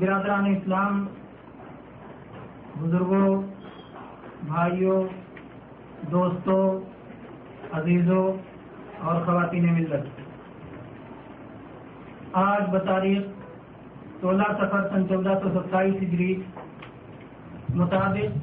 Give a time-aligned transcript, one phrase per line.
[0.00, 1.06] برادران اسلام،
[2.80, 3.42] بزرگوں،
[4.46, 5.02] بھائیوں،
[6.12, 6.62] دوستوں،
[7.72, 8.26] عزیزوں
[9.00, 10.06] اور خواتین ملت۔
[12.32, 13.26] آج بتاریخ
[14.20, 16.32] سولہ سفر سن چودہ سو ستائیس ہجری
[17.74, 18.38] مطابق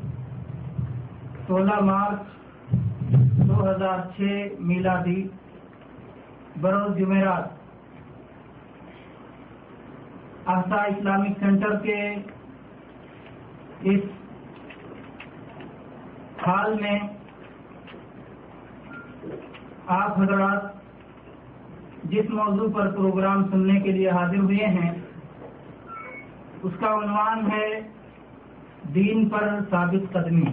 [1.47, 3.13] سولہ مارچ
[3.47, 4.21] دو ہزار چھ
[4.59, 5.27] میلادی
[6.61, 7.54] بروز جمعرات
[10.45, 12.15] آسا اسلامک سینٹر کے
[13.81, 13.99] اس
[16.47, 16.99] حال میں
[19.87, 20.61] آپ حضرات
[22.03, 24.91] جس موضوع پر پروگرام سننے کے لیے حاضر ہوئے ہیں،
[26.63, 27.81] اس کا عنوان ہے
[28.95, 30.45] دین پر ثابت قدمی۔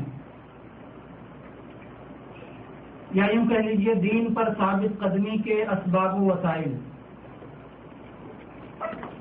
[3.11, 6.79] یا یوں کہہ لیجیے دین پر ثابت قدمی کے اسباب و وسائل۔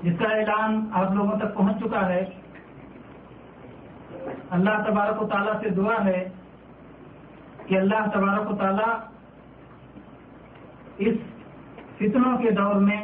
[0.03, 2.23] جس کا اعلان آپ لوگوں تک پہنچ چکا ہے،
[4.49, 6.21] اللہ تبارک و تعالیٰ سے دعا ہے
[7.65, 8.93] کہ اللہ تبارک و تعالیٰ
[10.97, 11.17] اس
[11.97, 13.01] فتنوں کے دور میں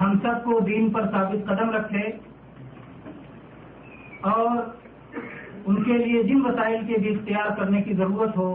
[0.00, 2.04] ہم سب کو دین پر ثابت قدم رکھے
[4.30, 4.50] اور
[5.66, 8.48] ان کے لیے جن وسائل کے بھی اختیار کرنے کی ضرورت ہو،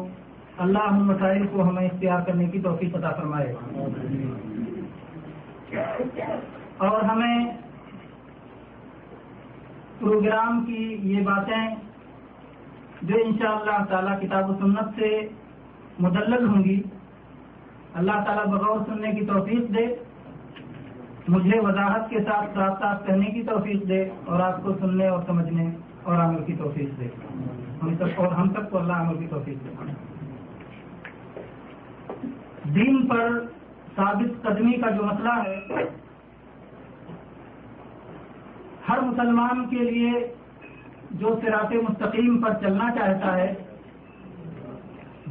[0.57, 3.53] اللہ ان مسائل کو ہمیں اختیار کرنے کی توفیق عطا فرمائے۔
[6.81, 7.45] اور ہمیں
[9.99, 11.75] پروگرام کی یہ باتیں
[13.01, 15.27] جو انشاءاللہ اللہ تعالی کتاب و سنت سے
[15.99, 16.81] مدلل ہوں گی،
[17.93, 19.85] اللہ تعالیٰ بغور سننے کی توفیق دے،
[21.27, 25.23] مجھے وضاحت کے ساتھ ساتھ ساتھ کہنے کی توفیق دے اور آپ کو سننے اور
[25.27, 25.69] سمجھنے
[26.03, 27.07] اور عمل کی توفیق دے۔
[27.81, 29.69] ہم سب اور ہم سب کو اللہ عمل کی توفیق دے۔
[32.63, 33.39] دین پر
[33.95, 35.83] ثابت قدمی کا جو مسئلہ ہے
[38.89, 40.11] ہر مسلمان کے لیے
[41.11, 43.53] جو سراط مستقیم پر چلنا چاہتا ہے،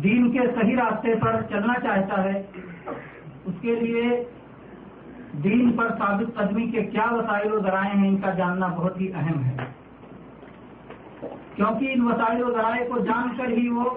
[0.02, 2.42] دین کے صحیح راستے پر چلنا چاہتا ہے،
[3.44, 4.24] اس کے لیے
[5.44, 9.12] دین پر ثابت قدمی کے کیا وسائل و ذرائع ہیں، ان کا جاننا بہت ہی
[9.12, 9.56] اہم ہے۔
[11.54, 13.90] کیونکہ ان وسائل و ذرائع کو جان کر ہی وہ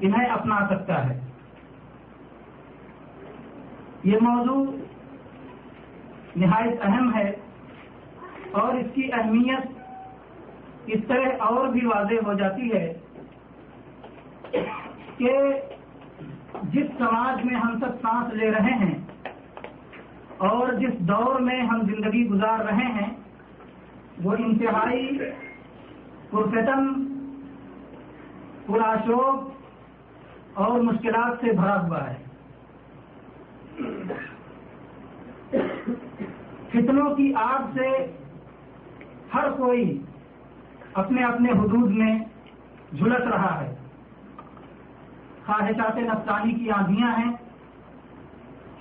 [0.00, 1.20] انہیں اپنا سکتا ہے۔
[4.04, 4.64] یہ موضوع
[6.36, 7.32] نہایت اہم ہے۔
[8.52, 9.80] اور اس کی اہمیت
[10.86, 12.92] اس طرح اور بھی واضح ہو جاتی ہے
[15.16, 15.32] کہ
[16.62, 18.94] جس سماج میں ہم سب سانس لے رہے ہیں
[20.48, 23.10] اور جس دور میں ہم زندگی گزار رہے ہیں،
[24.24, 25.18] وہ انتہائی
[26.30, 26.92] پرفتن
[28.66, 29.48] پراشوب
[30.54, 32.16] اور مشکلات سے بھرا ہوا ہے۔
[36.68, 37.88] فتنوں کی آگ سے
[39.34, 40.02] ہر کوئی
[40.94, 42.18] اپنے اپنے حدود میں
[42.98, 43.74] جھلس رہا ہے۔
[45.46, 47.32] خواہشات نفسانی کی آندیاں ہیں،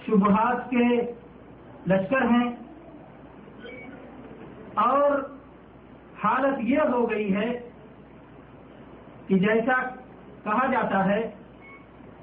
[0.06, 1.02] شبہات کے
[1.88, 2.52] لشکر ہیں۔
[4.74, 5.12] اور
[6.24, 7.70] حالت یہ ہو گئی ہے
[9.28, 9.82] کہ جیسا
[10.44, 11.32] کہا جاتا ہے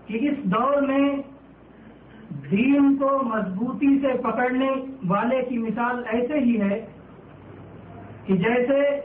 [0.06, 1.16] کہ اس دور میں
[2.50, 4.70] دین کو مضبوطی سے پکڑنے
[5.06, 6.86] والے کی مثال ایسے ہی ہے
[8.28, 9.00] کہ جیسے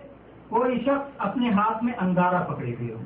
[0.50, 3.00] کوئی شخص اپنے ہاتھ میں انگارہ پکڑے ہوئے ہو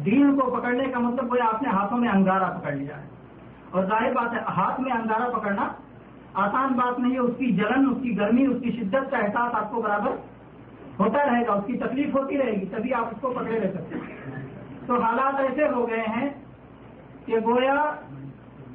[0.00, 3.08] دین کو پکڑنے کا مطلب وہ اپنے ہاتھوں میں انگارہ پکڑ لیا ہے۔
[3.70, 5.68] اور ظاہر بات ہے، ہاتھ میں انگارہ پکڑنا
[6.34, 9.54] آسان بات نہیں ہے۔ اس کی جلن، اس کی گرمی، اس کی شدت کا احساس
[9.54, 10.10] آپ کو برابر
[10.98, 13.70] ہوتا رہے گا۔ اس کی تکلیف ہوتی رہے گی، تبھی آپ اس کو پکڑے رہ
[13.70, 14.46] سکتے ہیں۔
[14.86, 16.30] تو حالات ایسے ہو گئے ہیں
[17.26, 17.94] کہ گویا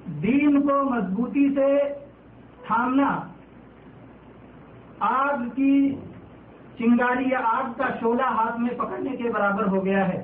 [0.05, 1.79] دین کو مضبوطی سے
[2.67, 3.19] تھامنا،
[4.99, 5.95] آگ کی
[6.79, 10.21] چنگاری یا آگ کا شولہ ہاتھ میں پکڑنے کے برابر ہو گیا ہے۔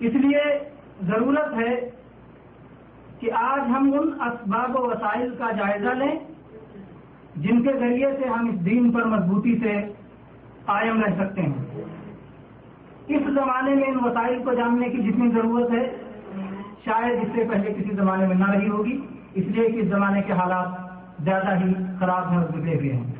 [0.00, 0.40] اس لیے
[1.02, 1.74] ضرورت ہے
[3.20, 6.14] کہ آج ہم ان اسباب و وسائل کا جائزہ لیں
[7.36, 9.76] جن کے ذریعے سے ہم اس دین پر مضبوطی سے
[10.64, 11.84] قائم رہ سکتے ہیں۔
[13.08, 15.84] اس زمانے میں ان وسائل کو جاننے کی جتنی ضرورت ہے،
[16.84, 19.00] شاید اس سے پہلے کسی زمانے میں نہ رہی ہوگی،
[19.34, 20.68] اس لیے کہ اس زمانے کے حالات
[21.24, 23.15] زیادہ ہی خراب ہیں اور بگڑے ہوئے ہیں۔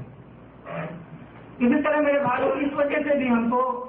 [1.59, 3.87] اسی طرح میرے بھائی اس وجہ سے بھی ہم کو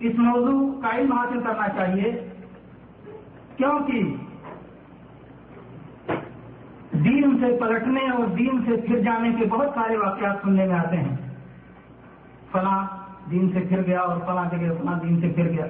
[0.00, 2.28] اس موضوع کا علم حاصل کرنا چاہیے۔
[3.56, 4.02] کیونکہ
[6.92, 10.96] دین سے پلٹنے اور دین سے پھر جانے کے بہت سارے واقعات سننے میں آتے
[10.96, 11.16] ہیں۔
[12.52, 12.86] فلاں
[13.30, 15.66] دین سے پھر گیا اور فلاں جگہ فلاں دین سے پھر گیا۔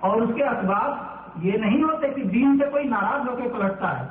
[0.00, 0.96] اور اس کے اسباب
[1.44, 4.06] یہ نہیں ہوتے کہ دین سے کوئی ناراض ہو کے پلٹتا ہے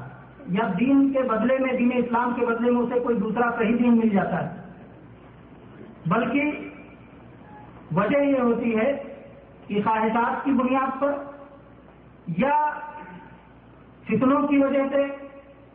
[0.48, 3.98] یا دین کے بدلے میں، دین اسلام کے بدلے میں اسے کوئی دوسرا صحیح دین
[3.98, 4.67] مل جاتا ہے۔
[6.08, 6.70] بلکہ
[7.96, 9.04] وجہ یہ ہوتی ہے
[9.68, 11.12] کہ خواہشات کی بنیاد پر
[12.38, 12.70] یا
[14.04, 15.26] فتنوں کی وجہ سے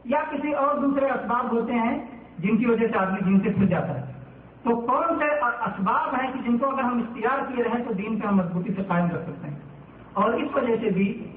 [0.05, 2.06] یا کسی اور دوسرے اسباب ہوتے ہیں
[2.38, 4.12] جن کی وجہ سے آدمی دین سے پھر جاتا ہے۔
[4.62, 8.20] تو کون سے اسباب ہیں کہ جن کو اگر ہم اختیار کیے رہیں تو دین
[8.20, 9.58] پہ ہم مضبوطی سے قائم کر سکتے ہیں؟
[10.12, 11.32] اور اس وجہ سے بھی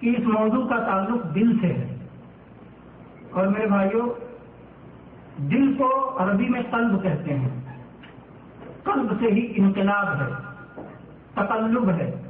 [0.00, 2.06] کہ اس موضوع کا تعلق دل سے ہے۔
[3.30, 4.08] اور میرے بھائیوں
[5.40, 7.57] دل کو عربی میں قلب کہتے ہیں۔
[8.92, 10.34] قلب سے ہی انقلاب ہے،
[11.34, 12.22] تقلب ہے۔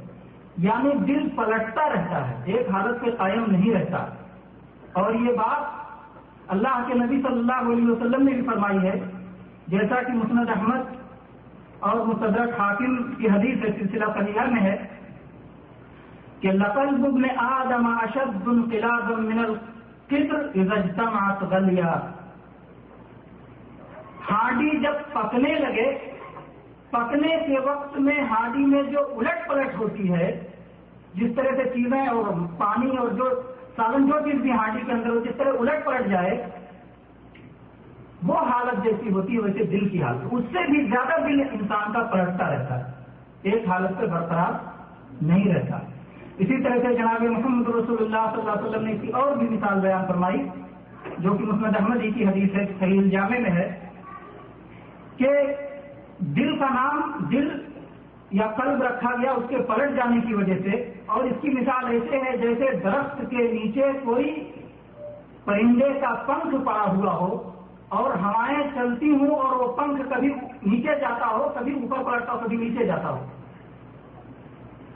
[0.57, 4.05] یعنی دل پلٹتا رہتا ہے، ایک حالت پہ قائم نہیں رہتا۔
[4.93, 5.79] اور یہ بات
[6.47, 8.99] اللہ کے نبی صلی اللہ علیہ وسلم نے بھی فرمائی ہے۔
[9.67, 10.95] جیسا کہ مسند احمد
[11.79, 14.87] اور مصدرک حاکم کی حدیث ہے سلسلہ فلیہ میں ہے
[16.39, 21.43] کہ لقل بب میں آدم اشد انقلاب من القطر اذا اجتمعت
[24.31, 26.08] ہانڈی جب پکنے لگے
[26.89, 30.47] پکنے کے وقت میں ہانڈی میں جو الٹ پلٹ ہوتی ہے،
[31.13, 32.23] جس طرح سے چیزیں اور
[32.57, 33.29] پانی اور جو
[33.75, 36.45] سالن جو چیز بھی ہانڈی کے اندر جس طرح الٹ پلٹ جائے،
[38.23, 41.93] وہ حالت جیسی ہوتی ہے، ویسے دل کی حالت۔ اس سے بھی زیادہ دل انسان
[41.93, 42.91] کا پلٹتا رہتا ہے۔
[43.41, 44.51] ایک حالت پہ برقرار
[45.21, 45.77] نہیں رہتا۔
[46.37, 49.49] اسی طرح سے جناب محمد رسول اللہ صلی اللہ علیہ وسلم نے کی اور بھی
[49.49, 50.49] مثال بیان فرمائی،
[51.17, 53.79] جو کہ محمد احمد جی کی حدیث ہے، صحیح جامع میں ہے،
[55.17, 55.29] کہ
[56.19, 57.49] دل کا نام دل
[58.31, 61.85] یا قلب رکھا گیا اس کے پلٹ جانے کی وجہ سے اور اس کی مثال
[61.85, 64.51] ایسے ہے جیسے درخت کے نیچے کوئی
[65.45, 67.51] پرندے کا پنکھ پڑا ہوا ہو
[67.89, 70.27] اور ہوائیں چلتی ہوں اور وہ پنکھ کبھی
[70.65, 73.25] نیچے جاتا ہو، کبھی اوپر پلٹتا ہو، کبھی نیچے جاتا ہو۔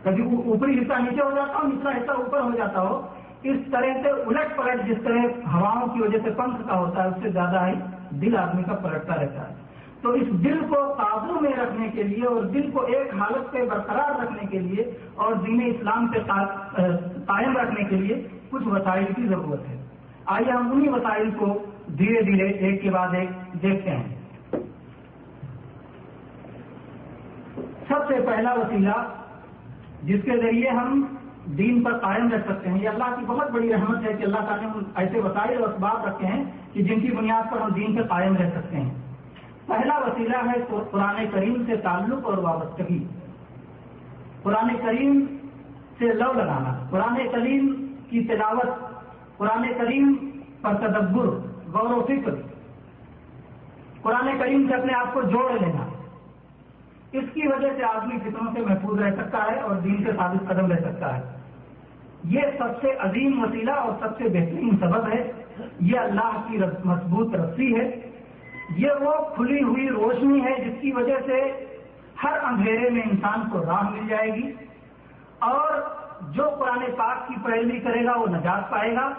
[0.04, 3.02] کبھی اوپری حصہ نیچے ہو جاتا ہو نچلا حصہ اوپر ہو جاتا ہو۔
[3.44, 5.20] اس طرح سے الٹ پلٹ جس طرح
[5.54, 7.74] ہواؤں کی وجہ سے پنکھ کا ہوتا ہے، اس سے زیادہ ہی
[8.10, 9.63] دل آدمی کا پلٹتا رہتا ہے۔
[10.04, 13.66] تو اس دل کو قابو میں رکھنے کے لیے اور دل کو ایک حالت پہ
[13.70, 14.84] برقرار رکھنے کے لیے
[15.16, 16.20] اور دین اسلام پہ
[17.26, 18.16] قائم رکھنے کے لیے
[18.50, 19.78] کچھ وسائل کی ضرورت ہے۔
[20.26, 21.48] آئیے ہم انہیں وسائل کو
[21.98, 23.30] دھیرے دھیرے ایک کے بعد ایک
[23.62, 24.16] دیکھتے ہیں۔
[27.88, 28.98] سب سے پہلا وسیلہ
[30.04, 31.06] جس کے ذریعے ہم
[31.58, 34.46] دین پر قائم رہ سکتے ہیں، یہ اللہ کی بہت بڑی رحمت ہے کہ اللہ
[34.48, 37.96] تعالیٰ نے ایسے وسائل اور اسباب رکھے ہیں کہ جن کی بنیاد پر ہم دین
[37.96, 39.03] پہ قائم رہ سکتے ہیں۔
[39.68, 43.08] پہلا وسیلہ ہے قرآن کریم سے تعلق اور وابستگی۔
[44.44, 45.26] قرآن کریم
[45.98, 48.68] سے لو لگانا۔ قرآن کریم کی تلاوت،
[49.38, 50.30] قرآن کریم
[50.62, 51.26] پر تدبر،
[51.74, 52.32] غور و فکر۔
[54.02, 55.88] قرآن کریم سے اپنے آپ کو جوڑ لینا۔
[57.12, 60.50] اس کی وجہ سے آدمی فطروں سے محفوظ رہ سکتا ہے اور دین سے ثابت
[60.50, 61.22] قدم رہ سکتا ہے۔
[62.24, 65.32] یہ سب سے عظیم وسیلہ اور سب سے بہترین سبب ہے۔
[65.80, 68.10] یہ اللہ کی مضبوط رسی ہے۔
[68.70, 71.66] یہ وہ کھلی ہوئی روشنی ہے جس کی وجہ سے
[72.24, 74.52] ہر اندھیرے میں انسان کو راہ مل جائے گی
[75.40, 75.82] اور
[76.22, 79.10] جو قرآن پاک کی پیروی کرے گا وہ نجات پائے گا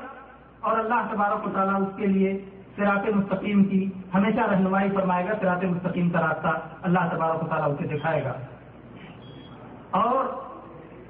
[0.60, 2.44] اور اللہ تبارک و تعالیٰ اس کے لیے
[2.76, 6.48] سراط مستقیم کی ہمیشہ رہنمائی فرمائے گا سراط مستقیم کا راستہ
[6.82, 8.32] اللہ تبارک و تعالیٰ اسے دکھائے گا۔
[9.90, 10.24] اور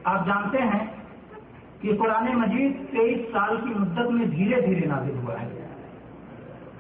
[0.04, 0.86] آپ جانتے ہیں
[1.80, 5.63] کہ قرآن مجید تیئیس سال کی مدت میں دھیرے دھیرے نازل ہوا ہے۔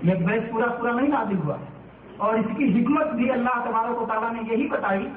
[0.04, 0.14] یہ
[0.52, 1.56] پورا پورا نہیں نازل ہوا۔
[2.16, 5.08] اور اس کی حکمت بھی اللہ تبارک و تعالیٰ نے یہی بتائی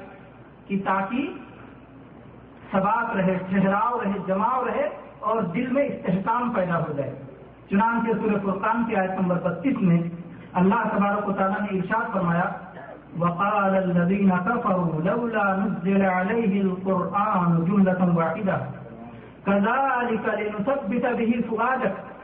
[0.66, 1.32] کہ تاکہ
[2.72, 7.14] ثبات رہے، ٹھہراؤ رہے، جماؤ رہے اور دل میں استحکام پیدا ہو جائے۔
[7.70, 10.02] چنان کے سورہ فرقان کی آیت نمبر بتیس میں
[10.52, 12.44] اللہ تبارک و تعالیٰ نے ارشاد فرمایا،
[13.18, 18.64] وقال الذين كفروا لولا نزل عليه القرآن جملة واحدة۔
[19.44, 22.17] كذلك لنثبت به فؤادك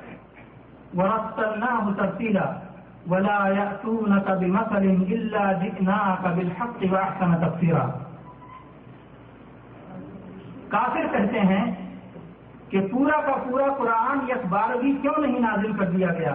[0.97, 2.53] ورتلناه ترتيلا.
[3.11, 7.87] ولا يأتونك بمثل إلا جئناك بالحق وأحسن تفسيرا.
[10.69, 11.75] کافر کہتے ہیں
[12.69, 16.35] کہ پورا کا پورا قرآن یک بارہویں کیوں نہیں نازل کر دیا گیا؟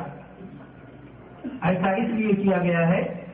[1.62, 3.26] ایسا اس لیے کیا گیا ہے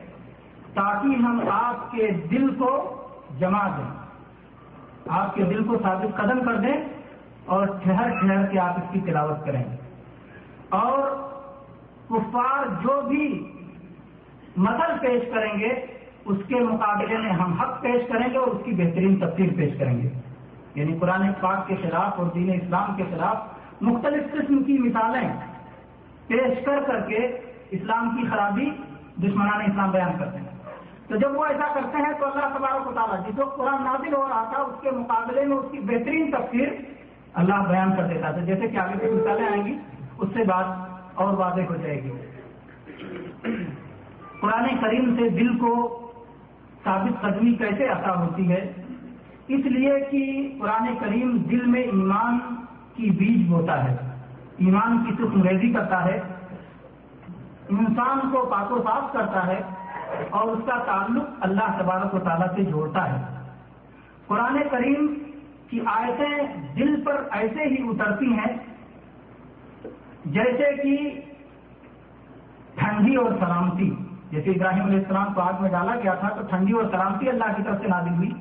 [0.74, 3.02] تاکہ ہم آپ کے دل کو
[3.38, 3.90] جما دیں،
[5.08, 6.76] آپ کے دل کو ثابت قدم کر دیں
[7.46, 9.75] اور ٹھہر ٹھہر کے آپ اس کی تلاوت کریں۔
[10.68, 11.00] اور
[12.10, 13.52] کفار جو بھی
[14.56, 15.86] مثل پیش کریں گے،
[16.24, 19.78] اس کے مقابلے میں ہم حق پیش کریں گے اور اس کی بہترین تفصیل پیش
[19.78, 20.10] کریں گے۔
[20.74, 23.36] یعنی قرآن پاک کے خلاف اور دین اسلام کے خلاف
[23.80, 25.28] مختلف قسم کی مثالیں
[26.26, 27.38] پیش کر کر کے
[27.70, 28.70] اسلام کی خرابی
[29.16, 30.46] دشمنان اسلام بیان کرتے ہیں۔
[31.08, 34.14] تو جب وہ ایسا کرتے ہیں تو اللہ تبارک و تعالیٰ جس وقت قرآن نازل
[34.14, 36.68] ہو رہا تھا، اس کے مقابلے میں اس کی بہترین تفسیر
[37.34, 39.78] اللہ بیان کر دیتا تھا۔ جیسے کہ آگے کی مثالیں آئیں گی۔
[40.18, 40.64] اس سے بات
[41.14, 42.12] اور واضح ہو جائے گی۔
[44.40, 46.02] قرآن کریم سے دل کو
[46.84, 48.72] ثابت قدمی کیسے عطا ہوتی ہے؟
[49.48, 52.38] اس لیے کہ قرآن کریم دل میں ایمان
[52.94, 53.96] کی بیج ہوتا ہے۔
[54.58, 56.20] ایمان کی سکھ کرتا ہے۔
[57.68, 59.60] انسان کو پاک و صاف کرتا ہے
[60.30, 63.48] اور اس کا تعلق اللہ تبارک و تعالیٰ سے جوڑتا ہے۔
[64.26, 65.14] قرآن کریم
[65.70, 68.75] کی آیتیں دل پر ایسے ہی اترتی ہیں
[70.26, 71.20] جیسے کہ
[72.74, 73.94] ٹھنڈی اور سلامتی،
[74.30, 77.44] جیسے ابراہیم علیہ السلام کو آگ میں ڈالا گیا تھا، تو ٹھنڈی اور سلامتی اللہ
[77.56, 78.32] کی طرف سے نازل ہوئی۔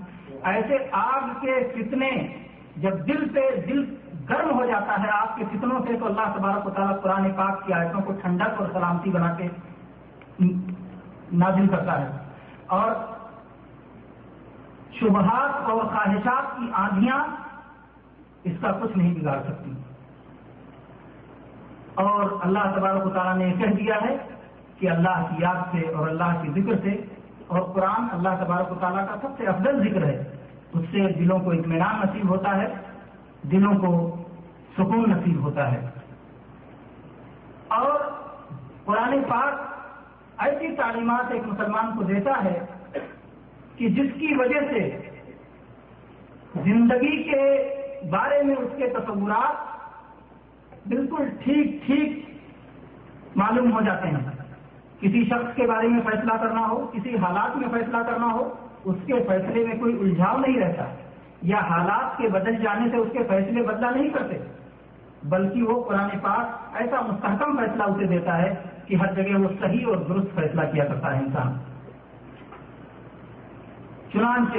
[0.44, 2.38] ایسے آگ کے فتنے،
[2.76, 3.96] جب دل پہ دل
[4.30, 7.66] گرم ہو جاتا ہے آگ کے فتنوں سے، تو اللہ تبارک و تعالیٰ قرآن پاک
[7.66, 9.48] کی آیتوں کو ٹھنڈک اور سلامتی بنا کے
[11.34, 12.08] نازل کرتا ہے۔
[12.68, 12.92] اور
[14.94, 17.24] شبہات اور خواہشات کی آندیاں
[18.44, 19.74] اس کا کچھ نہیں بگاڑ سکتی۔
[21.96, 24.18] اور اللہ تبارک و تعالیٰ نے کہہ دیا ہے
[24.80, 27.02] کہ اللہ کی یاد سے اور اللہ کی ذکر سے
[27.48, 30.38] اور قرآن اللہ تبارک و تعالیٰ کا سب سے افضل ذکر ہے۔
[30.74, 32.74] اس سے دلوں کو اطمینان نصیب ہوتا ہے،
[33.42, 34.16] دلوں کو
[34.74, 35.90] سکون نصیب ہوتا ہے۔
[37.68, 38.00] اور
[38.86, 39.54] قرآن پاک
[40.38, 42.66] ایسی تعلیمات ایک مسلمان کو دیتا ہے
[43.76, 45.02] کہ جس کی وجہ سے
[46.64, 47.70] زندگی کے
[48.10, 49.75] بارے میں اس کے تصورات
[50.88, 52.26] بالکل ٹھیک ٹھیک
[53.36, 54.32] معلوم ہو جاتے ہیں۔
[55.00, 58.54] کسی شخص کے بارے میں فیصلہ کرنا ہو، کسی حالات میں فیصلہ کرنا ہو،
[58.86, 60.84] اس کے فیصلے میں کوئی الجھاؤ نہیں رہتا۔
[61.42, 64.38] یا حالات کے بدل جانے سے اس کے فیصلے بدلا نہیں کرتے،
[65.24, 68.54] بلکہ وہ قرآن پاک ایسا مستحکم فیصلہ اسے دیتا ہے
[68.86, 71.54] کہ ہر جگہ وہ صحیح اور درست فیصلہ کیا کرتا ہے انسان۔
[74.14, 74.58] چنانچہ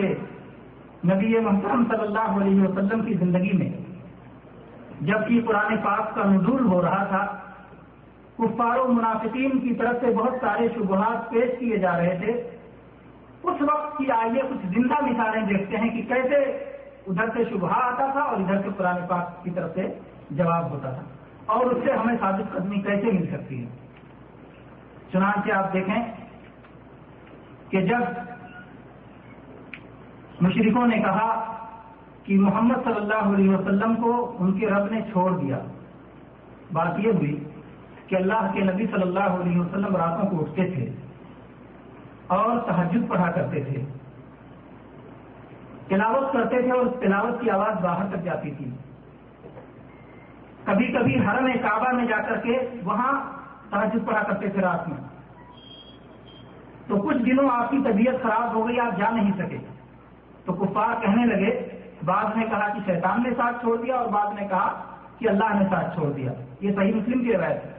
[1.12, 3.85] نبی محترم صلی اللہ علیہ وسلم کی زندگی میں
[5.00, 7.36] جبکہ قرآن پاک کا نزول ہو رہا تھا
[8.38, 12.32] کفار و منافقین کی طرف سے بہت سارے شبہات پیش کیے جا رہے تھے۔
[13.42, 16.36] اس وقت کی آئیے کچھ زندہ مثالیں دیکھتے ہیں کہ کیسے
[17.06, 19.86] ادھر سے شبہ آتا تھا اور ادھر سے قرآن پاک کی طرف سے
[20.30, 21.02] جواب ہوتا تھا۔
[21.46, 23.70] اور اس سے ہمیں ثابت قدمی کیسے مل سکتی ہے
[25.12, 26.02] چنانچہ آپ دیکھیں
[27.70, 28.00] کہ جب
[30.40, 31.55] مشرقوں نے کہا
[32.26, 35.58] کہ محمد صلی اللہ علیہ وسلم کو ان کے رب نے چھوڑ دیا۔
[36.72, 37.44] بات یہ ہوئی
[38.06, 40.90] کہ اللہ کے نبی صلی اللہ علیہ وسلم راتوں کو اٹھتے تھے
[42.26, 43.84] اور تحجد پڑھا کرتے تھے۔
[45.88, 48.70] تلاوت کرتے تھے اور تلاوت کی آواز باہر تک جاتی تھی۔
[50.64, 53.32] کبھی کبھی حرم کعبہ میں جا کر کے وہاں
[53.70, 54.96] تحجد پڑھا کرتے تھے رات میں۔
[56.86, 59.58] تو کچھ دنوں آپ کی طبیعت خراب ہو گئی، آپ جا نہیں سکے۔
[60.44, 61.65] تو کفار کہنے لگے
[62.06, 64.82] بعض نے کہا کہ شیطان نے ساتھ چھوڑ دیا اور بعض نے کہا
[65.18, 67.72] کہ اللہ نے ساتھ چھوڑ دیا۔ یہ صحیح مسلم کی روایت ہے۔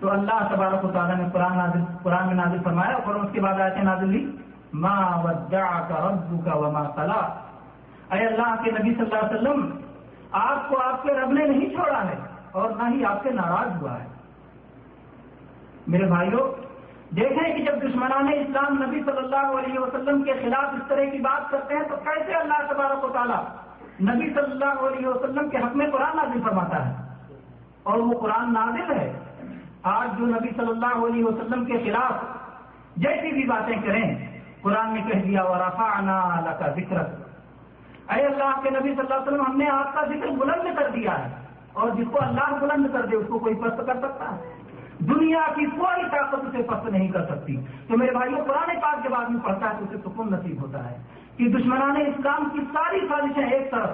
[0.00, 3.40] تو اللہ تبارک و تعالیٰ نے قرآن نازل، قرآن میں نازل فرمایا اور اس کے
[3.40, 4.36] بعد آئے نازل لی
[4.72, 7.40] ماں وجا کا ربو کا وما تلا
[8.12, 9.76] اے اللہ کے نبی صلی اللہ علیہ وسلم،
[10.32, 12.16] آپ کو آپ کے رب نے نہیں چھوڑا ہے
[12.52, 14.06] اور نہ ہی آپ سے ناراض ہوا ہے۔
[15.86, 16.65] میرے بھائیوں
[17.10, 21.18] دیکھیں کہ جب دشمنان اسلام نبی صلی اللہ علیہ وسلم کے خلاف اس طرح کی
[21.18, 23.42] بات کرتے ہیں تو کیسے اللہ تبارک و تعالیٰ
[24.00, 26.94] نبی صلی اللہ علیہ وسلم کے حق میں قرآن نازل فرماتا ہے؟
[27.82, 29.18] اور وہ قرآن نازل ہے۔
[29.82, 32.12] آج جو نبی صلی اللہ علیہ وسلم کے خلاف
[32.96, 35.60] جیسی بھی باتیں کریں، قرآن نے کہہ دیا اور
[36.58, 36.96] کا ذکر
[38.14, 40.90] اے اللہ کے نبی صلی اللہ علیہ وسلم، ہم نے آپ کا ذکر بلند کر
[40.90, 44.36] دیا ہے۔ اور جس کو اللہ بلند کر دے، اس کو کوئی پست کر سکتا
[44.36, 44.62] ہے؟
[44.98, 47.56] دنیا کی کوئی طاقت اسے پست نہیں کر سکتی۔
[47.88, 50.96] تو میرے بھائیوں پرانے پاک جب آدمی پڑھتا ہے تو اسے سکون نصیب ہوتا ہے۔
[51.36, 53.90] کہ دشمنان اسلام کی ساری سازشیں ایک طرف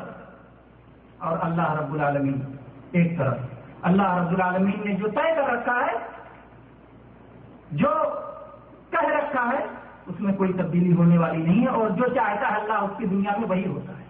[1.18, 2.40] اور اللہ رب العالمین
[2.92, 3.38] ایک طرف۔
[3.82, 5.98] اللہ رب العالمین نے جو طے کر رکھا ہے،
[7.72, 7.88] جو
[8.90, 9.64] کہہ رکھا ہے،
[10.06, 13.06] اس میں کوئی تبدیلی ہونے والی نہیں ہے اور جو چاہتا ہے اللہ اس کی
[13.06, 14.04] دنیا میں وہی ہوتا ہے۔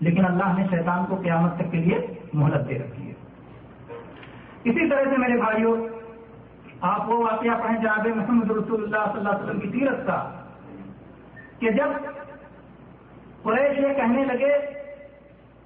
[0.00, 3.14] لیکن اللہ نے شیطان کو قیامت تک کے لیے مہلت دے رکھی ہے۔
[4.64, 5.76] اسی طرح سے میرے بھائیوں
[6.80, 10.30] آپ وہ واقعہ پڑھیں جناب محمد رسول اللہ صلی اللہ علیہ وسلم کی سیرت کا،
[11.58, 11.88] کہ جب
[13.42, 14.52] قریش یہ کہنے لگے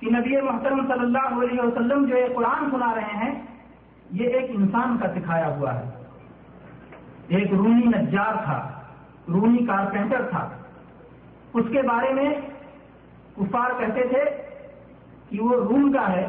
[0.01, 3.43] کہ نبی محترم صلی اللہ علیہ وسلم جو یہ قرآن سنا رہے ہیں،
[4.11, 5.91] یہ ایک انسان کا سکھایا ہوا ہے۔
[7.29, 8.71] ایک رونی نجار تھا
[9.29, 10.49] رونی کارپینٹر تھا۔
[11.55, 12.35] اس کے بارے میں
[13.37, 14.25] کفار کہتے تھے
[15.29, 16.27] کہ وہ روم کا ہے۔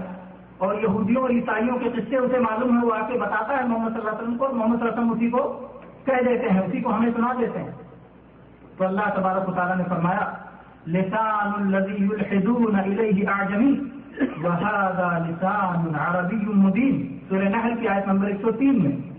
[0.58, 3.90] اور یہودیوں اور عیسائیوں کے قصے اسے معلوم ہے وہ آ کے بتاتا ہے محمد
[3.90, 5.68] صلی اللہ علیہ وسلم کو، محمد صلی اللہ علیہ وسلم اسی کو
[6.06, 7.72] کہہ دیتے ہیں، اسی کو ہمیں سنا دیتے ہیں۔
[8.78, 10.34] تو اللہ تبارک و تعالیٰ نے فرمایا،
[10.88, 13.80] لسان الذي يلحدون اليه اعجمي
[14.44, 19.14] وهذا لسان عربي مبين سورہ نحل کی آیت نمبر 103 میں۔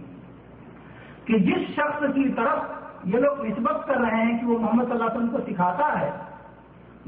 [1.24, 2.58] کہ جس شخص کی طرف
[3.04, 6.00] یہ لوگ نسبت کر رہے ہیں کہ وہ محمد صلی اللہ علیہ وسلم کو سکھاتا
[6.00, 6.10] ہے،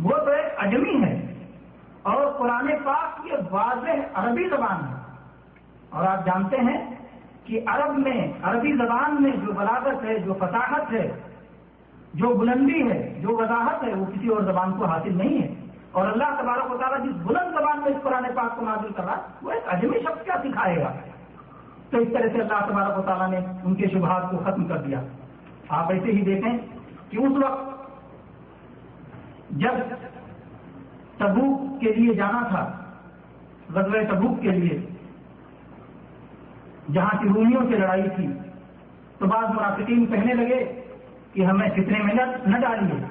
[0.02, 1.35] وہ تو ایک اجمی ہے۔
[2.06, 4.94] اور قرآن پاک یہ واضح عربی زبان ہے۔
[5.90, 6.94] اور آپ جانتے ہیں
[7.44, 11.20] کہ عرب میں، عربی زبان میں جو بلاغت ہے، جو فصاحت ہے،
[12.14, 15.54] جو بلندی ہے، جو وضاحت ہے، وہ کسی اور زبان کو حاصل نہیں ہے۔
[15.92, 19.04] اور اللہ تبارک و تعالیٰ جس بلند زبان میں اس قرآن پاک کو نازل کر
[19.04, 20.92] رہا وہ ایک اجمی شخص کیا سکھائے گا؟
[21.90, 24.76] تو اس طرح سے اللہ تبارک و تعالیٰ نے ان کے شبہات کو ختم کر
[24.76, 25.00] دیا۔
[25.68, 26.58] آپ ایسے ہی دیکھیں
[27.10, 27.90] کہ اس وقت
[29.50, 29.70] جب
[31.18, 32.84] تبوک کے لیے جانا تھا،
[33.74, 34.80] غزوہ تبوک کے لیے،
[36.92, 38.26] جہاں کی رومیوں سے لڑائی تھی۔
[39.18, 40.82] تو بعض منافقین کہنے لگے
[41.32, 42.14] کہ ہمیں فتنے میں
[42.46, 43.04] نہ ڈالیے۔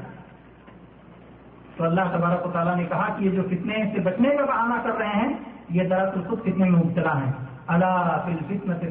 [1.77, 4.73] تو اللہ تبارک و تعالیٰ نے کہا کہ یہ جو فتنے سے بچنے کا بہانہ
[4.83, 5.33] کر رہے ہیں،
[5.69, 7.31] یہ دراصل خود فتنے میں مبتلا ہیں۔
[7.67, 8.89] اللہ فل فتن سے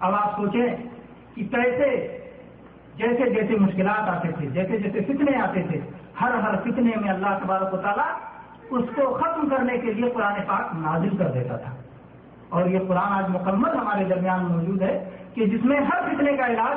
[0.00, 0.68] اب آپ سوچیں
[1.34, 2.18] کہ کیسے،
[2.96, 5.80] جیسے جیسے مشکلات آتے تھے، جیسے جیسے فتنے آتے تھے
[6.20, 8.06] ہر ہر فتنے میں اللہ تبارک و تعالیٰ
[8.70, 11.70] اس کو ختم کرنے کے لیے قرآن پاک نازل کر دیتا تھا۔
[12.48, 16.46] اور یہ قرآن آج مکمل ہمارے درمیان موجود ہے کہ جس میں ہر فتنے کا
[16.46, 16.76] علاج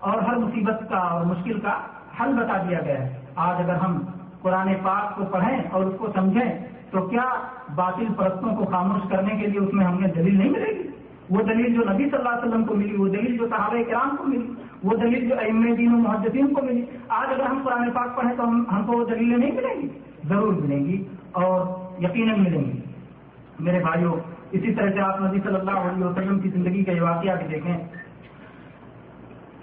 [0.00, 1.78] اور ہر مصیبت کا اور مشکل کا
[2.20, 4.02] حل بتا دیا گیا ہے۔ آج اگر ہم
[4.42, 7.24] قرآن پاک کو پڑھیں اور اس کو سمجھیں تو کیا
[7.74, 10.88] باطل پرستوں کو خاموش کرنے کے لیے اس میں ہمیں دلیل نہیں ملے گی؟
[11.30, 14.16] وہ دلیل جو نبی صلی اللہ علیہ وسلم کو ملی، وہ دلیل جو صحابہ کرام
[14.16, 14.52] کو ملی
[14.84, 18.36] وہ دلیل جو ام دین و محدثین کو ملی۔ آج اگر ہم قرآن پاک پڑھیں
[18.36, 19.88] تو ہم ہم کو وہ دلیلیں نہیں ملیں گی۔
[20.28, 21.66] ضرور ملیں گی اور
[22.02, 22.80] یقیناً ملیں گی۔
[23.60, 24.16] میرے بھائیوں
[24.50, 27.46] اسی طرح سے آپ نبی صلی اللہ علیہ وسلم کی زندگی کا یہ واقعہ بھی
[27.46, 27.78] دیکھیں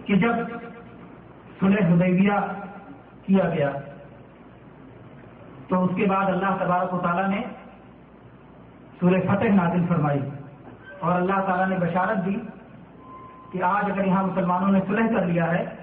[0.06, 0.34] کہ جب
[1.60, 2.34] سلح حدیبیہ
[3.26, 3.72] کیا گیا،
[5.68, 7.42] تو اس کے بعد اللہ تبارک و تعالیٰ نے
[9.00, 10.20] سورہ فتح نازل فرمائی
[11.00, 12.36] اور اللہ تعالیٰ نے بشارت دی
[13.52, 15.76] کہ آج اگر یہاں مسلمانوں نے سلح کر لیا ہے،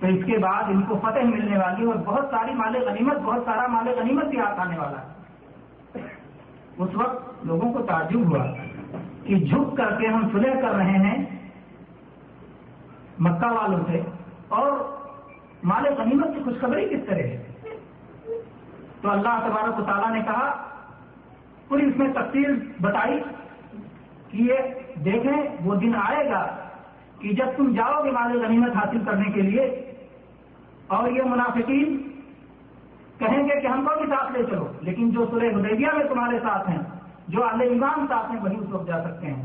[0.00, 3.42] تو اس کے بعد ان کو فتح ملنے والی اور بہت ساری مال غنیمت، بہت
[3.44, 5.12] سارا مال غنیمت بھی ہاتھ آنے والا ہے۔
[6.78, 8.46] اس وقت لوگوں کو تعجب ہوا
[9.24, 11.24] کہ جھک کر کے ہم سلح کر رہے ہیں۔
[13.18, 14.00] مکہ والوں سے۔
[14.48, 14.72] اور
[15.64, 17.42] مال غنیمت کی خوشخبری کس طرح ہے؟
[19.00, 20.64] تو اللہ تبارک و تعالیٰ نے کہا
[21.68, 23.22] پوری اس میں تفصیل بتائی
[24.30, 24.54] کہ یہ
[25.00, 26.56] دیکھیں، وہ دن آئے گا۔
[27.22, 29.64] کہ جب تم جاؤ گے مال غنیمت حاصل کرنے کے لیے،
[30.86, 31.96] اور یہ منافقین
[33.18, 36.38] کہیں گے کہ ہم کو بھی ساتھ لے چلو، لیکن جو سورہ حدیبیہ میں تمہارے
[36.42, 36.78] ساتھ ہیں،
[37.28, 39.42] جو اہل ایمان ساتھ ہیں، وہی اس وقت جا سکتے ہیں۔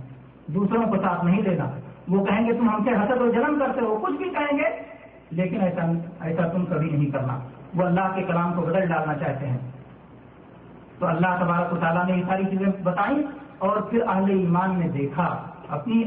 [0.48, 1.70] دوسروں کو ساتھ نہیں لینا
[2.08, 4.70] وہ کہیں گے تم ہم سے حسد و جنم کرتے ہو، کچھ بھی کہیں گے،
[5.32, 5.82] لیکن ایسا
[6.22, 7.38] ایسا تم کبھی نہیں کرنا۔
[7.76, 9.58] وہ اللہ کے کلام کو بدل ڈالنا چاہتے ہیں۔
[11.00, 13.18] تو اللہ تبارک و تعالیٰ نے یہ ساری چیزیں بتائیں
[13.58, 15.28] اور پھر اہل ایمان نے دیکھا،
[15.70, 16.04] اپنی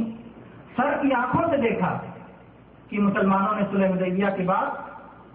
[0.76, 1.98] سر کی آنکھوں سے دیکھا
[2.88, 4.66] کہ مسلمانوں نے سلح حدیبیہ کے بعد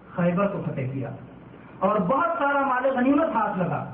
[0.08, 1.10] خیبر کو فتح کیا
[1.78, 3.84] اور بہت سارا مال غنیمت ہاتھ لگا۔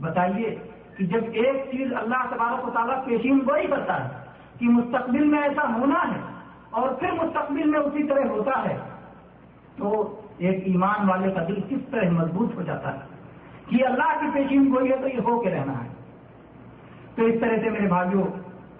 [0.00, 0.54] بتائیے
[0.96, 4.08] کہ جب ایک چیز اللہ تبارک و تعالیٰ پیشین گوئی کرتا ہے
[4.58, 6.20] کہ مستقبل میں ایسا ہونا ہے
[6.70, 8.76] اور پھر مستقبل میں اسی طرح ہوتا ہے،
[9.76, 13.00] تو ایک ایمان والے کا دل کس طرح مضبوط ہو جاتا ہے
[13.68, 15.88] کہ اللہ کی پیشین گوئی ہے تو یہ ہو کے رہنا ہے۔
[17.14, 18.24] تو اس طرح سے میرے بھائیوں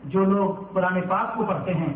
[0.05, 1.93] جو لوگ قرآن پاک کو پڑھتے ہیں،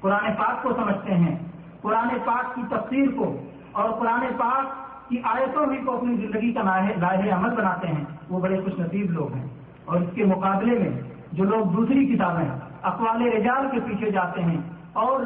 [0.00, 1.36] قرآن پاک کو سمجھتے ہیں،
[1.80, 3.36] قرآن پاک کی تفسیر کو
[3.72, 4.64] اور قرآن پاک
[5.08, 9.10] کی آیتوں بھی کو اپنی زندگی کا لاہ عمل بناتے ہیں، وہ بڑے خوش نصیب
[9.10, 9.46] لوگ ہیں۔
[9.84, 11.00] اور اس کے مقابلے میں
[11.32, 12.50] جو لوگ دوسری کتابیں،
[12.82, 14.60] اقوال رجال کے پیچھے جاتے ہیں
[14.92, 15.20] اور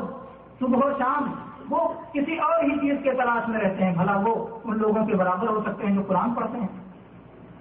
[0.58, 1.32] صبح و شام
[1.70, 5.14] وہ کسی اور ہی چیز کے تلاش میں رہتے ہیں، بھلا وہ ان لوگوں کے
[5.14, 6.83] برابر ہو سکتے ہیں جو قرآن پڑھتے ہیں۔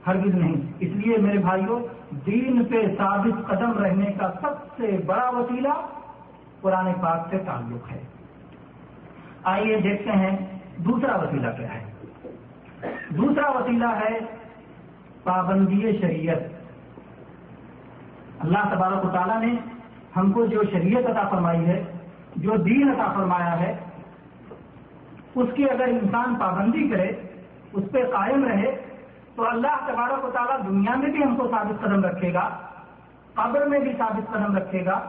[0.07, 1.79] ہرگز نہیں۔ اس لیے میرے بھائیوں
[2.25, 5.85] دین پہ ثابت قدم رہنے کا سب سے بڑا وسیلہ
[6.61, 8.01] قرآن پاک سے تعلق ہے۔
[9.43, 11.93] آئیے دیکھتے ہیں دوسرا وسیلہ کیا ہے۔
[13.09, 14.19] دوسرا وسیلہ ہے
[15.23, 16.37] پابندی شریعت۔
[18.39, 19.55] اللہ تبارک و تعالیٰ نے
[20.15, 21.83] ہم کو جو شریعت عطا فرمائی ہے،
[22.35, 23.77] جو دین عطا فرمایا ہے،
[25.35, 27.11] اس کی اگر انسان پابندی کرے،
[27.73, 28.75] اس پہ قائم رہے
[29.35, 32.47] تو اللہ تبارک و تعالیٰ دنیا میں بھی ہم کو ثابت قدم رکھے گا،
[33.35, 34.99] قبر میں بھی ثابت قدم رکھے گا،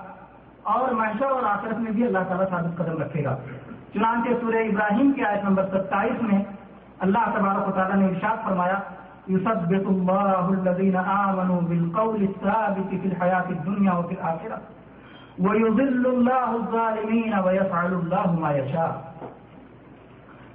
[0.75, 3.37] اور معاشر اور آخرت میں بھی اللہ تعالیٰ ثابت قدم رکھے گا۔
[3.93, 6.43] چنانچہ سورہ ابراہیم کی آیت نمبر ستائیس میں
[7.07, 8.79] اللہ تبارک و تعالیٰ نے ارشاد فرمایا
[9.29, 14.59] يثبت الله الذين آمنوا بالقول الثابت في الحياة الدنيا وفي الآخرة
[15.45, 18.93] ويضل الله الظالمين ويفعل الله ما يشاء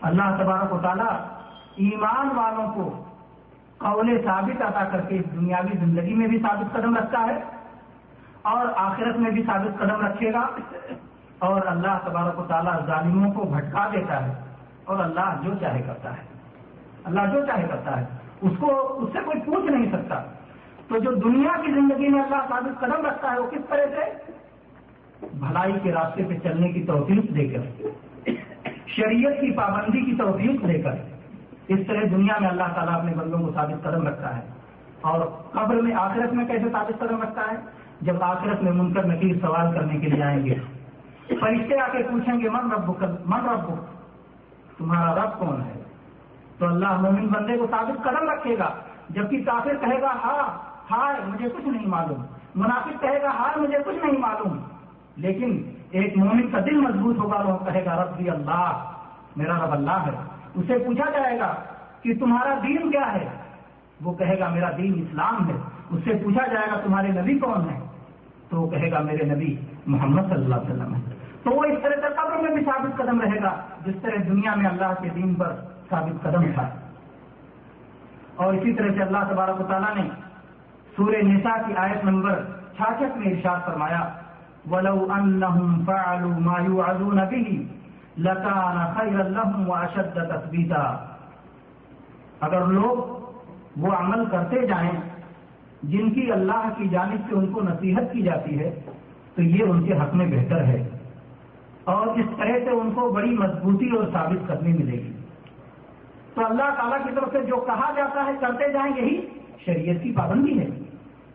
[0.09, 1.13] اللہ تبارک و تعالیٰ
[1.85, 2.85] ایمان والوں کو
[3.79, 7.39] قول ثابت عطا کر کے دنیاوی زندگی میں بھی ثابت قدم رکھتا ہے
[8.41, 10.47] اور آخرت میں بھی ثابت قدم رکھے گا
[11.39, 14.33] اور اللہ تبارک و تعالیٰ ظالموں کو بھٹکا دیتا ہے
[14.85, 16.23] اور اللہ جو چاہے کرتا ہے۔
[17.03, 18.05] اللہ جو چاہے کرتا ہے۔
[18.41, 20.23] اس کو اس سے کوئی پوچھ نہیں سکتا۔
[20.87, 24.31] تو جو دنیا کی زندگی میں اللہ ثابت قدم رکھتا ہے وہ کس طرح سے؟
[25.33, 27.81] بھلائی کے راستے پہ چلنے کی توفیق دے کر،
[28.87, 31.08] شریعت کی پابندی کی توفیق دے کر۔
[31.69, 34.41] اس طرح دنیا میں اللہ تعالیٰ اپنے بندوں کو ثابت قدم رکھتا ہے
[35.01, 35.19] اور
[35.51, 37.57] قبر میں آخرت میں کیسے ثابت قدم رکھتا ہے؟
[38.01, 40.55] جب آخرت میں منکر نکیر سوال کرنے کے لیے آئیں گے۔
[41.27, 42.91] فرشتے آ کے پوچھیں گے، من رب
[43.25, 43.73] من رب
[44.77, 45.83] تمہارا رب کون ہے؟
[46.57, 48.69] تو اللہ مومن بندے کو ثابت قدم رکھے گا،
[49.09, 52.23] جبکہ کافر کہے گا ہاں ہائے مجھے کچھ نہیں معلوم۔
[52.55, 54.57] منافق کہے گا ہائے مجھے کچھ نہیں معلوم۔
[55.15, 58.91] لیکن ایک مومن کا دل مضبوط ہوگا، وہ کہے گا رب بھی اللہ،
[59.35, 61.53] میرا رب اللہ ہے۔ اسے پوچھا جائے گا
[62.01, 63.27] کہ تمہارا دین کیا ہے؟
[64.01, 65.53] وہ کہے گا، میرا دین اسلام ہے۔
[65.89, 67.79] اس سے پوچھا جائے گا، تمہارے نبی کون ہے
[68.49, 69.55] تو وہ کہے گا، میرے نبی
[69.87, 71.01] محمد صلی اللہ علیہ وسلم ہے
[71.43, 74.55] تو وہ اس طرح سے قبر میں بھی ثابت قدم رہے گا، جس طرح دنیا
[74.55, 75.53] میں اللہ کے دین پر
[75.89, 76.69] ثابت قدم تھا۔
[78.35, 80.09] اور اسی طرح سے اللہ تبارک و تعالیٰ نے
[80.95, 82.43] سورہ نساء کی آیت نمبر
[82.77, 84.09] چھاچک میں ارشاد فرمایا،
[84.71, 87.78] ولو انہم فعلوا ما يوعظون به
[88.19, 90.97] لکان خیر لهم واشد تثبیتا۔
[92.39, 93.19] اگر لوگ
[93.77, 94.91] وہ عمل کرتے جائیں
[95.83, 98.79] جن کی اللہ کی جانب سے ان کو نصیحت کی جاتی ہے،
[99.35, 100.89] تو یہ ان کے حق میں بہتر ہے۔
[101.83, 105.13] اور اس طرح سے ان کو بڑی مضبوطی اور ثابت کرنی ملے گی۔
[106.33, 109.27] تو اللہ تعالیٰ کی طرف سے جو کہا جاتا ہے، کرتے جائیں، یہی
[109.65, 110.67] شریعت کی پابندی ہے۔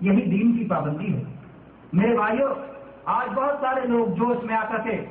[0.01, 1.23] یہی دین کی پابندی ہے۔
[1.93, 2.49] میرے بھائیوں
[3.05, 5.05] آج بہت سارے لوگ جوش میں آ کر کے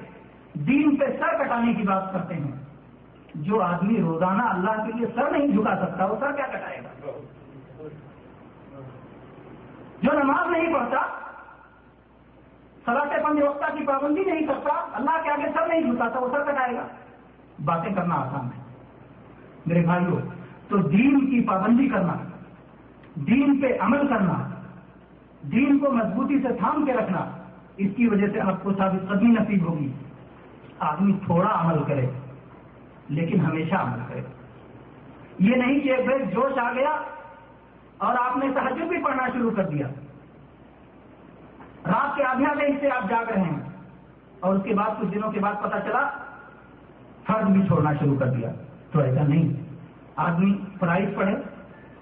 [0.54, 2.52] دین پہ سر کٹانے کی بات کرتے ہیں۔
[3.36, 7.12] جو آدمی روزانہ اللہ کے لیے سر نہیں جھکا سکتا، وہ سر کیا کٹائے گا؟
[10.02, 11.02] جو نماز نہیں پڑھتا
[12.86, 16.52] سلاط پنج وقتہ کی پابندی نہیں کرتا، اللہ کے آگے سر نہیں جھکاتا، وہ سر
[16.52, 16.88] کٹائے گا۔
[17.66, 18.62] باتیں کرنا آسان ہے۔
[19.66, 20.18] میرے بھائیوں
[20.70, 22.14] تو دین کی پابندی کرنا،
[23.16, 24.50] دین پہ عمل کرنا،
[25.52, 27.32] دین کو مضبوطی سے تھام کے رکھنا،
[27.78, 29.92] اس کی وجہ سے آپ کو ثابت قدمی نصیب ہوگی۔
[30.84, 32.08] آدمی تھوڑا عمل کرے،
[33.10, 34.22] لیکن ہمیشہ عمل کرے۔
[35.40, 36.98] یہ نہیں کہ ایک بھائی جوش آ گیا
[37.98, 39.88] اور آپ نے تحجد بھی پڑھنا شروع کر دیا۔
[41.86, 43.60] رات کے آدھے آدھے سے آپ جاگ رہے ہیں
[44.40, 46.10] اور اس کے بعد کچھ دنوں کے بعد پتا چلا
[47.28, 48.52] فرض بھی چھوڑنا شروع کر دیا۔
[48.92, 49.64] تو ایسا نہیں۔
[50.16, 51.36] آدمی فرائض پڑھے،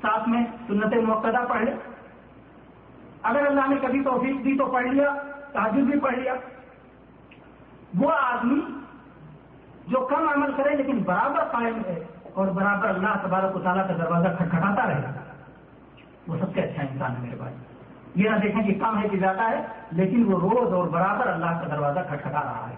[0.01, 1.71] ساتھ میں سنت موقع پڑھ لے
[3.23, 5.13] اگر اللہ نے کبھی توفیق دی تو پڑھ لیا
[5.51, 6.33] تاجر بھی پڑھ لیا۔
[7.97, 8.59] وہ آدمی
[9.87, 13.93] جو کم عمل کرے لیکن برابر قائم ہے اور برابر اللہ تبارک و تعالیٰ کا
[13.93, 15.11] دروازہ کھٹکھٹاتا رہے گا
[16.27, 17.55] وہ سب سے اچھا انسان ہے میرے بھائی۔
[18.15, 21.45] یہ نہ دیکھیں کہ کم ہے کہ زیادہ ہے، لیکن وہ روز اور برابر اللہ
[21.45, 22.75] کا دروازہ کھٹکھٹا رہا ہے۔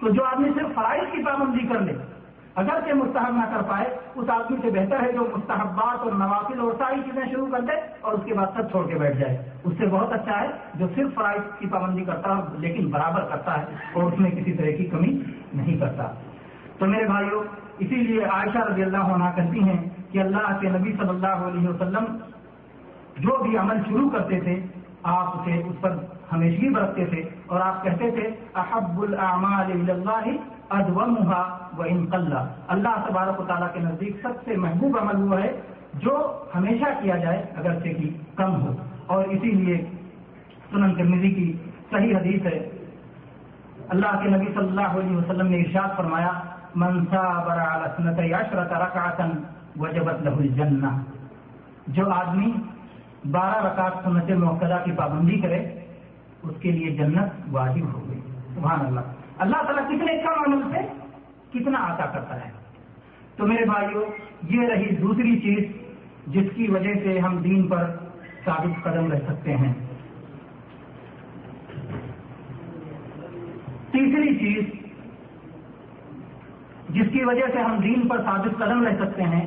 [0.00, 1.92] تو جو آدمی صرف فرائض کی پابندی کر لے
[2.60, 6.60] اگر سے مستحب نہ کر پائے، اس آدمی سے بہتر ہے جو مستحبات اور نوافل
[6.60, 9.36] اور ساری چیزیں شروع کر دے اور اس کے بعد سب چھوڑ کے بیٹھ جائے۔
[9.64, 13.58] اس سے بہت اچھا ہے جو صرف فرائض کی پابندی کرتا ہے، لیکن برابر کرتا
[13.60, 15.12] ہے اور اس میں کسی طرح کی کمی
[15.54, 16.08] نہیں کرتا۔
[16.78, 17.42] تو میرے بھائیوں،
[17.78, 19.78] اسی لیے عائشہ رضی اللہ عنہ کہتی ہیں
[20.12, 22.04] کہ اللہ کے نبی صلی اللہ علیہ وسلم
[23.16, 24.60] جو بھی عمل شروع کرتے تھے،
[25.02, 25.96] آپ اسے اس پر
[26.32, 30.30] ہمیشگی برتتے تھے اور آپ کہتے تھے، احب الاعمال اللہ
[30.70, 32.36] ادومها وان قل
[32.68, 35.60] اللہ تبارک و تعالیٰ کے نزدیک سب سے محبوب عمل وہ ہے
[35.94, 38.74] جو ہمیشہ کیا جائے اگر سے کہ کم ہو۔
[39.06, 39.84] اور اسی لیے
[40.70, 41.52] سنن ترمیزی کی
[41.90, 42.68] صحیح حدیث ہے۔
[43.88, 46.32] اللہ کے نبی صلی اللہ علیہ وسلم نے ارشاد فرمایا
[46.74, 47.84] منسا برا
[48.18, 49.28] عشرت رکعتا
[49.80, 50.86] وجبت له الجنہ
[51.86, 52.52] جو آدمی
[53.30, 55.66] بارہ رکعت سنت موقع کی پابندی کرے،
[56.42, 58.20] اس کے لیے جنت واجب ہو گئی۔
[58.54, 59.00] سبحان اللہ۔
[59.38, 60.97] اللہ تعالیٰ کتنے کم عمل سے
[61.52, 62.50] کتنا عطا کرتا ہے۔
[63.36, 64.04] تو میرے بھائیوں
[64.50, 65.64] یہ رہی دوسری چیز
[66.26, 67.96] جس کی وجہ سے ہم دین پر
[68.44, 69.72] ثابت قدم رہ سکتے ہیں۔
[73.90, 74.64] تیسری چیز
[76.88, 79.46] جس کی وجہ سے ہم دین پر ثابت قدم رہ سکتے ہیں،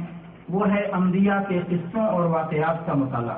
[0.49, 3.37] وہ ہے انبیاء کے قصوں اور واقعات کا مطالعہ۔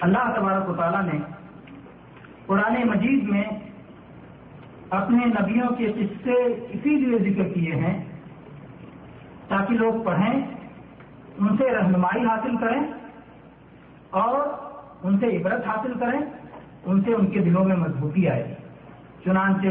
[0.00, 1.18] اللہ تبارک و تعالیٰ نے
[2.46, 3.44] قرآن مجید میں
[4.90, 8.04] اپنے نبیوں کے قصے اسی لیے ذکر کیے ہیں
[9.48, 10.46] تاکہ لوگ پڑھیں،
[11.38, 12.80] ان سے رہنمائی حاصل کریں
[14.10, 14.40] اور
[15.02, 16.20] ان سے عبرت حاصل کریں،
[16.86, 18.54] ان سے ان کے دلوں میں مضبوطی آئے۔
[19.24, 19.68] چنانچہ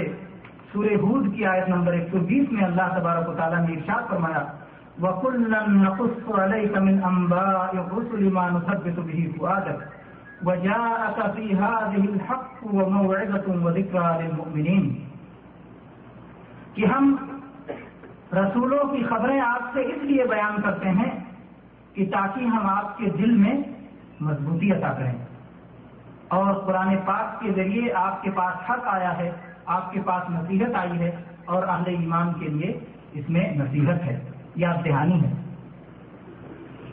[0.73, 4.09] سورہ ہود کی آیت نمبر ایک سو بیس میں اللہ تبارک و تعالیٰ نے ارشاد
[4.09, 4.43] فرمایا
[10.43, 15.04] وَجَاءَكَ فِي هَذِهِ الْحَقُّ وَمَوْعِظَةٌ وَذِكْرَى لِلْمُؤْمِنِينَ
[16.75, 17.15] کہ ہم
[18.33, 21.25] رسولوں کی خبریں آپ سے اس لیے بیان کرتے ہیں
[21.93, 23.53] کہ تاکہ ہم آپ کے دل میں
[24.19, 25.13] مضبوطی عطا کریں۔
[26.27, 29.31] اور قرآن پاک کے ذریعے آپ کے پاس حق آیا ہے،
[29.65, 31.11] آپ کے پاس نصیحت آئی ہے
[31.45, 32.79] اور اہل ایمان کے لیے
[33.13, 35.33] اس میں نصیحت ہے یا دہانی ہے۔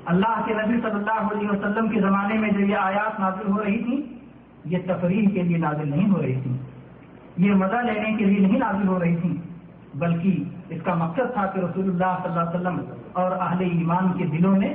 [0.05, 3.65] اللہ کے نبی صلی اللہ علیہ وسلم کے زمانے میں جو یہ آیات نازل ہو
[3.65, 4.19] رہی تھی
[4.65, 6.57] یہ تفریح کے لیے نازل نہیں ہو رہی تھی
[7.37, 9.42] یہ مزہ لینے کے لیے نہیں نازل ہو رہی تھی
[9.95, 14.13] بلکہ اس کا مقصد تھا کہ رسول اللہ صلی اللہ علیہ وسلم اور اہل ایمان
[14.13, 14.75] کے دلوں میں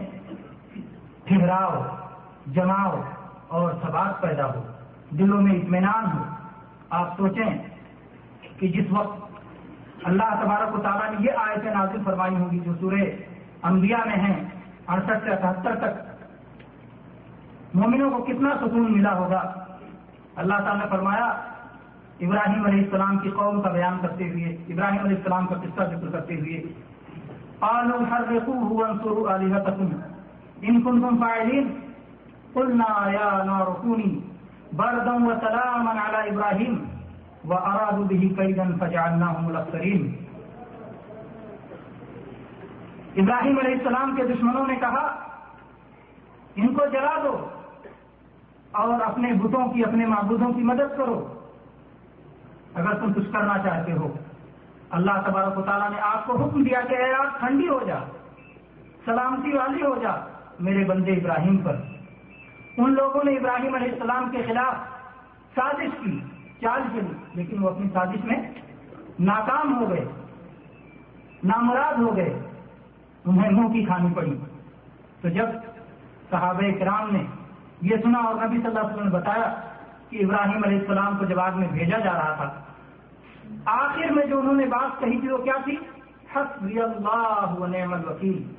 [1.24, 1.84] ٹھہراؤ،
[2.48, 3.02] جماؤ
[3.48, 4.62] اور ثبات پیدا ہو۔
[5.10, 6.24] دلوں میں اطمینان ہو۔
[6.90, 7.58] آپ سوچیں
[8.60, 9.20] کہ جس وقت
[10.04, 13.02] اللہ تبارک و تعالیٰ نے یہ آیتیں نازل فرمائی ہوں گی جو سورہ
[13.64, 14.46] انبیاء میں ہیں،
[14.88, 16.18] اڑسٹھ سے اٹھہتر تک،
[17.76, 19.54] مومنوں کو کتنا سکون ملا ہوگا۔
[20.36, 21.57] اللہ تعالیٰ نے فرمایا
[22.26, 26.08] ابراہیم علیہ السلام کی قوم کا بیان کرتے ہوئے، ابراہیم علیہ السلام کا قصہ ذکر
[26.12, 26.62] کرتے ہوئے،
[27.60, 29.88] قالوا حرقوه وانصروا آلهتكم
[30.70, 31.68] ان کنتم فاعلین
[32.54, 34.10] قلنا یا نار کونی
[34.82, 36.76] بردم و سلاما علی ابراہیم
[37.46, 40.04] وارادوا به كيدا فجعلناهم الاخسرين
[43.24, 45.06] ابراہیم علیہ السلام کے دشمنوں نے کہا،
[46.56, 47.36] ان کو جلا دو
[48.82, 51.18] اور اپنے بتوں کی، اپنے معبودوں کی مدد کرو۔
[52.78, 54.14] اگر تم کچھ کرنا چاہتے ہو۔
[54.90, 58.00] اللہ تبارک و تعالیٰ نے آپ کو حکم دیا کہ اے آپ ٹھنڈی ہو جا،
[59.06, 60.12] سلامتی والی ہو جا
[60.60, 61.76] میرے بندے ابراہیم پر۔
[62.78, 64.76] ان لوگوں نے ابراہیم علیہ السلام کے خلاف
[65.56, 66.20] سازش کی،
[66.62, 68.38] چال چلی لیکن وہ اپنی سازش میں
[69.20, 70.06] ناکام ہو گئے،
[71.44, 72.40] نامراد ہو گئے،
[73.26, 74.38] انہیں منہ کی کھانی پڑی۔
[75.22, 75.48] تو جب
[76.30, 77.24] صحابہ کرام نے
[77.82, 79.54] یہ سنا اور نبی صلی اللہ علیہ وسلم نے بتایا
[80.10, 82.48] کہ ابراہیم علیہ السلام کو جب آگ میں بھیجا جا رہا تھا
[83.66, 85.78] آخر میں جو انہوں نے بات کہی تھی وہ کیا تھی؟
[86.36, 88.54] حسبی اللہ نعم الوکیل۔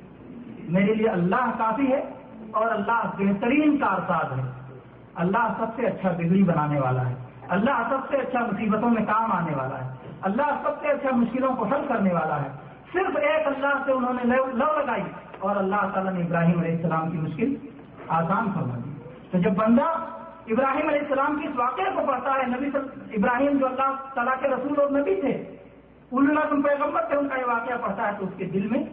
[0.69, 2.01] میرے لیے اللہ کافی ہے
[2.51, 4.51] اور اللہ بہترین کارساز ہے۔
[5.15, 7.15] اللہ سب سے اچھا بگڑی بنانے والا ہے۔
[7.49, 9.89] اللہ سب سے اچھا مصیبتوں میں کام آنے والا ہے۔
[10.21, 12.47] اللہ سب سے اچھا مشکلوں کو حل کرنے والا ہے۔
[12.93, 15.03] صرف ایک اللہ سے انہوں نے لو لگائی
[15.39, 17.55] اور اللہ تعالیٰ نے ابراہیم علیہ السلام کی مشکل
[18.07, 18.89] آسان فرما دی۔
[19.31, 20.18] تو جب بندہ
[20.49, 22.69] ابراہیم علیہ السلام کی اس واقعے کو پڑھتا ہے، نبی
[23.15, 25.33] ابراہیم جو اللہ تعالیٰ کے رسول اور نبی تھے
[26.11, 28.83] اللہ تم پیغمبر سے ان کا یہ واقعہ پڑھتا ہے تو اس کے دل میں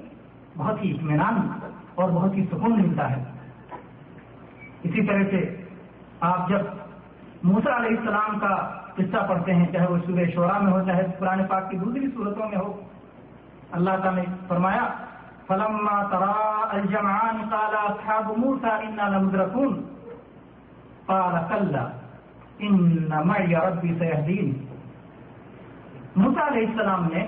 [0.57, 1.59] بہت ہی اطمینان
[1.95, 3.25] اور بہت ہی سکون ملتا ہے۔
[4.83, 5.65] اسی طرح سے
[6.21, 6.61] آپ جب
[7.43, 8.55] موسا علیہ السلام کا
[8.95, 12.49] قصہ پڑھتے ہیں، چاہے وہ سورہ شعرا میں ہو، چاہے قرآن پاک کی دوسری صورتوں
[12.49, 12.81] میں ہو،
[13.73, 14.89] اللہ تعالیٰ نے فرمایا،
[15.47, 19.96] فلما ترا الجمعان قال اصحاب موسى انا لمدركون۔
[21.07, 21.89] قال كلا
[22.59, 24.53] ان معي ربي سيهدين
[26.17, 27.27] موسا علیہ السلام نے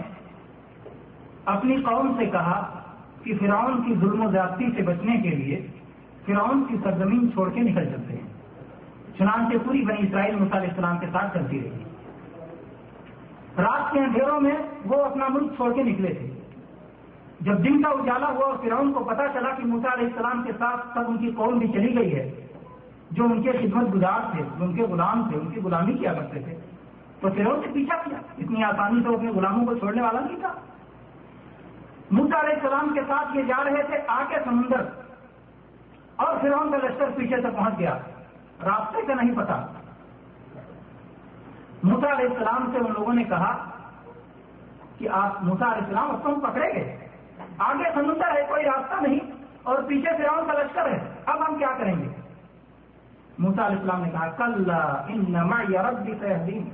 [1.45, 2.83] اپنی قوم سے کہا
[3.23, 5.67] کہ فرعون کی ظلم و زیادتی سے بچنے کے لیے
[6.27, 8.27] فرعون کی سرزمین چھوڑ کے نکل چلتے ہیں۔
[9.19, 11.85] چنانچہ پوری بنی اسرائیل علیہ السلام کے ساتھ چلتی رہی۔
[13.59, 16.31] رات کے اندھیروں میں وہ اپنا ملک چھوڑ کے نکلے تھے۔
[17.41, 20.53] جب دن کا اجالا ہوا اور فرعون کو پتا چلا کہ موسا علیہ السلام کے
[20.59, 22.48] ساتھ سب ان کی قوم بھی چلی گئی ہے
[23.11, 26.13] جو ان کے خدمت گزار تھے، جو ان کے غلام تھے، ان کی غلامی کیا
[26.13, 26.57] کرتے تھے؟
[27.21, 30.53] تو فرعون سے پیچھا کیا۔ اتنی آسانی سے اپنے غلاموں کو چھوڑنے والا نہیں تھا۔
[32.11, 34.81] موسا علیہ السلام کے ساتھ یہ جا رہے تھے آ کے سمندر۔
[36.17, 37.99] اور فرعون کا لشکر پیچھے سے پہنچ گیا۔
[38.65, 39.67] راستے کا نہیں پتا۔
[41.83, 43.71] موسا علیہ السلام سے ان لوگوں نے کہا
[44.99, 46.97] کہ آپ موسا علیہ السلام اب تم پکڑے گے۔
[47.59, 49.19] آگے سمندر ہے، کوئی راستہ نہیں۔
[49.63, 52.18] اور پیچھے سے کا لشکر ہے۔ اب ہم کیا کریں گے؟
[53.39, 54.71] موسا علیہ السلام نے کہا کل
[55.09, 55.37] ان
[55.75, 56.69] ربی سہدین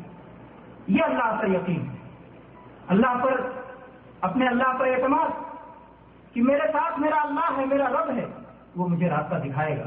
[0.87, 1.88] یہ اللہ کا یقین
[2.88, 3.40] اللہ پر،
[4.20, 5.29] اپنے اللہ پر اعتماد
[6.35, 8.24] کہ میرے ساتھ میرا اللہ ہے، میرا رب ہے،
[8.77, 9.85] وہ مجھے راستہ دکھائے گا۔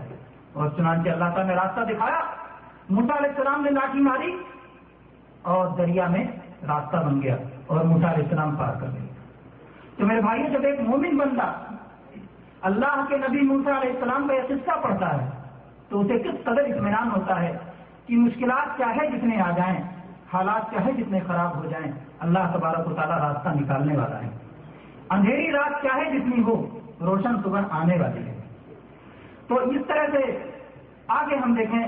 [0.53, 2.19] اور چنانچہ اللہ تعالیٰ نے راستہ دکھایا۔
[2.89, 4.37] موسا علیہ السلام نے لاٹھی ماری
[5.41, 6.23] اور دریا میں
[6.67, 7.35] راستہ بن گیا
[7.67, 9.07] اور موسا علیہ السلام پار کر گئے۔
[9.97, 11.53] تو میرے بھائی جب ایک مومن بندہ
[12.61, 15.36] اللہ کے نبی موسا علیہ السلام کا یہ قصہ پڑھتا ہے
[15.89, 17.51] تو اسے کس قدر اطمینان ہوتا ہے
[18.07, 19.77] کہ مشکلات چاہے جتنے آ جائیں،
[20.33, 24.29] حالات چاہے جتنے خراب ہو جائیں، اللہ تبارک و تعالیٰ راستہ نکالنے والا ہے۔
[25.09, 26.55] اندھیری رات چاہے جتنی ہو،
[27.01, 28.35] روشن صبح آنے والی ہے۔
[29.47, 30.21] تو اس طرح سے
[31.07, 31.83] آگے ہم دیکھیں،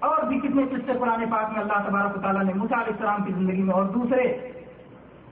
[0.00, 3.32] اور بھی کتنے قصے پرانے پاک میں اللہ تبارک و تعالیٰ نے علیہ السلام کی
[3.32, 4.26] زندگی میں اور دوسرے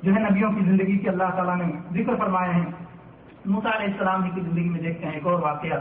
[0.02, 2.64] جو ہے نبیوں کی زندگی کے اللہ تعالیٰ نے ذکر فرمائے ہیں۔
[3.44, 5.78] علیہ السلام جی کی زندگی میں دیکھتے ہیں ایک اور واقعہ۔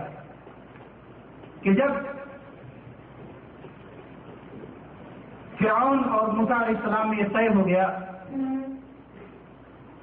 [1.65, 1.91] کہ جب
[5.59, 7.87] فرعون اور علیہ السلام میں یہ طے ہو گیا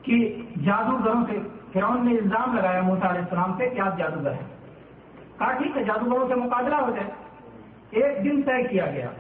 [0.03, 1.39] کہ جادوگروں سے
[1.73, 4.49] فرعون نے الزام لگایا علیہ السلام سے کہ آپ جادوگر ہیں۔
[5.39, 7.11] کہا ٹھیک ہے، جادوگروں سے مقابلہ ہو جائے۔
[7.91, 9.11] ایک دن طے کیا گیا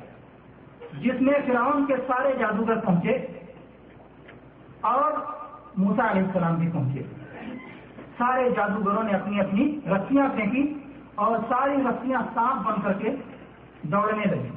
[1.00, 3.16] جس میں فرعون کے سارے جادوگر پہنچے
[4.80, 5.10] اور
[5.76, 7.02] موسا علیہ السلام بھی پہنچے۔
[8.18, 10.78] سارے جادوگروں نے اپنی اپنی رسیاں پھینکی
[11.14, 13.16] اور ساری رسیاں سانپ بن کر کے
[13.82, 14.48] دوڑنے لگی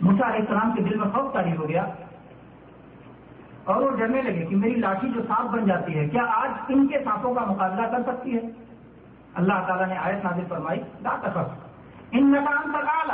[0.00, 1.86] موسا علیہ السلام کے دل میں خوف تاری ہو گیا
[3.64, 6.86] اور وہ ڈرنے لگے کہ میری لاٹھی جو سانپ بن جاتی ہے، کیا آج ان
[6.86, 8.40] کے سانپوں کا مقابلہ کر سکتی ہے؟
[9.34, 11.50] اللہ تعالیٰ نے آیت نازل فرمائی، لا تخف
[12.10, 13.12] ان نقام تک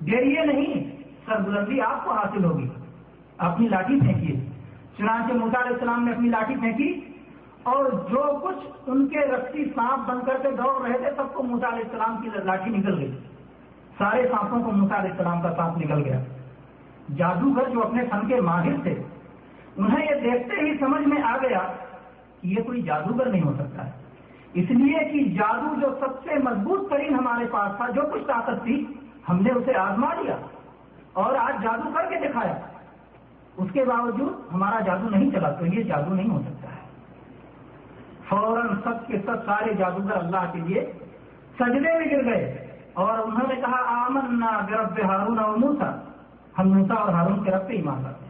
[0.00, 0.96] ڈیریے نہیں،
[1.26, 2.68] سربلندی آپ کو حاصل ہوگی۔
[3.38, 4.36] اپنی لاٹھی پھینکیے۔
[4.96, 7.07] چنانچہ موسا علیہ السلام نے اپنی لاٹھی پھینکی
[7.68, 11.42] اور جو کچھ ان کے رسی سانپ بن کر کے دوڑ رہے تھے، سب کو
[11.42, 13.18] موسا علیہ السلام کی لاٹھی نکل گئی۔
[13.98, 16.20] سارے سانپوں کو موسا علیہ السلام کا سانپ نکل گیا۔
[17.16, 19.02] جادوگر جو اپنے فن کے ماہر تھے،
[19.76, 21.58] انہیں یہ دیکھتے ہی سمجھ میں آ گیا
[22.40, 23.90] کہ یہ کوئی جادوگر نہیں ہو سکتا ہے۔
[24.54, 28.64] اس لیے کہ جادو جو سب سے مضبوط ترین ہمارے پاس تھا، جو کچھ طاقت
[28.64, 28.84] تھی،
[29.28, 30.36] ہم نے اسے آزما لیا
[31.12, 32.54] اور آج جادو کر کے دکھایا۔
[33.56, 36.57] اس کے باوجود ہمارا جادو نہیں چلا، تو یہ جادو نہیں ہو سکتا۔
[38.28, 40.84] فوراً سب کے سب سارے جادوگر اللہ کے لیے
[41.58, 45.90] سجدے میں گر گئے اور انہوں نے کہا آمن نہ گرب ہارون اور موسا
[46.58, 48.26] ہم موسا اور ہارون کے رب پہ ایمان رکھتے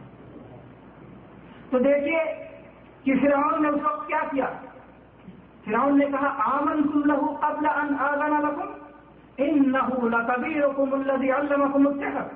[1.69, 2.23] تو دیکھیے
[3.03, 4.49] کہ فرعون نے اس وقت کیا کیا؟
[5.65, 8.77] فرعون نے کہا آمن تم لہو قبل ان آگنا لکم
[9.37, 12.29] انه لكبيركم الذي علمكم السحر۔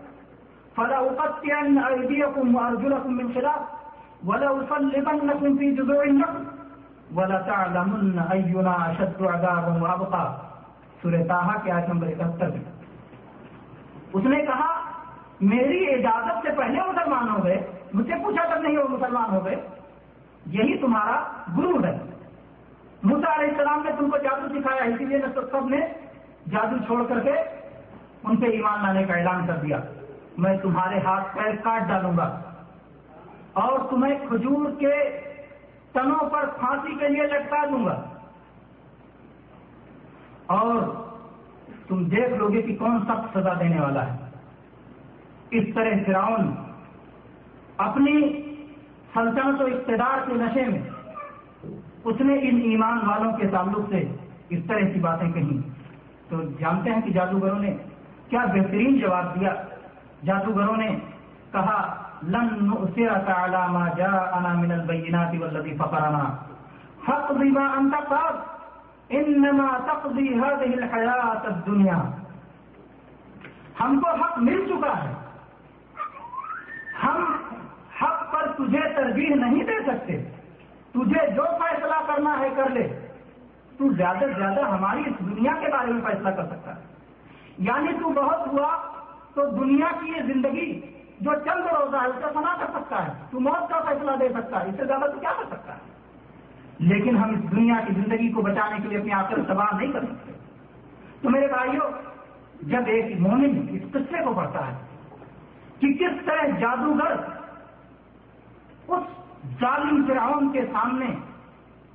[0.75, 3.61] فلا اقطعن ايديكم وارجلكم من خلاف
[4.25, 6.62] ولا اصلبنكم في جذوع النخل
[7.15, 10.33] ولا تعلمن اينا اشد عذابا وابقى
[11.01, 12.83] سورہ تاہا کے آیت نمبر اکہتر میں۔
[14.13, 14.67] اس نے کہا،
[15.41, 19.45] میری اجازت سے پہلے مسلمان ہو گئے، مجھ سے پوچھا تک نہیں وہ مسلمان ہو
[19.45, 19.55] گئے۔
[20.45, 21.23] یہی تمہارا
[21.57, 21.97] گرو ہے۔
[23.03, 25.17] موسا علیہ السلام نے تم کو جادو سکھایا، اسی لیے
[25.51, 25.79] سب نے
[26.51, 27.33] جادو چھوڑ کر کے
[28.23, 29.79] ان سے ایمان لانے کا اعلان کر دیا۔
[30.37, 32.39] میں تمہارے ہاتھ پیر کاٹ ڈالوں گا
[33.53, 34.93] اور تمہیں کھجور کے
[35.93, 38.01] تنوں پر پھانسی کے لیے لٹکا دوں گا۔
[40.45, 41.03] اور
[41.87, 44.17] تم دیکھ لو گے کہ کون سخت سزا دینے والا ہے۔
[45.51, 46.53] اس طرح فرعون
[47.77, 48.41] اپنی
[49.13, 50.81] سلطنت و اقتدار کے نشے میں
[52.03, 54.15] اس نے ان ایمان والوں کے تعلق سے
[54.49, 55.69] اس طرح کی باتیں کہیں۔
[56.29, 57.77] تو جانتے ہیں کہ جادوگروں نے
[58.29, 59.53] کیا بہترین جواب دیا۔
[60.25, 60.97] جادوگروں نے
[61.51, 66.35] کہا لن نؤثرك على ما جاءنا من البینات والذی فقرنا
[67.05, 68.33] فقضی ما انت قاد
[69.09, 71.97] انما تقضی هذه الحیات الدنیا
[73.79, 75.13] ہم کو حق مل چکا ہے۔
[77.03, 77.35] ہم
[78.01, 80.29] حق پر تجھے ترجیح نہیں دے سکتے۔
[80.91, 83.07] تجھے جو فیصلہ کرنا ہے کر لے۔
[83.77, 86.81] تو زیادہ سے زیادہ ہماری اس دنیا کے بارے میں فیصلہ کر سکتا ہے۔
[87.57, 88.77] یعنی تو بہت ہوا
[89.33, 90.81] تو دنیا کی یہ زندگی
[91.23, 94.29] جو چند روزہ ہے، اس کا سنا کر سکتا ہے۔ تو موت کا فیصلہ دے
[94.29, 95.79] سکتا ہے۔ اس سے زیادہ تو کیا کر سکتا ہے؟
[96.79, 100.03] لیکن ہم اس دنیا کی زندگی کو بچانے کے لیے اپنی آخر تباہ نہیں کر
[100.03, 100.31] سکتے۔
[101.21, 101.91] تو میرے بھائیوں
[102.61, 104.77] جب ایک مومن اس قصے کو پڑھتا ہے
[105.79, 107.15] کہ کس طرح جادوگر
[108.87, 109.03] اس
[109.61, 111.05] ظالم فرعون کے سامنے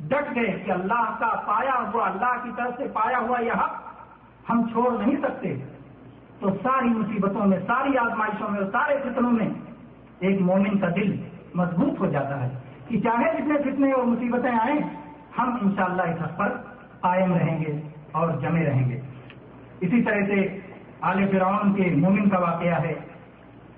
[0.00, 3.74] ڈٹ گئے کہ اللہ کا پایا ہوا، اللہ کی طرف سے پایا ہوا یہ حق
[4.50, 5.77] ہم چھوڑ نہیں سکتے۔
[6.40, 9.48] تو ساری مصیبتوں میں، ساری آزمائشوں میں اور سارے فتنوں میں
[10.18, 11.16] ایک مومن کا دل
[11.54, 12.48] مضبوط ہو جاتا ہے
[12.88, 14.80] کہ چاہے جتنے فتنے اور مصیبتیں آئیں،
[15.38, 16.48] ہم انشاءاللہ اس حق پر
[17.00, 17.80] قائم رہیں گے
[18.12, 19.00] اور جمے رہیں گے۔
[19.80, 20.58] اسی طرح سے
[21.00, 22.94] آل فرعون کے مومن کا واقعہ ہے،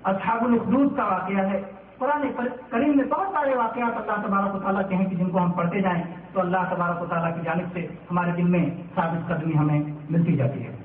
[0.03, 1.61] اصحاب الخدود کا واقعہ ہے۔
[1.97, 2.21] قرآن
[2.69, 5.51] کریم میں بہت سارے واقعات اللہ تبارک و تعالیٰ کے ہیں کہ جن کو ہم
[5.51, 6.03] پڑھتے جائیں
[6.33, 10.35] تو اللہ تبارک و تعالیٰ کی جانب سے ہمارے دل میں ثابت قدمی ہمیں ملتی
[10.35, 10.80] جاتی ہے۔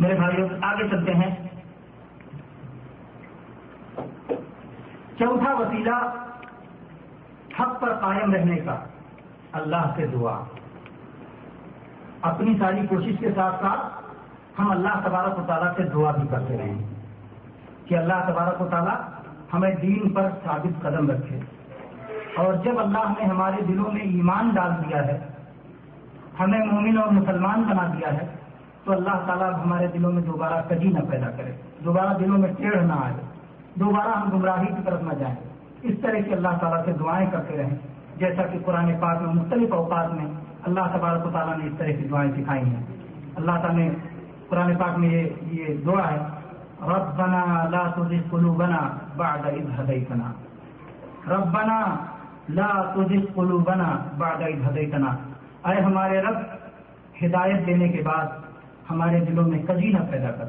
[0.00, 1.48] میرے بھائیوں آگے چلتے ہیں۔
[5.18, 5.96] چوتھا وسیلہ،
[7.60, 8.76] حق پر قائم رہنے کا،
[9.52, 10.40] اللہ سے دعا۔
[12.20, 14.10] اپنی ساری کوشش کے ساتھ ساتھ
[14.58, 16.94] ہم اللہ تبارک و تعالیٰ سے دعا بھی کرتے رہیں۔
[17.84, 18.96] کہ اللہ تبارک و تعالیٰ
[19.52, 21.40] ہمیں دین پر ثابت قدم رکھے۔
[22.36, 25.26] اور جب اللہ نے ہمارے دلوں میں ایمان ڈال دیا ہے،
[26.40, 28.35] ہمیں مومن اور مسلمان بنا دیا ہے
[28.86, 31.52] تو اللہ تعالیٰ ہمارے دلوں میں دوبارہ کجی نہ پیدا کرے۔
[31.84, 33.14] دوبارہ دلوں میں ٹیڑھ نہ آئے۔
[33.74, 35.34] دوبارہ ہم گمراہی کی طرف نہ جائیں۔
[35.82, 37.76] اس طرح کی اللہ تعالیٰ سے دعائیں کرتے رہیں۔
[38.16, 40.26] جیسا کہ قرآن پاک میں مختلف اوقات میں
[40.62, 42.82] اللہ تبارک و تعالیٰ نے اس طرح کی دعائیں سکھائی ہیں۔
[43.36, 43.90] اللہ تعالیٰ نے
[44.48, 46.18] قرآن پاک میں یہ یہ دعا ہے،
[46.82, 50.32] ربنا لا تزغ قلوبنا بعد اذ هديتنا۔
[51.34, 51.96] ربنا
[52.48, 55.16] لا تزغ قلوبنا بعد اذ هديتنا۔
[55.70, 56.36] اے ہمارے رب،
[57.24, 58.45] ہدایت دینے کے بعد
[58.90, 60.44] ہمارے دلوں میں کجی نہ پیدا کر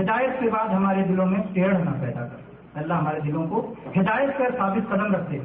[0.00, 4.38] ہدایت کے بعد ہمارے دلوں میں ٹیڑھ نہ پیدا کر اللہ ہمارے دلوں کو ہدایت
[4.38, 5.38] پر ثابت قدم رکھتے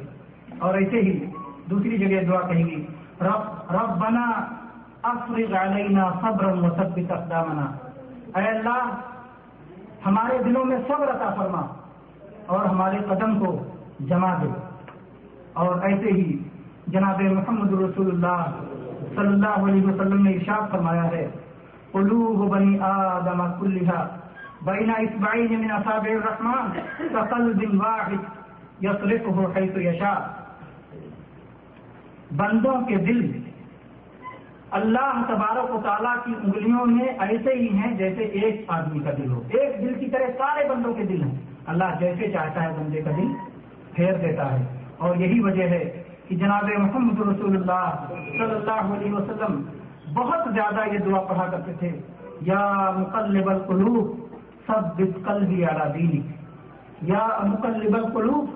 [0.58, 1.24] اور ایسے ہی
[1.70, 2.86] دوسری جگہ دعا کہیں گی،
[3.20, 4.46] رب رب بنا
[5.02, 7.66] افرغ علینا صبر وثبت اقدامنا۔
[8.40, 9.00] اے اللہ،
[10.06, 11.66] ہمارے دلوں میں صبر عطا فرما
[12.46, 13.64] اور ہمارے قدم کو
[14.00, 14.48] جما دے۔
[15.52, 16.38] اور ایسے ہی
[16.86, 18.50] جناب محمد رسول اللہ
[19.14, 21.28] صلی اللہ علیہ وسلم نے ارشاد فرمایا ہے
[21.96, 24.06] قلوب بنی آدم كلها.
[24.66, 26.72] بين اصبعين من اصابع الرحمن
[27.16, 30.18] كقلب واحد يصرفه حيث يشاء.
[32.36, 33.20] بندوں کے دل
[34.78, 39.30] اللہ تبارک و تعالیٰ کی انگلیوں میں ایسے ہی ہیں جیسے ایک آدمی کا دل
[39.30, 39.42] ہو.
[39.58, 41.34] ایک دل کی طرح سارے بندوں کے دل ہیں.
[41.66, 43.32] اللہ جیسے چاہتا ہے بندے کا دل
[43.94, 44.64] پھیر دیتا ہے.
[44.96, 45.82] اور یہی وجہ ہے
[46.28, 49.62] کہ جناب محمد رسول اللہ صلی اللہ علیہ وسلم
[50.14, 51.90] بہت زیادہ یہ دعا پڑھا کرتے تھے،
[52.40, 52.60] یا
[52.96, 54.14] مقلب القلوب
[54.66, 56.20] سب بت قلبی اعلیٰ دینی
[57.02, 58.50] یا مقلب القلوب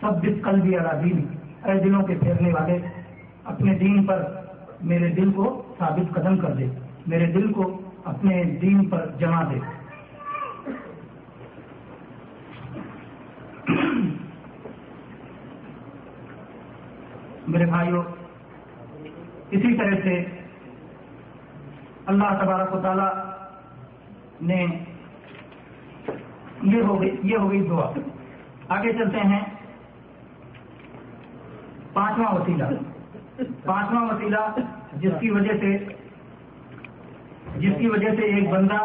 [0.00, 1.24] سب بت قلبی اعلیٰ دینی
[1.64, 2.78] اے دلوں کے پھیرنے والے،
[3.44, 4.22] اپنے دین پر
[4.80, 6.66] میرے دل کو ثابت قدم کر دے۔
[7.06, 9.58] میرے دل کو اپنے دین پر جما دے۔
[17.48, 18.02] میرے بھائیوں
[19.50, 20.24] اسی طرح سے
[22.10, 23.30] اللہ تبارک و تعالی
[24.42, 24.66] نے
[26.62, 27.90] یہ ہو گئی یہ ہو گئی دعا۔
[28.68, 29.40] آگے چلتے ہیں۔
[31.92, 32.64] پانچواں وسیلہ۔
[33.64, 34.56] پانچواں وسیلہ
[34.92, 35.78] جس کی وجہ سے
[37.56, 38.84] جس کی وجہ سے ایک بندہ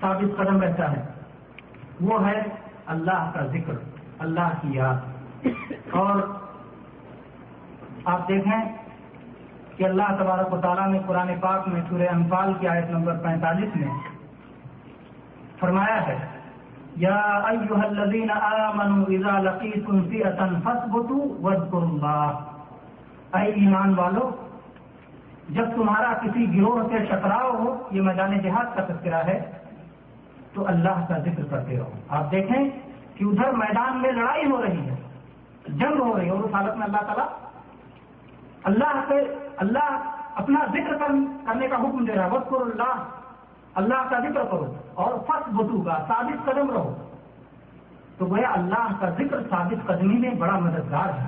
[0.00, 1.02] ثابت قدم رہتا ہے۔
[2.00, 2.42] وہ ہے
[2.86, 3.72] اللہ کا ذکر،
[4.18, 4.96] اللہ کی یاد۔
[5.90, 6.16] اور
[8.04, 8.77] آپ دیکھیں
[9.78, 13.76] کہ اللہ تبارک و تعالیٰ نے قرآن پاک میں سورہ انفال کی آیت نمبر پینتالیس
[13.76, 13.88] میں
[15.60, 16.16] فرمایا ہے،
[17.02, 17.18] یا
[17.48, 24.30] ایوہ الذین آمنوا اذا لقیتم فئتا فثبتوا واذکروا اللہ۔ اے ایمان والو،
[25.56, 29.40] جب تمہارا کسی گروہ سے ٹکراؤ ہو، یہ میدان جہاد کا تذکرہ ہے،
[30.54, 32.62] تو اللہ کا ذکر کرتے رہو۔ آپ دیکھیں
[33.14, 34.96] کہ ادھر میدان میں لڑائی ہو رہی ہے،
[35.68, 37.26] جنگ ہو رہی ہے اور اس حالت میں اللہ تعالیٰ
[38.64, 43.04] اللہ سے اللہ اپنا ذکر کرنے کا حکم دے رہا ہے۔ وقت اللہ
[43.74, 47.08] اللہ کا ذکر کرو اور فس بتو کا ثابت قدم رہو۔
[48.18, 51.26] تو گویا اللہ کا ذکر ثابت قدمی میں بڑا مددگار ہے۔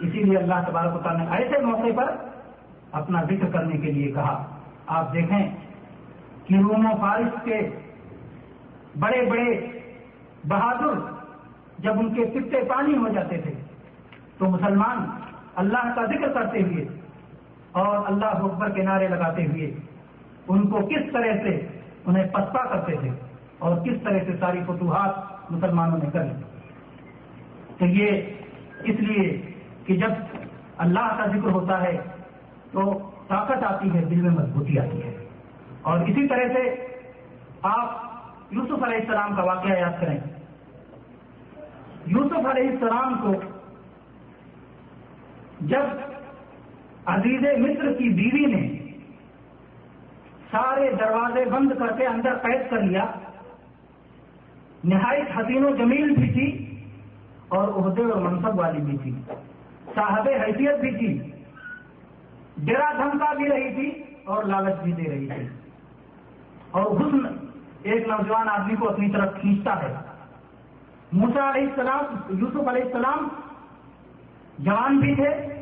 [0.00, 2.14] اسی لیے اللہ تبارک تعالیٰ نے ایسے موقع پر
[2.92, 4.46] اپنا ذکر کرنے کے لیے کہا۔
[4.86, 5.56] آپ دیکھیں
[6.46, 7.78] کہ روم و فارس کے
[8.98, 9.68] بڑے بڑے
[10.44, 11.12] بہادر
[11.78, 13.52] جب ان کے پتے پانی ہو جاتے تھے،
[14.38, 15.10] تو مسلمان
[15.56, 16.84] اللہ کا ذکر کرتے ہوئے
[17.72, 19.74] اور اللہ اکبر کے نعرے لگاتے ہوئے
[20.48, 21.66] ان کو کس طرح سے
[22.06, 23.10] انہیں پسپا کرتے تھے
[23.58, 26.22] اور کس طرح سے ساری فتوحات مسلمانوں نے کر
[27.78, 28.22] تو یہ
[28.84, 29.42] اس لیے
[29.86, 30.10] کہ جب
[30.78, 31.96] اللہ کا ذکر ہوتا ہے
[32.72, 35.28] تو طاقت آتی ہے، دل میں مضبوطی آتی ہے۔
[35.82, 36.86] اور اسی طرح سے
[37.62, 38.02] آپ
[38.50, 40.18] یوسف علیہ السلام کا واقعہ یاد کریں۔
[42.06, 43.34] یوسف علیہ السلام کو
[45.64, 45.84] جب
[47.04, 48.78] عزیز مصر کی بیوی نے
[50.50, 53.04] سارے دروازے بند کر کے اندر قید کر لیا،
[54.84, 56.80] نہایت حسین و جمیل بھی تھی
[57.48, 59.10] اور عہدے اور منصب والی بھی تھی،
[59.94, 61.30] صاحب حیثیت بھی تھی،
[62.58, 65.48] ڈرا دھمکا بھی رہی تھی اور لالچ بھی دے رہی تھی۔
[66.70, 67.26] اور حسن
[67.82, 69.94] ایک نوجوان آدمی کو اپنی طرف کھینچتا ہے۔
[71.12, 73.28] موسا علیہ السلام، یوسف علیہ السلام
[74.58, 75.53] جوان بھی تھے۔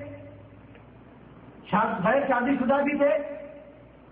[1.78, 3.10] غیر شادی شدہ بھی تھے،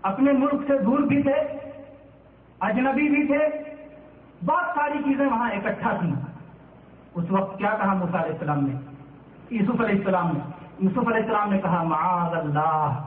[0.01, 1.33] اپنے ملک سے دور بھی تھے،
[2.59, 3.47] اجنبی بھی تھے،
[4.45, 6.13] بہت ساری چیزیں وہاں اکٹھا تھیں۔
[7.15, 8.73] اس وقت کیا کہا موسا علیہ السلام نے؟
[9.49, 10.39] یوسف علیہ السلام نے۔
[10.79, 13.03] یوسف علیہ السلام نے کہا، معاذ اللہ۔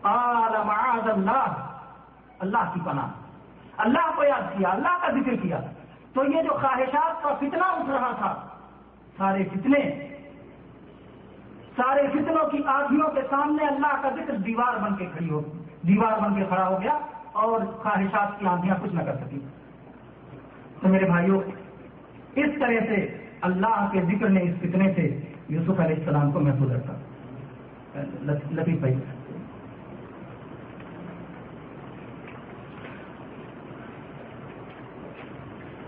[0.00, 1.76] قال، معاذ اللہ۔
[2.38, 3.08] اللہ کی پناہ۔
[3.76, 5.60] اللہ کو یاد کیا، اللہ کا ذکر کیا۔
[6.14, 8.46] تو یہ جو خواہشات کا فتنہ اٹھ رہا تھا،
[9.16, 10.09] سارے فتنے
[11.76, 15.40] سارے فتنوں کی آدھیوں کے سامنے اللہ کا ذکر دیوار بن کے کھڑی ہو
[15.88, 16.98] دیوار بن کے کھڑا ہو گیا
[17.42, 19.40] اور خواہشات کی آندیاں کچھ نہ کر سکی۔
[20.80, 21.40] تو میرے بھائیوں،
[22.34, 22.96] اس طرح سے
[23.48, 25.06] اللہ کے ذکر نے اس فتنے سے
[25.48, 26.96] یوسف علیہ السلام کو محفوظ رکھا
[28.50, 28.94] لطیف بھائی۔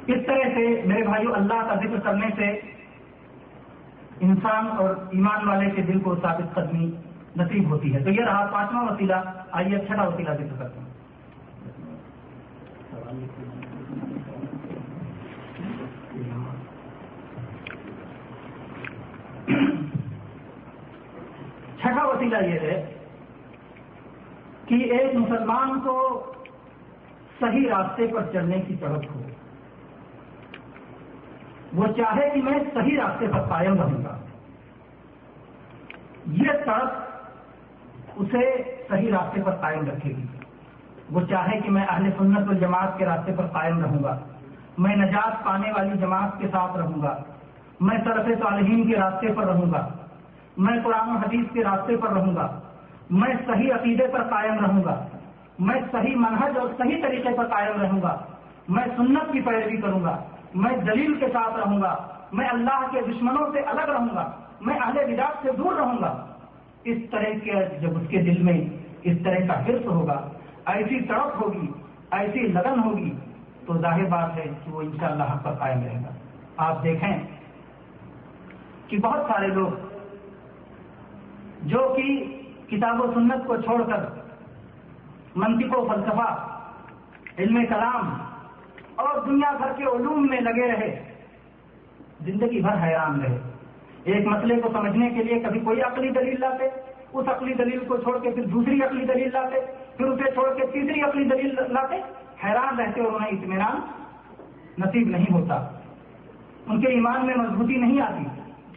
[0.06, 2.46] اس طرح سے میرے بھائیو اللہ کا ذکر کرنے سے
[4.22, 6.90] انسان اور ایمان والے کے دل کو ثابت قدمی
[7.36, 9.14] نصیب ہوتی ہے۔ تو یہ رہا پانچواں وسیلہ۔
[9.50, 10.92] آئیے چھٹا وسیلہ ذکر کرتے ہیں۔
[21.80, 22.94] چھٹا وسیلہ یہ ہے
[24.66, 26.32] کہ ایک مسلمان کو
[27.40, 29.22] صحیح راستے پر چلنے کی طرف ہو۔
[31.74, 34.16] وہ چاہے کہ میں صحیح راستے پر قائم رہوں گا۔
[36.26, 36.90] یہ سڑک
[38.16, 40.26] اسے صحیح راستے پر قائم رکھے گی۔
[41.10, 44.18] وہ چاہے کہ میں اہل سنت الجماعت کے راستے پر قائم رہوں گا۔
[44.78, 47.18] میں نجات پانے والی جماعت کے ساتھ رہوں گا۔
[47.80, 49.88] میں طرف صالحین کے راستے پر رہوں گا۔
[50.56, 52.60] میں قرآن و حدیث کے راستے پر رہوں گا۔
[53.10, 55.04] میں صحیح عقیدے پر قائم رہوں گا۔
[55.58, 58.18] میں صحیح منہج اور صحیح طریقے پر قائم رہوں گا۔
[58.68, 60.18] میں سنت کی پیروی کروں گا۔
[60.55, 64.30] میں دلیل کے ساتھ رہوں گا، میں اللہ کے دشمنوں سے الگ رہوں گا،
[64.61, 66.26] میں اہل بداعت سے دور رہوں گا۔
[66.84, 68.61] اس طرح کے جب اس کے دل میں
[69.03, 70.28] اس طرح کا حرص ہوگا،
[70.66, 71.66] ایسی تڑپ ہوگی،
[72.11, 73.11] ایسی لگن ہوگی،
[73.66, 76.11] تو ظاہر بات ہے کہ وہ انشاءاللہ حق پر قائم رہے گا۔
[76.57, 77.18] آپ دیکھیں
[78.88, 79.70] کہ بہت سارے لوگ
[81.62, 82.24] جو کہ
[82.70, 84.05] کتاب و سنت کو چھوڑ کر
[85.36, 86.30] منطق و فلسفہ،
[87.38, 88.21] علم کلام
[88.97, 91.05] اور دنیا بھر کے علوم میں لگے رہے،
[92.20, 93.38] زندگی بھر حیران رہے۔
[94.05, 96.64] ایک مسئلے کو سمجھنے کے لیے کبھی کوئی عقلی دلیل لاتے،
[97.12, 99.57] اس عقلی دلیل کو چھوڑ کے پھر دوسری عقلی دلیل لاتے،
[99.97, 101.97] پھر اسے چھوڑ کے تیسری عقلی دلیل لاتے۔
[102.45, 103.80] حیران رہتے اور انہیں اطمینان
[104.78, 105.55] نصیب نہیں ہوتا۔
[106.66, 108.24] ان کے ایمان میں مضبوطی نہیں آتی۔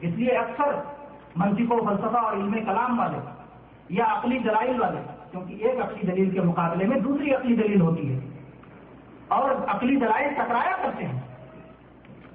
[0.01, 0.81] اس لیے اکثر
[1.35, 3.17] منطق و فلسفہ اور علم کلام والے
[3.89, 4.99] یا عقلی دلائل والے،
[5.31, 8.19] کیونکہ ایک عقلی دلیل کے مقابلے میں دوسری عقلی دلیل ہوتی ہے۔
[9.27, 11.21] اور عقلی دلائل ٹکرایا کرتے ہیں۔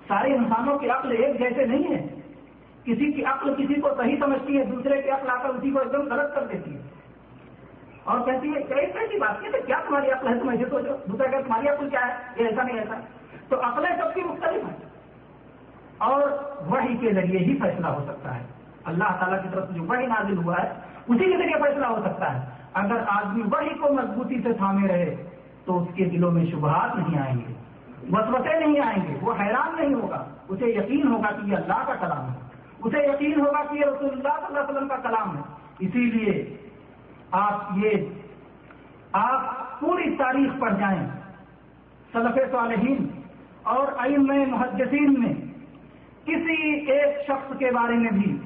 [0.08, 2.06] سارے انسانوں کی عقل ایک جیسے نہیں ہے۔
[2.84, 5.78] کسی کی عقل کسی کو صحیح سمجھتی ہے، دوسرے کی عقل آ کر اسی کو
[5.78, 6.80] ایک دم غلط کر دیتی ہے۔
[8.04, 11.26] اور کہتی ہے کئی کیسی بات کی کیا تمہاری عقل ہے؟ تم ایسے سوچو۔ دوسرا
[11.26, 12.94] کہ تمہاری عقل کیا ہے؟ یہ ایسا نہیں ایسا۔
[13.48, 14.76] تو عقلیں سب کی مختلف ہیں
[15.98, 16.22] اور
[16.66, 18.40] وہی کے ذریعے ہی فیصلہ ہو سکتا ہے۔
[18.84, 20.68] اللہ تعالیٰ کی طرف سے جو وہی نازل ہوا ہے،
[21.08, 25.29] اسی کے ذریعے فیصلہ ہو سکتا ہے۔ اگر آدمی وہی کو مضبوطی سے تھامے رہے
[25.70, 27.52] تو اس کے دلوں میں شبہات نہیں آئیں گے،
[28.12, 31.94] وسوسے نہیں آئیں گے، وہ حیران نہیں ہوگا۔ اسے یقین ہوگا کہ یہ اللہ کا
[31.94, 32.38] کلام ہے۔
[32.84, 35.42] اسے یقین ہوگا کہ یہ رسول اللہ صلی اللہ علیہ وسلم کا کلام ہے۔
[35.78, 36.56] اسی لیے
[37.30, 37.90] آپ یہ،
[39.12, 39.40] آپ
[39.80, 41.08] پوری تاریخ پڑھ جائیں۔
[42.12, 43.06] صلف صالحین
[43.62, 45.34] اور علم محدثین میں
[46.24, 48.36] کسی ایک شخص کے بارے میں بھی،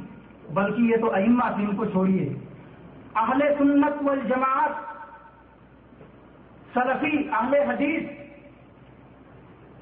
[0.54, 2.34] بلکہ یہ تو ائمہ ان کو چھوڑیے۔
[3.14, 4.93] اہل سنت والجماعت
[6.74, 8.02] سلفی اہل حدیث،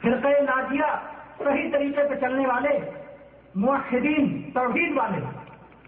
[0.03, 2.91] فرقہ نازیہ صحیح طریقے پہ چلنے والے،
[3.55, 5.21] موحدین، توحید والے۔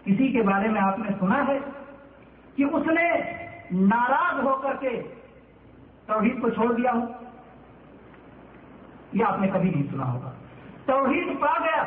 [0.03, 1.59] کسی کے بارے میں آپ نے سنا ہے
[2.55, 3.11] کہ اس نے
[3.71, 5.01] ناراض ہو کر کے
[6.05, 6.99] توحید کو چھوڑ دیا ہو۔
[9.13, 10.31] یہ آپ نے کبھی نہیں سنا ہوگا۔
[10.85, 11.83] توحید پا گیا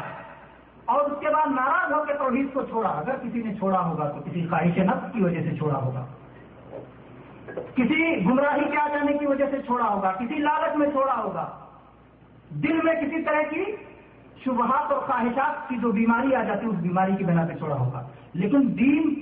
[0.85, 4.09] اور اس کے بعد ناراض ہو کے توحید کو چھوڑا۔ اگر کسی نے چھوڑا ہوگا
[4.09, 6.07] تو کسی خواہش نفس کی وجہ سے چھوڑا ہوگا۔
[7.75, 11.59] کسی گمراہی کے آ جانے کی وجہ سے چھوڑا ہوگا، کسی لالچ میں چھوڑا ہوگا۔
[12.51, 13.65] دل میں کسی طرح کی
[14.45, 17.77] شبہات اور خواہشات کی جو بیماری آ جاتی ہے، اس بیماری کی بنا پہ چھوڑا
[17.77, 19.15] ہوگا۔ لیکن دین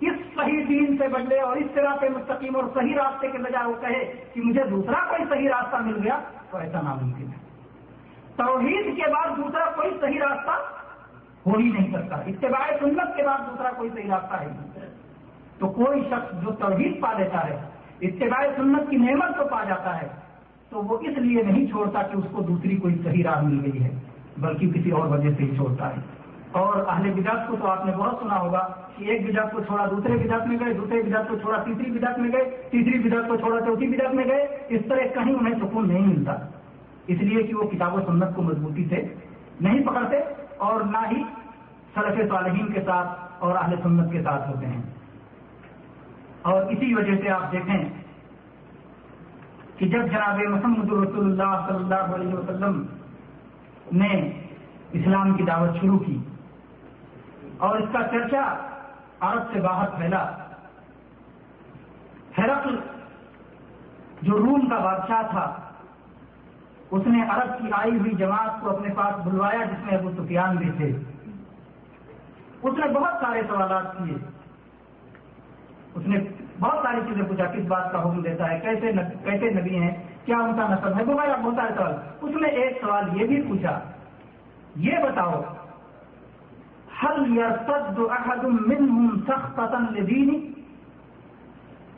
[0.00, 3.66] اس صحیح دین سے بدلے اور اس طرح پہ مستقیم اور صحیح راستے کے بجائے
[3.66, 6.18] وہ کہے کہ مجھے دوسرا کوئی صحیح راستہ مل گیا
[6.50, 7.44] تو ایسا ناممکن ہے
[8.36, 10.50] توحید کے بعد دوسرا کوئی صحیح راستہ
[11.46, 14.93] ہو ہی نہیں سکتا۔ اتباع سنت کے بعد دوسرا کوئی صحیح راستہ ہے نہیں۔
[15.58, 17.56] تو کوئی شخص جو توحید پا لیتا ہے،
[18.00, 20.08] اتباع سنت کی نعمت کو پا جاتا ہے،
[20.70, 23.84] تو وہ اس لیے نہیں چھوڑتا کہ اس کو دوسری کوئی صحیح راہ مل گئی
[23.84, 23.90] ہے،
[24.38, 26.00] بلکہ کسی اور وجہ سے ہی چھوڑتا ہے۔
[26.52, 29.86] اور اہل بدعت کو تو آپ نے بہت سنا ہوگا کہ ایک بدعت کو چھوڑا
[29.90, 33.36] دوسرے بدعت میں گئے، دوسرے بدعت کو چھوڑا تیسری بدعت میں گئے، تیسری بدعت کو
[33.36, 36.32] چھوڑا چوتھی بدعت میں گئے۔ اس طرح کہیں انہیں سکون نہیں ملتا۔
[37.06, 39.14] اس لیے کہ وہ کتاب و سنت کو مضبوطی سے
[39.60, 40.16] نہیں پکڑتے
[40.56, 41.22] اور نہ ہی
[41.94, 44.82] سلف صالحین کے ساتھ اور اہل سنت کے ساتھ ہوتے ہیں۔
[46.44, 47.88] اور اسی وجہ سے آپ دیکھیں
[49.76, 52.86] کہ جب جناب محمد رسول اللہ صلی اللہ علیہ وسلم
[53.92, 54.42] نے
[54.92, 56.18] اسلام کی دعوت شروع کی
[57.58, 58.42] اور اس کا چرچا
[59.20, 60.36] عرب سے باہر پھیلا،
[62.38, 62.76] ہرقل
[64.22, 65.56] جو روم کا بادشاہ تھا،
[66.90, 70.56] اس نے عرب کی آئی ہوئی جماعت کو اپنے پاس بلوایا جس میں ابو سفیان
[70.56, 70.96] بھی تھے۔
[72.62, 74.43] اس نے بہت سارے سوالات کیے۔
[75.94, 76.18] اس نے
[76.60, 78.92] بہت ساری چیزیں پوچھا، کس بات کا حکم دیتا ہے، کیسے
[79.24, 79.92] کیسے نبی ہیں،
[80.24, 83.78] کیا ان کا نسل ہے؟ بہت سارے سوال۔ اس نے ایک سوال یہ بھی پوچھا،
[84.76, 85.42] یہ بتاؤ
[87.02, 89.60] احد منهم سخت
[89.96, 90.38] لدینی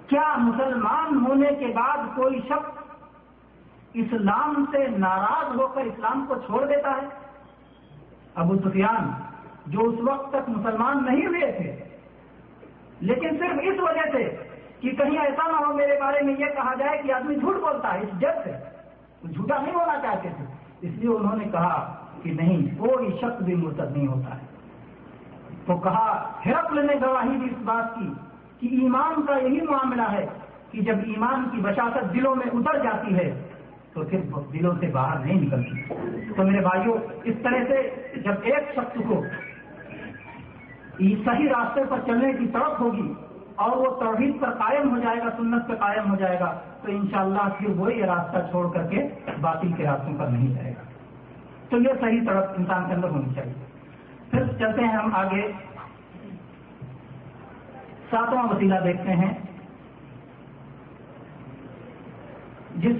[0.09, 6.65] کیا مسلمان ہونے کے بعد کوئی شخص اسلام سے ناراض ہو کر اسلام کو چھوڑ
[6.67, 7.07] دیتا ہے؟
[8.35, 9.11] ابو سفیان،
[9.67, 11.71] جو اس وقت تک مسلمان نہیں ہوئے تھے
[13.01, 14.37] لیکن صرف اس وجہ سے
[14.81, 17.95] کہ کہیں ایسا نہ ہو میرے بارے میں یہ کہا جائے کہ آدمی جھوٹ بولتا
[17.95, 18.51] ہے، اس جب سے۔
[19.35, 20.45] جھوٹا نہیں ہونا چاہتے تھے۔
[20.81, 24.47] اس لیے انہوں نے کہا کہ نہیں، کوئی شخص بھی مرتد نہیں ہوتا ہے۔
[25.67, 28.13] تو کہا، ہرقل نے گواہی دی اس بات کی
[28.61, 30.27] کہ ایمان کا یہی معاملہ ہے
[30.71, 33.49] کہ جب ایمان کی بشاست دلوں میں اتر جاتی ہے،
[33.93, 34.19] تو پھر
[34.53, 35.95] دلوں سے باہر نہیں نکلتی۔
[36.37, 37.91] تو میرے بھائیوں اس طرح سے
[38.21, 39.25] جب ایک شخص کو
[40.99, 43.13] صحیح راستے پر چلنے کی طرف ہوگی
[43.55, 46.93] اور وہ توحید پر قائم ہو جائے گا، سنت پہ قائم ہو جائے گا، تو
[46.93, 49.09] انشاءاللہ پھر وہ یہ راستہ چھوڑ کر کے
[49.41, 50.83] باطل کے راستوں پر نہیں جائے گا۔
[51.69, 53.53] تو یہ صحیح طرف انسان کے اندر ہونی چاہیے۔
[54.31, 55.53] پھر چلتے ہیں ہم آگے۔
[58.11, 59.35] ساتواں وسیلہ دیکھتے ہیں۔
[62.77, 62.97] جس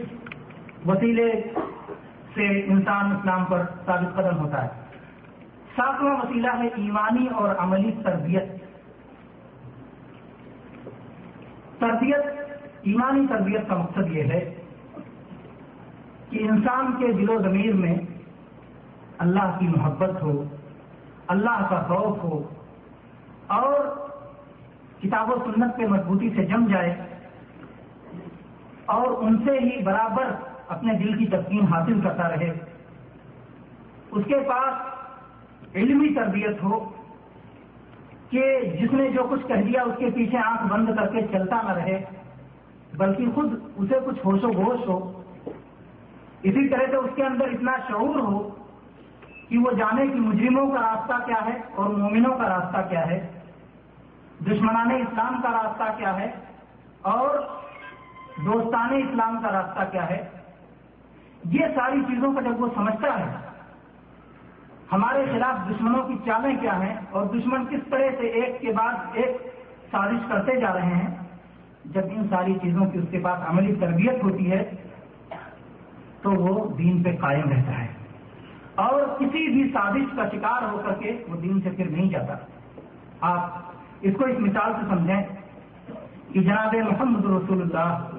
[0.87, 1.33] وسیلے
[2.35, 4.86] سے انسان اسلام پر ثابت قدم ہوتا ہے۔
[5.77, 8.45] ساتواں وسیلہ ہے ایمانی اور عملی تربیت۔
[11.79, 12.25] تربیت،
[12.83, 14.55] ایمانی تربیت کا مقصد یہ ہے
[16.31, 17.95] کہ انسان کے دل و ضمیر میں
[19.19, 20.45] اللہ کی محبت ہو،
[21.27, 22.43] اللہ کا خوف ہو
[23.47, 23.75] اور
[25.03, 26.95] کتاب و سنت پہ مضبوطی سے جم جائے
[28.87, 30.25] اور ان سے ہی برابر
[30.69, 32.53] اپنے دل کی تسکین حاصل کرتا رہے۔
[34.11, 34.96] اس کے پاس
[35.77, 36.79] علمی تربیت ہو
[38.31, 38.43] کہ
[38.81, 41.73] جس نے جو کچھ کہہ دیا اس کے پیچھے آنکھ بند کر کے چلتا نہ
[41.73, 42.03] رہے،
[42.97, 44.99] بلکہ خود اسے کچھ ہوش و گوش ہو۔
[46.43, 48.39] اسی طرح سے اس کے اندر اتنا شعور ہو
[49.49, 53.19] کہ وہ جانے کہ مجرموں کا راستہ کیا ہے اور مومنوں کا راستہ کیا ہے،
[54.47, 56.31] دشمنان اسلام کا راستہ کیا ہے
[57.03, 57.39] اور
[58.47, 60.19] دوستان اسلام کا راستہ کیا ہے۔
[61.51, 63.46] یہ ساری چیزوں کا جب وہ سمجھتا ہے
[64.93, 68.95] ہمارے خلاف دشمنوں کی چالیں کیا ہیں اور دشمن کس طرح سے ایک کے بعد
[69.13, 69.37] ایک
[69.91, 71.15] سازش کرتے جا رہے ہیں؟
[71.85, 74.71] جب ان ساری چیزوں کی اس کے پاس عملی تربیت ہوتی ہے،
[76.23, 77.87] تو وہ دین پہ قائم رہتا ہے۔
[78.75, 82.35] اور کسی بھی سازش کا شکار ہو کر کے وہ دین سے پھر نہیں جاتا۔
[83.21, 83.51] آپ
[84.01, 85.23] اس کو اس مثال سے سمجھیں
[86.33, 88.11] کہ جناب محمد رسول اللہ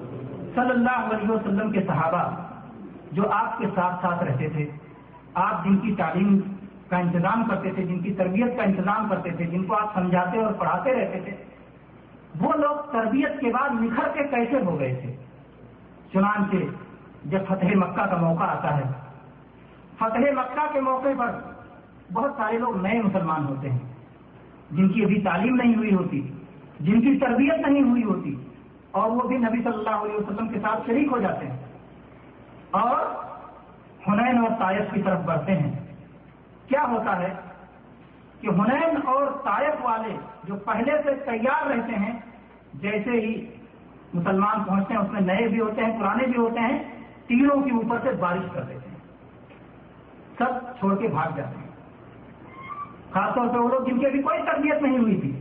[0.56, 2.36] صلی اللہ علیہ وسلم کے صحابہ
[3.12, 4.70] جو آپ کے ساتھ ساتھ رہتے تھے،
[5.34, 6.40] آپ جن کی تعلیم
[6.90, 10.44] کا انتظام کرتے تھے، جن کی تربیت کا انتظام کرتے تھے، جن کو آپ سمجھاتے
[10.44, 11.36] اور پڑھاتے رہتے تھے،
[12.40, 15.16] وہ لوگ تربیت کے بعد نکھر کے کیسے ہو گئے تھے؟
[16.14, 16.64] چنانچہ
[17.26, 18.84] جب فتح مکہ کا موقع آتا ہے،
[19.98, 21.32] فتح مکہ کے موقع پر
[22.14, 23.80] بہت سارے لوگ نئے مسلمان ہوتے ہیں،
[24.72, 26.22] جن کی ابھی تعلیم نہیں ہوئی ہوتی،
[26.82, 28.36] جن کی تربیت نہیں ہوئی ہوتی،
[28.92, 31.58] اور وہ بھی نبی صلی اللہ علیہ وسلم کے ساتھ شریک ہو جاتے ہیں،
[32.78, 32.96] اور
[34.08, 35.72] ہنین اور طائف کی طرف بڑھتے ہیں۔
[36.68, 37.34] کیا ہوتا ہے
[38.42, 42.20] کہ ہنین اور طائف والے جو پہلے سے تیار رہتے ہیں،
[42.74, 43.56] جیسے ہی
[44.14, 46.84] مسلمان پہنچتے ہیں، اس میں نئے بھی ہوتے ہیں، پرانے بھی ہوتے ہیں
[47.28, 48.98] تیروں کے اوپر سے بارش کر دیتے ہیں۔
[50.38, 51.68] سب چھوڑ کے بھاگ جاتے ہیں۔
[53.12, 55.32] خاص طور پہ وہ لوگ جن کی ابھی کوئی تربیت نہیں ہوئی تھی۔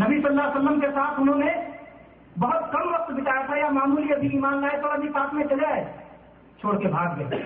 [0.00, 1.52] نبی صلی اللہ علیہ وسلم کے ساتھ انہوں نے
[2.38, 5.66] بہت کم وقت بتایا تھا، یا معمولی ابھی ایمان لائے تو ابھی ساتھ میں چلے
[5.66, 5.84] آئے،
[6.60, 7.40] چھوڑ کے بھاگ گئے۔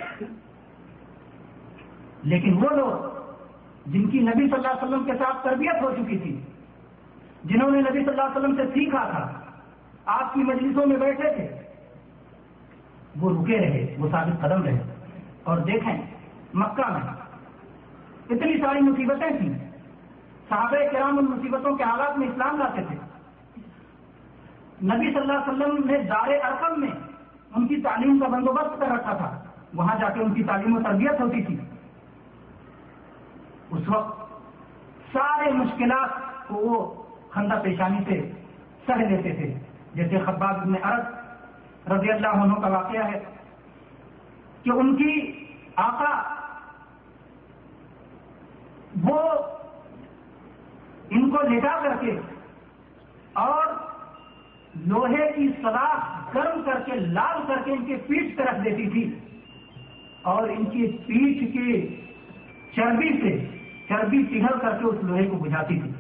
[2.23, 3.23] لیکن وہ لوگ
[3.87, 6.41] جن کی نبی صلی اللہ علیہ وسلم کے ساتھ تربیت ہو چکی تھی،
[7.45, 9.33] جنہوں نے نبی صلی اللہ علیہ وسلم سے سیکھا تھا،
[10.05, 11.49] آپ کی مجلسوں میں بیٹھے تھے،
[13.21, 14.83] وہ رکے رہے، وہ ثابت قدم رہے۔
[15.43, 16.03] اور دیکھیں،
[16.55, 17.13] مکہ میں
[18.31, 19.71] اتنی ساری مصیبتیں تھیں۔
[20.49, 22.97] صحابہ کرام ان مصیبتوں کے حالات میں اسلام لاتے تھے۔
[24.87, 26.89] نبی صلی اللہ علیہ وسلم نے دار ارقم میں
[27.57, 29.43] ان کی تعلیم کا بندوبست کر رکھا تھا۔
[29.75, 31.57] وہاں جا کے ان کی تعلیم و تربیت ہوتی تھی۔
[33.73, 34.21] اس وقت
[35.13, 36.11] سارے مشکلات
[36.49, 36.79] کو وہ
[37.31, 38.21] خندہ پیشانی سے
[38.87, 39.53] سہ لیتے تھے۔
[39.95, 43.19] جیسے خباب میں عرب رضی اللہ عنہ کا واقعہ ہے
[44.63, 45.15] کہ ان کی
[45.77, 46.13] آقا
[49.05, 49.19] وہ
[51.11, 52.19] ان کو لٹا کر کے
[53.33, 53.67] اور
[54.87, 58.89] لوہے کی سلاخ گرم کر کے لال کر کے ان کے پیٹ پہ رکھ دیتی
[58.91, 59.05] تھی
[60.23, 61.97] اور ان کی پیٹ کی
[62.77, 63.33] چربی سے
[63.93, 65.91] چربی پگھل کر کے اس لوہے کو بجھاتی تھی۔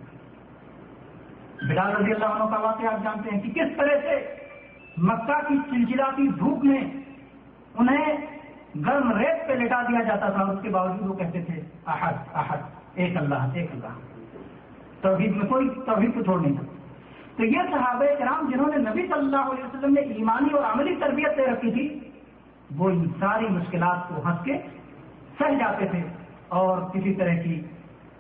[1.68, 4.36] بلال رضی اللہ عنہ کا واقعہ آپ جانتے ہیں کہ کس طرح سے
[4.96, 6.84] مکہ کی چلچلاتی دھوپ میں
[7.78, 8.16] انہیں
[8.86, 12.58] گرم ریت پہ لٹا دیا جاتا تھا۔ اس کے باوجود وہ کہتے تھے، احد احد،
[12.94, 14.00] ایک اللہ ایک اللہ۔
[15.00, 16.66] توحید میں کوئی توحید کو چھوڑ نہیں تھا
[17.36, 20.94] تو یہ صحابہ کرام جنہوں نے نبی صلی اللہ علیہ وسلم نے ایمانی اور عملی
[21.00, 22.00] تربیت دے رکھی تھی،
[22.76, 24.58] وہ ان ساری مشکلات کو ہنس کے
[25.38, 26.02] سہ جاتے تھے
[26.48, 27.60] اور کسی طرح کی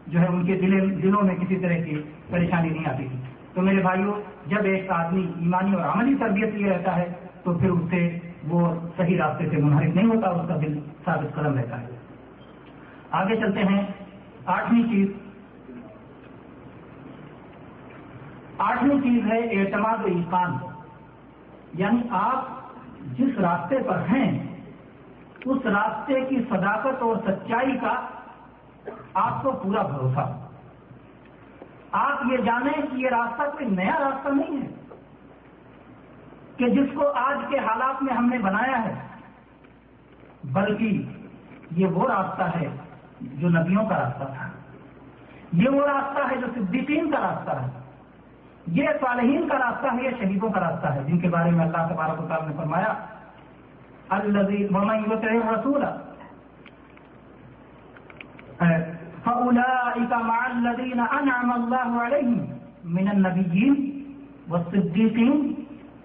[0.06, 0.54] جو ہے ان کے
[1.02, 3.18] دلوں میں کسی طرح کی پریشانی نہیں آتی تھی۔
[3.54, 4.14] تو میرے بھائیوں
[4.46, 7.12] جب ایک آدمی ایمانی اور عملی تربیت لیے رہتا ہے،
[7.44, 11.34] تو پھر اس سے وہ صحیح راستے سے منحرف نہیں ہوتا، اس کا دل ثابت
[11.34, 11.86] قدم رہتا ہے۔
[13.10, 13.86] آگے چلتے ہیں۔
[14.46, 15.08] آٹھویں چیز۔
[18.58, 20.52] آٹھویں چیز ہے اعتماد و ایقان۔
[21.74, 22.44] یعنی آپ
[23.18, 24.56] جس راستے پر ہیں،
[25.44, 28.06] اس راستے کی صداقت اور سچائی کا
[29.14, 30.38] آپ کو پورا بھروسہ
[31.92, 34.68] آپ یہ جانیں کہ یہ راستہ کوئی نیا راستہ نہیں ہے
[36.56, 38.94] کہ جس کو آج کے حالات میں ہم نے بنایا ہے،
[40.44, 41.02] بلکہ
[41.70, 42.68] یہ وہ راستہ ہے
[43.20, 44.48] جو نبیوں کا راستہ تھا۔
[45.52, 47.80] یہ وہ راستہ ہے جو صدیقین کا راستہ ہے۔
[48.66, 51.94] یہ صالحین کا راستہ ہے، یہ شہیدوں کا راستہ ہے۔ جن کے بارے میں اللہ
[51.94, 52.94] تبارک و تعالیٰ نے فرمایا
[54.08, 54.38] اللہ
[55.58, 55.84] رسول
[59.24, 62.40] فأولئك مع الذين أنعم الله عليهم
[62.84, 63.74] من النبيين
[64.50, 65.54] والصديقين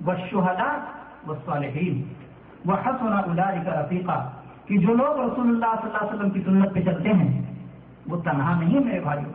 [0.05, 0.77] والشهداء
[1.27, 1.95] والصالحين
[2.65, 4.17] وحسن أولئك رفيقا
[4.67, 7.41] کہ جو لوگ رسول اللہ صلی اللہ علیہ وسلم کی سنت پہ چلتے ہیں،
[8.07, 9.31] وہ تنہا نہیں میرے بھائیوں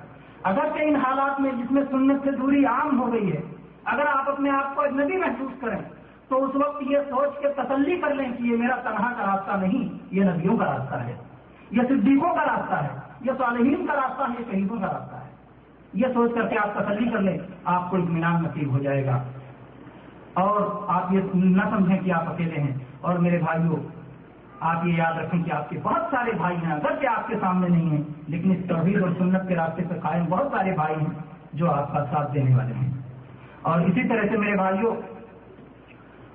[0.51, 3.41] اگرچہ ان حالات میں جس میں سنت سے دوری عام ہو گئی ہے،
[3.85, 5.79] اگر آپ اپنے آپ کو اجنبی محسوس کریں،
[6.29, 9.57] تو اس وقت یہ سوچ کے تسلی کر لیں کہ یہ میرا تنہا کا راستہ
[9.64, 11.14] نہیں، یہ نبیوں کا راستہ ہے،
[11.70, 15.31] یہ صدیقوں کا راستہ ہے۔ یہ صالحین کا راستہ ہے، یہ شہیدوں کا راستہ ہے۔
[15.93, 19.23] یہ سوچ کر کے آپ تسلی کر لیں، آپ کو اطمینان نصیب ہو جائے گا۔
[20.35, 23.77] اور آپ یہ نہ سمجھیں کہ آپ اکیلے ہیں۔ اور میرے بھائیوں،
[24.61, 27.35] آپ یہ یاد رکھیں کہ آپ کے بہت سارے بھائی ہیں۔ اگر کہ آپ کے
[27.41, 30.95] سامنے نہیں ہیں، لیکن اس توحید اور سنت کے راستے پر قائم بہت سارے بھائی
[30.95, 31.12] ہیں
[31.53, 32.93] جو آپ کا ساتھ دینے والے ہیں۔
[33.62, 34.95] اور اسی طرح سے میرے بھائیوں،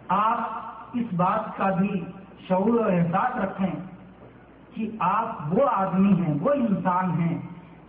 [0.07, 0.49] آپ
[0.93, 2.05] اس بات کا بھی
[2.47, 3.96] شعور اور احساس رکھیں
[4.77, 7.37] کہ آپ وہ آدمی ہیں، وہ انسان ہیں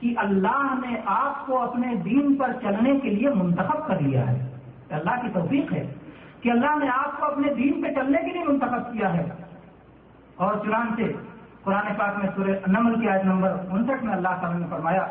[0.01, 4.57] کہ اللہ نے آپ کو اپنے دین پر چلنے کے لیے منتخب کر لیا ہے۔
[4.91, 5.95] اللہ کی توفیق ہے
[6.41, 9.28] کہ اللہ نے آپ کو اپنے دین پہ چلنے کے لیے منتخب کیا ہے۔
[10.36, 11.12] اور چران سے
[11.64, 15.07] قرآن پاک میں سورہ نمل کی آیت نمبر انسٹھ میں اللہ تعالیٰ نے فرمایا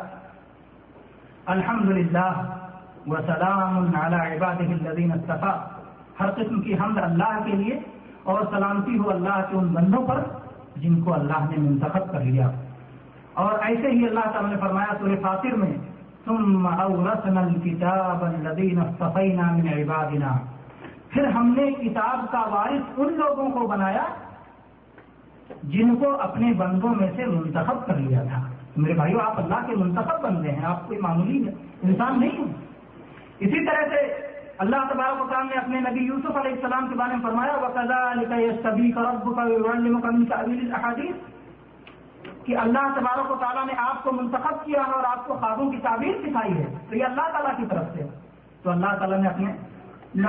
[1.46, 2.56] الحمد للہ
[3.06, 3.90] وسلام
[6.20, 7.80] ہر قسم کی حمد اللہ کے لیے
[8.22, 10.20] اور سلامتی ہو اللہ کے ان بندوں پر۔
[10.80, 12.50] جن کو اللہ نے منتخب کر لیا۔
[13.34, 15.72] اور ایسے ہی اللہ تعالیٰ نے فرمایا سورہ فاطر میں،
[16.24, 20.38] ثم اورثنا الكتاب الذين اصطفينا من عبادنا۔
[21.08, 24.04] پھر ہم نے کتاب کا وارث ان لوگوں کو بنایا
[25.62, 29.76] جن کو اپنے بندوں میں سے منتخب کر لیا تھا۔ میرے بھائیو، آپ اللہ کے
[29.76, 31.44] منتخب بندے ہیں، آپ کوئی معمولی
[31.82, 32.48] انسان نہیں ہوں
[33.38, 34.28] اسی طرح سے
[34.58, 37.52] اللہ تبارک و نے اپنے نبی یوسف علیہ السلام کے بارے میں فرمایا
[42.44, 45.70] کہ اللہ تبارک و تعالیٰ نے آپ کو منتخب کیا ہے اور آپ کو خوابوں
[45.70, 48.06] کی تعبیر سکھائی ہے۔ تو یہ اللہ تعالیٰ کی طرف سے
[48.62, 49.52] تو اللہ تعالیٰ نے اپنے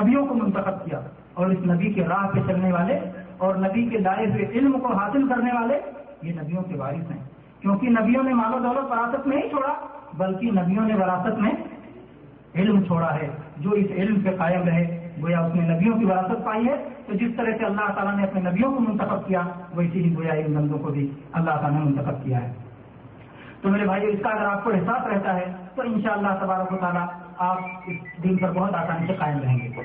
[0.02, 1.00] نبیوں کو منتخب کیا
[1.34, 3.00] اور اس نبی کے راہ پہ چلنے والے
[3.38, 5.80] اور نبی کے لائے ہوئے علم کو حاصل کرنے والے
[6.22, 7.24] یہ نبیوں کے وارث ہیں۔
[7.60, 9.74] کیونکہ نبیوں نے مال و دولت وراثت میں ہی چھوڑا،
[10.14, 11.52] بلکہ نبیوں نے وراثت میں
[12.56, 16.46] علم چھوڑا ہے۔ جو اس علم پہ قائم رہے، گویا اس نے نبیوں کی وراثت
[16.46, 19.42] پائی ہے۔ تو جس طرح سے اللہ تعالیٰ نے اپنے نبیوں کو منتخب کیا
[19.74, 22.54] ویسے ہی گویا ان بندوں کو بھی اللہ تعالیٰ نے منتخب کیا ہے۔
[23.62, 26.28] تو میرے بھائی اس کا اگر آپ کو احساس رہتا ہے، تو ان شاء اللہ
[26.42, 27.08] تبارک و تعالیٰ
[27.38, 27.58] آپ
[27.88, 29.82] اس دن پر بہت آسانی سے قائم رہیں گے۔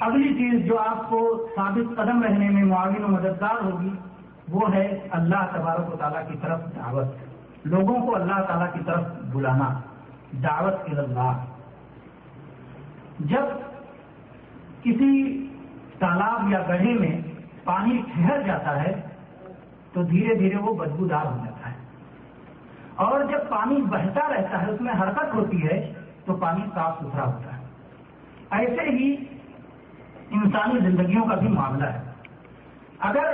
[0.00, 3.90] اگلی چیز جو آپ کو ثابت قدم رہنے میں معاون و مددگار ہوگی،
[4.48, 7.06] وہ ہے اللہ تبارک و تعالیٰ کی طرف دعوت۔
[7.64, 9.80] لوگوں کو اللہ تعالیٰ کی طرف بلانا۔
[10.32, 11.44] دعوت اللہ۔
[13.20, 13.42] جب
[14.82, 15.46] کسی
[15.98, 17.20] تالاب یا گڑھے میں
[17.64, 19.00] پانی ٹھہر جاتا ہے،
[19.92, 21.76] تو دھیرے دھیرے وہ بدبودار ہو جاتا ہے۔
[22.94, 25.92] اور جب پانی بہتا رہتا ہے، اس میں حرکت ہوتی ہے،
[26.24, 27.62] تو پانی صاف ستھرا ہوتا ہے۔
[28.50, 29.16] ایسے ہی
[30.30, 32.02] انسانی زندگیوں کا بھی معاملہ ہے۔
[32.98, 33.24] اگر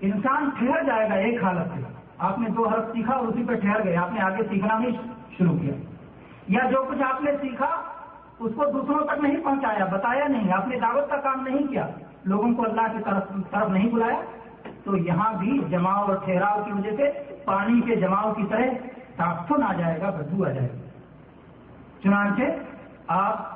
[0.00, 1.80] انسان ٹھہر جائے گا ایک حالت سے،
[2.18, 4.90] آپ نے دو حرف سیکھا اور اسی پہ ٹھہر گئے، آپ نے آگے سیکھنا نہیں
[5.38, 5.74] شروع کیا۔
[6.48, 7.70] یا جو کچھ آپ نے سیکھا،
[8.38, 11.86] اس کو دوسروں تک نہیں پہنچایا، بتایا نہیں، آپ نے دعوت کا کام نہیں کیا،
[12.24, 14.20] لوگوں کو اللہ کی طرف طرف نہیں بلایا،
[14.84, 17.10] تو یہاں بھی جماؤ اور ٹھہراؤ کی وجہ سے
[17.44, 18.66] پانی کے جماؤ کی طرح
[19.16, 20.78] تاثن آ جائے گا، بدبو آ جائے گا۔
[22.02, 22.42] چنانچہ
[23.06, 23.50] آپ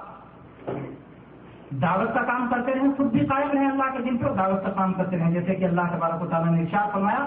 [1.83, 4.71] دعوت کا کام کرتے رہیں، خود بھی قائم رہیں اللہ کے دن پہ دعوت کا
[4.71, 7.25] کام کرتے رہیں، جیسے کہ اللہ تبارک و تعالیٰ نے ارشاد فرمایا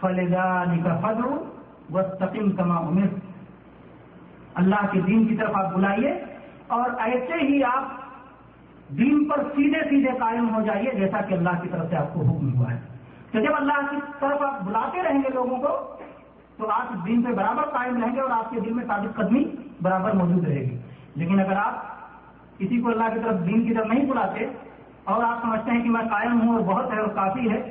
[0.00, 1.26] فلگا کا فضر
[1.94, 3.33] و تقیم کما عمر
[4.54, 6.24] اللہ کے دین کی طرف آپ بلائیے
[6.66, 8.04] اور ایسے ہی آپ
[8.88, 12.20] دین پر سیدھے سیدھے قائم ہو جائیے جیسا کہ اللہ کی طرف سے آپ کو
[12.20, 12.80] حکم ہوا ہے۔
[13.32, 15.96] تو جب اللہ کی طرف آپ بلاتے رہیں گے لوگوں کو،
[16.56, 19.44] تو آپ دین پہ برابر قائم رہیں گے اور آپ کے دل میں ثابت قدمی
[19.82, 20.78] برابر موجود رہے گی۔
[21.14, 21.94] لیکن اگر آپ
[22.58, 24.46] کسی کو اللہ کی طرف دین کی طرف نہیں بلاتے
[25.04, 27.70] اور آپ سمجھتے ہیں کہ میں قائم ہوں اور بہت ہے اور کافی ہے،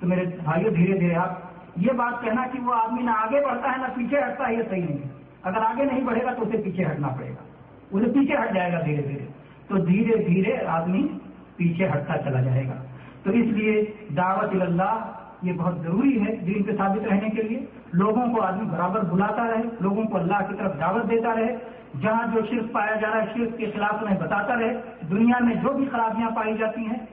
[0.00, 1.30] تو میرے بھائیو، دھیرے دھیرے آپ
[1.76, 4.62] یہ بات کہنا کہ وہ آدمی نہ آگے بڑھتا ہے، نہ پیچھے ہٹتا ہے، یہ
[4.70, 5.11] صحیح نہیں ہے۔
[5.42, 7.44] اگر آگے نہیں بڑھے گا تو اسے پیچھے ہٹنا پڑے گا۔
[7.90, 9.26] اسے پیچھے ہٹ جائے گا دھیرے دھیرے۔
[9.68, 11.08] تو دھیرے دھیرے آدمی
[11.56, 12.82] پیچھے ہٹتا چلا جائے گا۔
[13.22, 13.84] تو اس لیے
[14.16, 15.12] دعوت اللہ
[15.42, 19.46] یہ بہت ضروری ہے دین پہ ثابت رہنے کے لیے۔ لوگوں کو آدمی برابر بلاتا
[19.46, 21.56] رہے، لوگوں کو اللہ کی طرف دعوت دیتا رہے۔
[22.00, 24.80] جہاں جو شرک پایا جا رہا ہے، شرک کے خلاف انہیں بتاتا رہے۔
[25.10, 27.06] دنیا میں جو بھی خرابیاں پائی جاتی ہیں،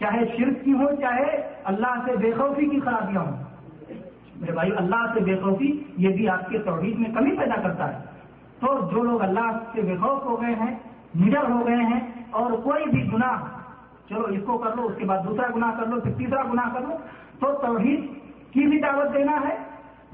[0.00, 3.49] چاہے شرک کی ہو چاہے اللہ سے بے خوفی کی خرابیاں ہوں۔
[4.40, 7.92] میرے بھائی اللہ سے بے خوفی یہ بھی آپ کے توحید میں کمی پیدا کرتا
[7.92, 7.98] ہے۔
[8.60, 10.74] تو جو لوگ اللہ سے بے خوف ہو گئے ہیں
[11.20, 13.44] نڈر ہو گئے ہیں، اور کوئی بھی گناہ،
[14.08, 16.72] چلو اس کو کر لو، اس کے بعد دوسرا گناہ کر لو، پھر تیسرا گناہ
[16.74, 16.96] کر لو،
[17.40, 18.08] تو توحید
[18.52, 19.56] کی بھی دعوت دینا ہے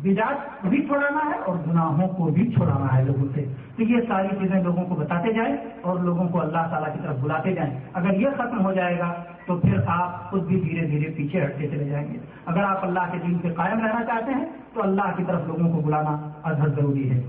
[0.02, 3.44] بجاج بھی چھوڑانا ہے اور گناہوں کو بھی چھوڑانا ہے لوگوں سے۔
[3.76, 7.16] تو یہ ساری چیزیں لوگوں کو بتاتے جائیں اور لوگوں کو اللہ تعالیٰ کی طرف
[7.18, 9.14] بلاتے جائیں۔ اگر یہ ختم ہو جائے گا
[9.46, 13.00] تو پھر آپ خود بھی دھیرے دھیرے پیچھے ہٹتے چلے جائیں گے۔ اگر آپ اللہ
[13.12, 14.44] کے دین پہ قائم رہنا چاہتے ہیں
[14.74, 17.22] تو اللہ کی طرف لوگوں کو بلانا ادھر ضروری ہے۔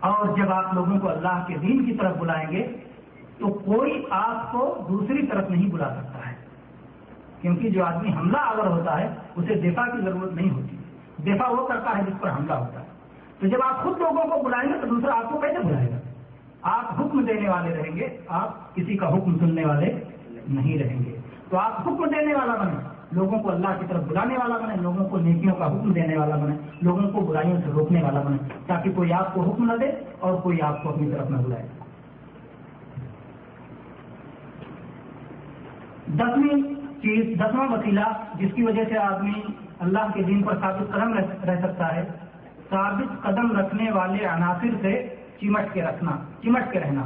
[0.00, 2.72] اور جب آپ لوگوں کو اللہ کے دین کی طرف بلائیں گے
[3.38, 6.17] تو کوئی آپ کو دوسری طرف نہیں بلا سکتا۔
[7.40, 10.76] کیونکہ جو آدمی حملہ آور ہوتا ہے، اسے دفاع کی ضرورت نہیں ہوتی۔
[11.24, 12.86] دفاع وہ کرتا ہے جس پر حملہ ہوتا ہے۔
[13.40, 15.96] تو جب آپ خود لوگوں کو بلائیں گے، تو دوسرا آپ کو کیسے بلائے گا؟
[16.62, 20.00] آپ حکم دینے والے رہیں گے، آپ کسی کا حکم سننے والے
[20.48, 21.16] نہیں رہیں گے۔
[21.50, 25.08] تو آپ حکم دینے والا بنے لوگوں کو اللہ کی طرف بلانے والا بنے لوگوں
[25.08, 28.36] کو نیکیوں کا حکم دینے والا بنے لوگوں کو برائیوں سے روکنے والا بنے
[28.66, 31.66] تاکہ کوئی آپ کو حکم نہ دے اور کوئی آپ کو اپنی طرف نہ بلائے۔
[36.14, 39.42] دسویں چیز دسواں وسیلہ جس کی وجہ سے آدمی
[39.78, 42.08] اللہ کے دین پر ثابت قدم رہ سکتا ہے،
[42.70, 46.10] ثابت قدم رکھنے والے عناصر سے چمٹ کے رکھنا،
[46.42, 47.02] چمٹ کے رہنا۔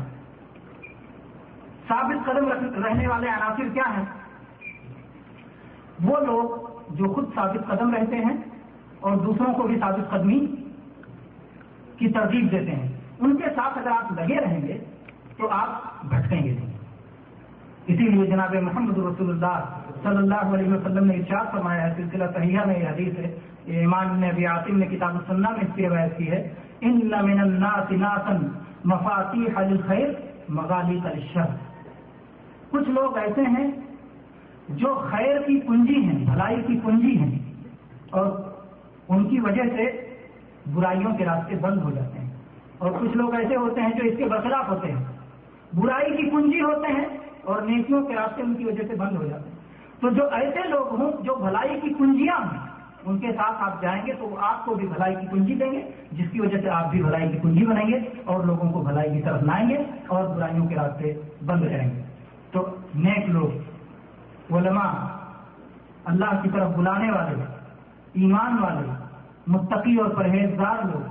[1.88, 2.48] ثابت قدم
[2.84, 4.04] رہنے والے عناصر کیا ہیں؟
[6.02, 8.36] وہ لوگ جو خود ثابت قدم رہتے ہیں
[9.00, 10.46] اور دوسروں کو بھی ثابت قدمی
[11.96, 12.88] کی ترغیب دیتے ہیں۔
[13.20, 14.78] ان کے ساتھ اگر آپ لگے رہیں گے
[15.36, 16.72] تو آپ بھٹکیں گے۔ نہیں
[17.86, 22.24] اسی لیے جناب محمد رسول اللہ صلی اللہ علیہ وسلم نے ارشاد فرمایا ہے، سلسلہ
[22.34, 25.88] صحیحہ میں یہ حدیث ہے ایمان نے ابی عاصم نے کتاب السنہ میں اس کی
[25.88, 28.36] روایت کی ہے، ان من الناس ناسا
[28.84, 30.08] مفاتیح للخیر
[30.48, 31.54] مغالق للشر.
[32.70, 33.70] کچھ لوگ ایسے ہیں
[34.68, 37.38] جو خیر کی کنجی ہیں، بھلائی کی کنجی ہیں،
[38.10, 38.26] اور
[39.08, 39.84] ان کی وجہ سے
[40.74, 42.30] برائیوں کے راستے بند ہو جاتے ہیں۔
[42.78, 45.04] اور کچھ لوگ ایسے ہوتے ہیں جو اس کے برخلاف ہوتے ہیں۔
[45.74, 47.06] برائی کی کنجی ہوتے ہیں
[47.44, 49.51] اور نیکیوں کے راستے ان کی وجہ سے بند ہو جاتے ہیں۔
[50.02, 52.58] تو جو ایسے لوگ ہوں جو بھلائی کی کنجیاں ہیں،
[53.04, 55.72] ان کے ساتھ آپ جائیں گے تو وہ آپ کو بھی بھلائی کی کنجی دیں
[55.72, 58.80] گے، جس کی وجہ سے آپ بھی بھلائی کی کنجی بنیں گے اور لوگوں کو
[58.80, 59.76] بھلائی کی طرف لائیں گے
[60.06, 61.14] اور برائیوں کے راستے
[61.46, 62.02] بند رہیں گے۔
[62.52, 64.92] تو نیک لوگ، علماء،
[66.04, 67.42] اللہ کی طرف بلانے والے،
[68.12, 68.92] ایمان والے،
[69.46, 71.02] متقی اور پرہیزگار لوگ،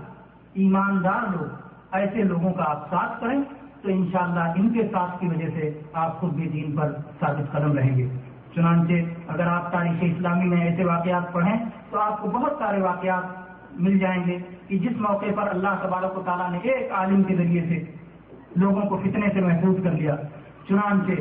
[0.54, 1.48] ایماندار لوگ،
[1.92, 3.40] ایسے لوگوں کا آپ ساتھ کریں
[3.82, 7.78] تو انشاءاللہ ان کے ساتھ کی وجہ سے آپ خود بھی دین پر ثابت قدم
[7.78, 8.08] رہیں گے۔
[8.56, 8.94] چنانچہ
[9.28, 13.24] اگر آپ تاریخ اسلامی میں ایسے واقعات پڑھیں تو آپ کو بہت سارے واقعات
[13.80, 14.38] مل جائیں گے
[14.68, 17.92] کہ جس موقع پر اللہ تبارک و تعالیٰ نے ایک عالم کے ذریعے سے
[18.56, 20.16] لوگوں کو فتنے سے محفوظ کر لیا۔
[20.70, 21.12] چنانچہ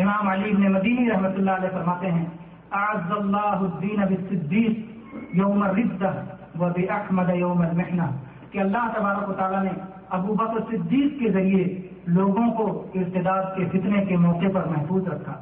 [0.00, 2.24] امام علی نے مدینی رحمت اللہ علیہ فرماتے ہیں،
[2.70, 4.78] اعز اللہ الدین بالصدیق
[5.34, 6.12] یوم الردہ
[6.58, 8.02] و باحمد یوم المحنہ.
[8.50, 9.70] کہ اللہ تبارک و تعالیٰ نے
[10.10, 15.32] ابو بکر صدیق کے ذریعے لوگوں کو ارتداد کے فتنے کے موقع پر محفوظ رکھا۔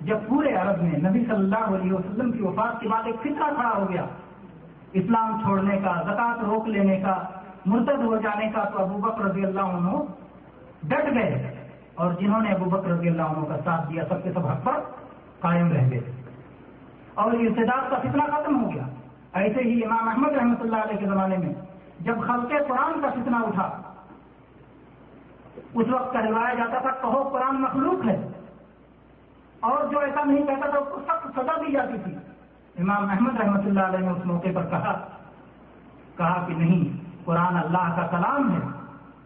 [0.00, 3.54] جب پورے عرب میں نبی صلی اللہ علیہ وسلم کی وفات کے بعد ایک فطرہ
[3.54, 4.04] کھڑا ہو گیا۔
[4.92, 7.22] اسلام چھوڑنے کا زکات روک لینے کا،
[7.66, 9.96] مرتد ہو جانے کا تو ابو بکر رضی اللہ عنہ
[10.82, 11.54] ڈٹ گئے
[11.94, 14.64] اور جنہوں نے ابو بکر رضی اللہ عنہ کا ساتھ دیا، سب کے سب حق
[14.64, 14.80] پر
[15.40, 16.00] قائم رہ گئے۔
[17.14, 18.82] اور ارتداد کا فتنہ ختم ہو گیا۔
[19.32, 21.52] ایسے ہی امام احمد رحمۃ اللہ علیہ کے زمانے میں
[22.00, 23.68] جب خلق قرآن کا فتنہ اٹھا،
[25.74, 28.28] اس وقت کہلوایا جاتا تھا، کہو قرآن مخلوق ہے۔
[29.60, 32.14] اور جو ایسا نہیں کہتا تھا اس کو سخت سزا دی جاتی تھی۔
[32.78, 35.08] امام احمد رحمۃ اللہ علیہ نے اس موقع پر کہا
[36.16, 38.68] کہا کہ نہیں، قرآن اللہ کا کلام ہے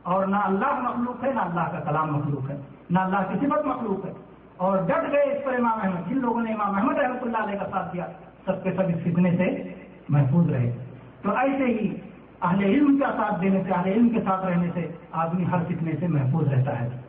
[0.02, 2.60] اور نہ اللہ مخلوق ہے، نہ اللہ کا کلام مخلوق ہے،
[2.90, 4.12] نہ اللہ کی صفت مخلوق ہے۔
[4.56, 7.58] اور ڈٹ گئے اس پر امام احمد۔ جن لوگوں نے امام احمد رحمۃ اللہ علیہ
[7.58, 8.06] کا ساتھ دیا،
[8.46, 9.74] سب کے سب اس فتنے سے
[10.08, 10.84] محفوظ رہے۔
[11.22, 11.96] تو ایسے ہی
[12.42, 15.92] اہل علم کا ساتھ دینے سے، اہل علم کے ساتھ رہنے سے آدمی ہر فتنے
[16.00, 17.00] سے محفوظ رہتا ہے۔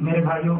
[0.00, 0.56] میرے بھائیوں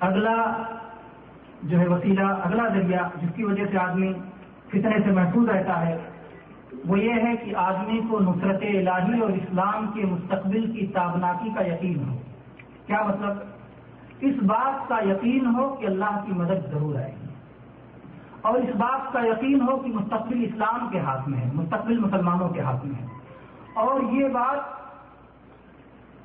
[0.00, 0.62] اگلا
[1.62, 4.12] جو ہے وسیلہ، اگلا ذریعہ جس کی وجہ سے آدمی
[4.68, 5.98] فتنے سے محفوظ رہتا ہے،
[6.86, 11.66] وہ یہ ہے کہ آدمی کو نصرت الہی اور اسلام کے مستقبل کی تابناکی کا
[11.66, 12.16] یقین ہو۔
[12.86, 13.38] کیا مطلب؟
[14.20, 17.26] اس بات کا یقین ہو کہ اللہ کی مدد ضرور آئے گی۔
[18.40, 22.48] اور اس بات کا یقین ہو کہ مستقبل اسلام کے ہاتھ میں ہے، مستقبل مسلمانوں
[22.48, 23.06] کے ہاتھ میں ہے۔
[23.74, 24.84] اور یہ بات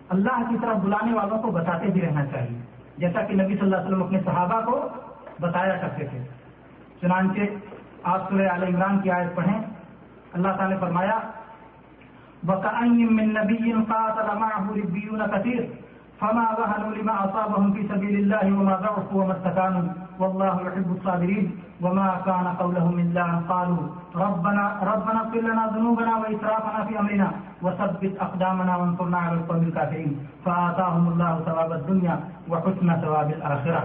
[0.10, 3.76] اللہ کی طرف بلانے والوں کو بتاتے بھی رہنا چاہیے۔ جیسا کہ نبی صلی اللہ
[3.76, 4.88] علیہ وسلم اپنے صحابہ کو
[5.42, 6.20] بتایا کرتے تھے۔
[7.02, 7.40] چنانچہ
[8.04, 9.60] آپ سورہ عال عمران کی آیت پڑھیں۔
[10.34, 11.20] اللہ تعالیٰ نے فرمایا
[12.44, 15.62] من نبی قاتل معه ربيون كثير
[16.20, 21.46] فما وهنوا لما أصابهم في سبيل الله وما ضعفوا وما استكانوا والله يحب الصابرين
[21.84, 23.84] وما كان قولهم إلا أن قالوا
[24.16, 27.30] ربنا ربنا اغفر لنا ذنوبنا وإسرافنا في أمرنا
[27.64, 30.12] وثبت أقدامنا وانصرنا على القوم الكافرين
[30.44, 32.16] فآتاهم الله ثواب الدنيا
[32.50, 33.82] وحسن ثواب الآخرة.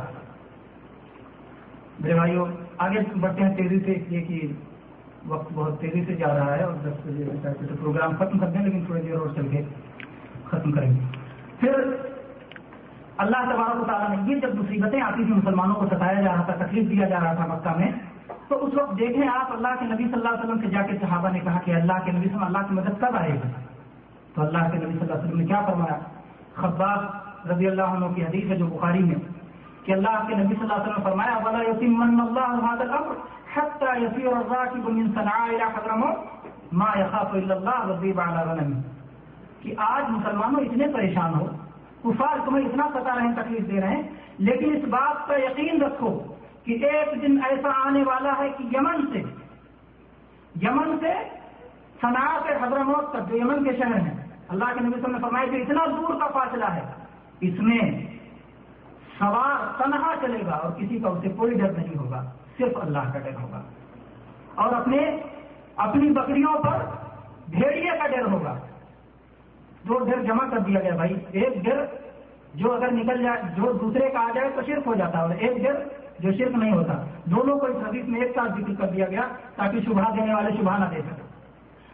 [2.01, 2.45] میرے بھائیو،
[2.85, 4.53] آگے بڑھتے ہیں تیزی سے اس لیے کہ
[5.27, 7.25] وقت بہت تیزی سے جا رہا ہے اور دس بجے
[7.69, 9.63] تو پروگرام ختم کر دیں، لیکن تھوڑی دیر اور چل کے
[10.51, 11.01] ختم کریں گے۔
[11.61, 11.73] پھر
[13.23, 16.43] اللہ تبارک و تعالیٰ نے یہ جب مصیبتیں آتی تھیں مسلمانوں کو ستایا جا رہا
[16.43, 17.91] تھا، تکلیف دیا جا رہا تھا مکہ میں،
[18.49, 20.97] تو اس وقت دیکھیں آپ اللہ کے نبی صلی اللہ علیہ وسلم سے جا کے
[21.03, 23.49] صحابہ نے کہا کہ اللہ کے نبی صلی اللہ کی مدد کب آئے گا؟
[24.35, 25.99] تو اللہ کے نبی صلی اللہ علیہ وسلم نے کیا فرمایا؟
[26.57, 27.01] خباب
[27.51, 29.21] رضی اللہ عنہ کی حدیث ہے جو بخاری میں،
[29.85, 33.15] کہ اللہ کے نبی صلی اللہ علیہ وسلم فرمایا، ولا یتیم اللہ هذا الامر
[33.55, 36.17] حتى يسير الراكب من صنعاء الى حضرموت
[36.81, 38.65] ما يخاف الا الله وذيب على
[39.61, 41.47] کہ آج مسلمانوں اتنے پریشان ہو
[42.05, 44.03] کفار تمہیں اتنا پتا رہے تکلیف دے رہے ہیں۔
[44.39, 46.21] لیکن اس بات کا یقین رکھو
[46.65, 49.19] کہ ایک دن ایسا آنے والا ہے کہ یمن سے
[50.63, 51.13] یمن سے
[52.01, 55.17] سنا سے حضرموت تک، جو یمن کے شہر ہیں۔ اللہ کے نبی صلی اللہ علیہ
[55.17, 56.83] وسلم نے فرمایا کہ اتنا دور کا فاصلہ ہے،
[57.41, 58.07] اس میں
[59.19, 63.19] سوار تنہا چلے گا اور کسی کا اسے کوئی ڈر نہیں ہوگا، صرف اللہ کا
[63.19, 63.63] ڈر ہوگا۔
[64.55, 65.17] اور اپنے،
[65.77, 66.85] اپنی بکریوں پر
[67.51, 68.59] بھیڑیے کا ڈر ہوگا۔
[69.89, 71.85] دو ڈر جمع کر دیا گیا بھائی۔ ایک ڈر
[72.55, 75.31] جو اگر نکل جائے، جو دوسرے کا آ جائے تو شرک ہو جاتا ہے، اور
[75.31, 75.83] ایک ڈر
[76.19, 79.23] جو شرک نہیں ہوتا۔ دونوں کو اس حدیث میں ایک ساتھ ذکر کر دیا گیا
[79.57, 81.23] تاکہ شبہ دینے والے شبہ نہ دے سکے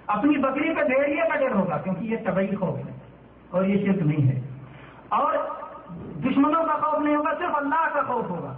[0.07, 2.93] اپنی بکری پہ بھیڑیے کا ڈر ہوگا، کیونکہ یہ طبعی خوف ہے
[3.51, 4.41] اور یہ شرک نہیں ہے۔
[5.09, 5.35] اور
[6.25, 8.53] دشمنوں کا خوف نہیں ہوگا، صرف اللہ کا خوف ہوگا۔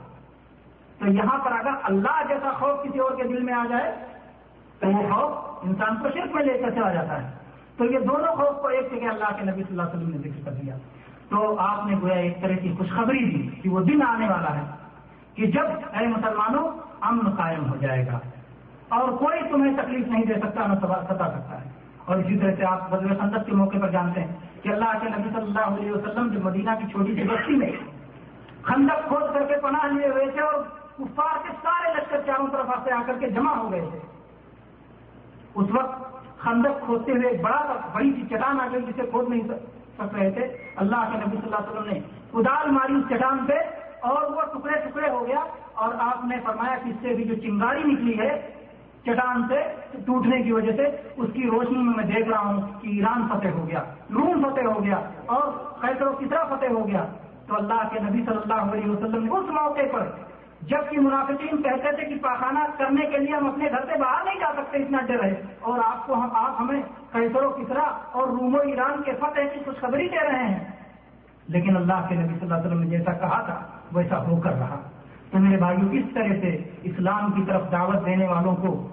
[0.98, 3.92] تو یہاں پر اگر اللہ جیسا خوف کسی اور کے دل میں آ جائے،
[4.78, 7.30] تو وہ خوف انسان کو شرک میں لے کر چلا جاتا ہے۔
[7.76, 10.28] تو یہ دونوں خوف کو ایک جگہ اللہ کے نبی صلی اللہ علیہ وسلم نے
[10.28, 10.76] ذکر کر دیا۔
[11.28, 14.62] تو آپ نے گویا ایک طرح کی خوشخبری دی کہ وہ دن آنے والا ہے
[15.34, 16.70] کہ جب اے مسلمانوں
[17.00, 18.18] امن قائم ہو جائے گا
[18.88, 21.70] اور کوئی تمہیں تکلیف نہیں دے سکتا، نہ ستا سکتا ہے۔
[22.04, 25.08] اور اسی طرح سے آپ بدل خندق کے موقع پر جانتے ہیں کہ اللہ کے
[25.08, 27.72] نبی صلی اللہ علیہ وسلم جو مدینہ کی چھوٹی سی بستی میں
[28.62, 30.54] خندق کھود کر کے پناہ لیے ہوئے تھے اور
[30.98, 33.98] کفار کے سارے لشکر چاروں طرف سے آ کر کے جمع ہو گئے تھے۔
[35.54, 36.11] اس وقت
[36.42, 40.46] خندق کھودتے ہوئے بڑا بڑی سی چٹان آ گئی جسے کھود نہیں سک رہے تھے۔
[40.76, 42.00] اللہ کے نبی صلی اللہ علیہ وسلم نے
[42.32, 43.58] کدال ماری اس چٹان پہ
[44.00, 47.34] اور وہ ٹکڑے ٹکڑے ہو گیا۔ اور آپ نے فرمایا کہ اس سے بھی جو
[47.34, 48.50] چنگاری نکلی ہے
[49.02, 49.62] چٹان سے
[50.06, 50.86] ٹوٹنے کی وجہ سے،
[51.16, 53.82] اس کی روشنی میں میں دیکھ رہا ہوں کہ ایران فتح ہو گیا،
[54.14, 57.04] روم فتح ہو گیا اور خیسر و کترا فتح ہو گیا۔
[57.46, 60.06] تو اللہ کے نبی صلی اللہ علیہ وسلم نے اس موقع پر
[60.62, 64.40] جبکہ منافقین کہتے تھے کہ پاخانہ کرنے کے لیے ہم اپنے گھر سے باہر نہیں
[64.40, 66.82] جا سکتے، اتنا ڈر ہے۔ اور آپ کو ہم آپ ہمیں
[67.12, 70.64] قیصر و کسرا اور روم و ایران کے فتح کی خوشخبری دے رہے ہیں۔
[71.48, 74.52] لیکن اللہ کے نبی صلی اللہ علیہ وسلم نے جیسا کہا تھا، ویسا ہو کر
[74.52, 74.80] رہا۔
[75.30, 78.88] تو میرے بھائیوں اس طرح سے اسلام کی طرف دعوت دینے والوں کو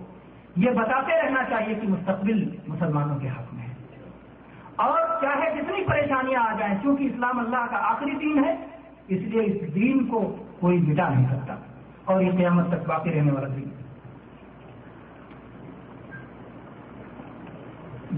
[0.55, 3.73] یہ بتاتے رہنا چاہیے کہ مستقبل مسلمانوں کے حق میں ہے۔
[4.75, 8.55] اور چاہے جتنی پریشانیاں آ جائیں کیونکہ اسلام اللہ کا آخری دین ہے،
[9.07, 11.55] اس لیے اس دین کو کوئی مٹا نہیں سکتا۔
[12.05, 13.69] اور یہ قیامت تک باقی رہنے والا دین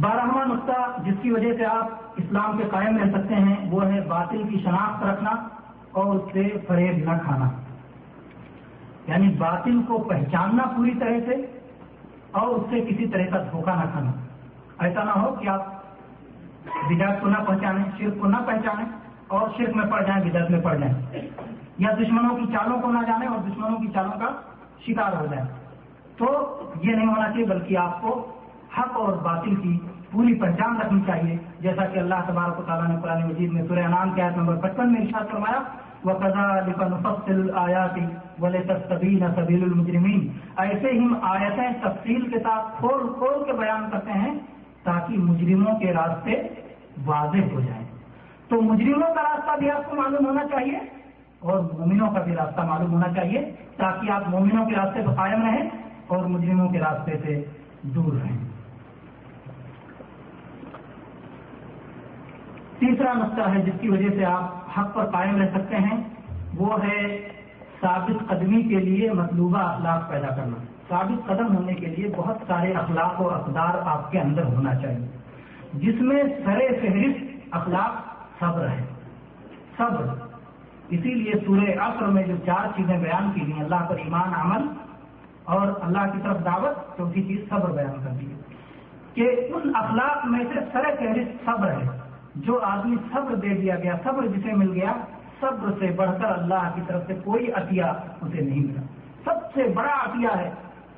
[0.01, 1.87] بارہواں نقطہ جس کی وجہ سے آپ
[2.17, 5.31] اسلام کے قائم رہ سکتے ہیں، وہ ہے باطل کی شناخت رکھنا
[5.91, 7.49] اور اس سے فریب نہ کھانا۔
[9.07, 11.59] یعنی باطل کو پہچاننا پوری طرح سے
[12.31, 14.11] اور اس سے کسی طرح کا دھوکہ نہ کھانا۔
[14.79, 15.65] ایسا نہ ہو کہ آپ
[16.89, 18.85] بدعت کو نہ پہچانیں، شرک کو نہ پہچانیں
[19.27, 21.21] اور شرک میں پڑ جائیں، بدعت میں پڑ جائیں۔
[21.77, 24.29] یا دشمنوں کی چالوں کو نہ جانیں اور دشمنوں کی چالوں کا
[24.87, 25.47] شکار ہو جائیں
[26.17, 28.31] تو یہ نہیں ہونا چاہیے بلکہ آپ کو
[28.77, 29.79] حق اور باطل کی
[30.11, 33.79] پوری پہچان رکھنی چاہیے۔ جیسا کہ اللہ تبارک و تعالیٰ نے قرآن مجید میں سورہ
[33.79, 35.59] انعام کے آیت نمبر پچپن میں ارشاد فرمایا
[39.35, 44.39] سبیل المجرمین ایسے ہی آیتیں تفصیل کے ساتھ کھول کھول کے بیان کرتے ہیں
[44.83, 46.31] تاکہ مجرموں کے راستے
[47.05, 47.87] واضح ہو جائیں۔
[48.47, 50.79] تو مجرموں کا راستہ بھی آپ کو معلوم ہونا چاہیے۔
[51.41, 55.41] اور مومنوں کا بھی راستہ معلوم ہونا چاہیے تاکہ آپ مومنوں کے راستے پر قائم
[55.41, 55.69] رہیں
[56.07, 57.45] اور مجرموں کے راستے سے
[57.81, 58.37] دور رہیں۔
[62.79, 66.03] تیسرا نقطہ ہے جس کی وجہ سے آپ حق پر قائم رہ سکتے ہیں،
[66.57, 67.27] وہ ہے
[67.81, 72.71] ثابت قدمی کے لیے مطلوبہ اخلاق پیدا کرنا۔ ثابت قدم ہونے کے لیے بہت سارے
[72.71, 75.07] اخلاق و اقدار آپ کے اندر ہونا چاہیے،
[75.73, 77.91] جس میں سر فہرست اخلاق
[78.39, 78.85] صبر ہے۔
[79.77, 80.30] صبر۔
[80.91, 84.67] اسی لیے سورہ عصر میں جو چار چیزیں بیان کی گئی اللہ پر ایمان عمل
[85.43, 88.25] اور اللہ کی طرف دعوت، چوتھی چیز صبر بیان کر دی
[89.13, 91.99] کہ ان اخلاق میں سے سر فہرست صبر ہے۔
[92.35, 94.93] جو آدمی صبر دے دیا گیا، صبر جسے مل گیا،
[95.39, 97.83] صبر سے بڑھ کر اللہ کی طرف سے کوئی عطیہ
[98.21, 98.81] اسے نہیں ملا۔
[99.23, 100.51] سب سے بڑا عطیہ ہے،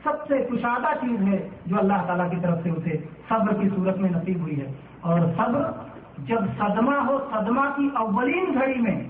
[0.04, 2.98] سب سے کشادہ چیز ہے جو اللہ تعالیٰ کی طرف سے اسے
[3.30, 4.72] صبر کی صورت میں نصیب ہوئی ہے۔
[5.02, 5.72] اور صبر
[6.18, 9.04] جب صدمہ ہو، صدمہ کی اولین گھڑی میں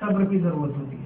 [0.00, 1.04] صبر کی ضرورت ہوتی ہے۔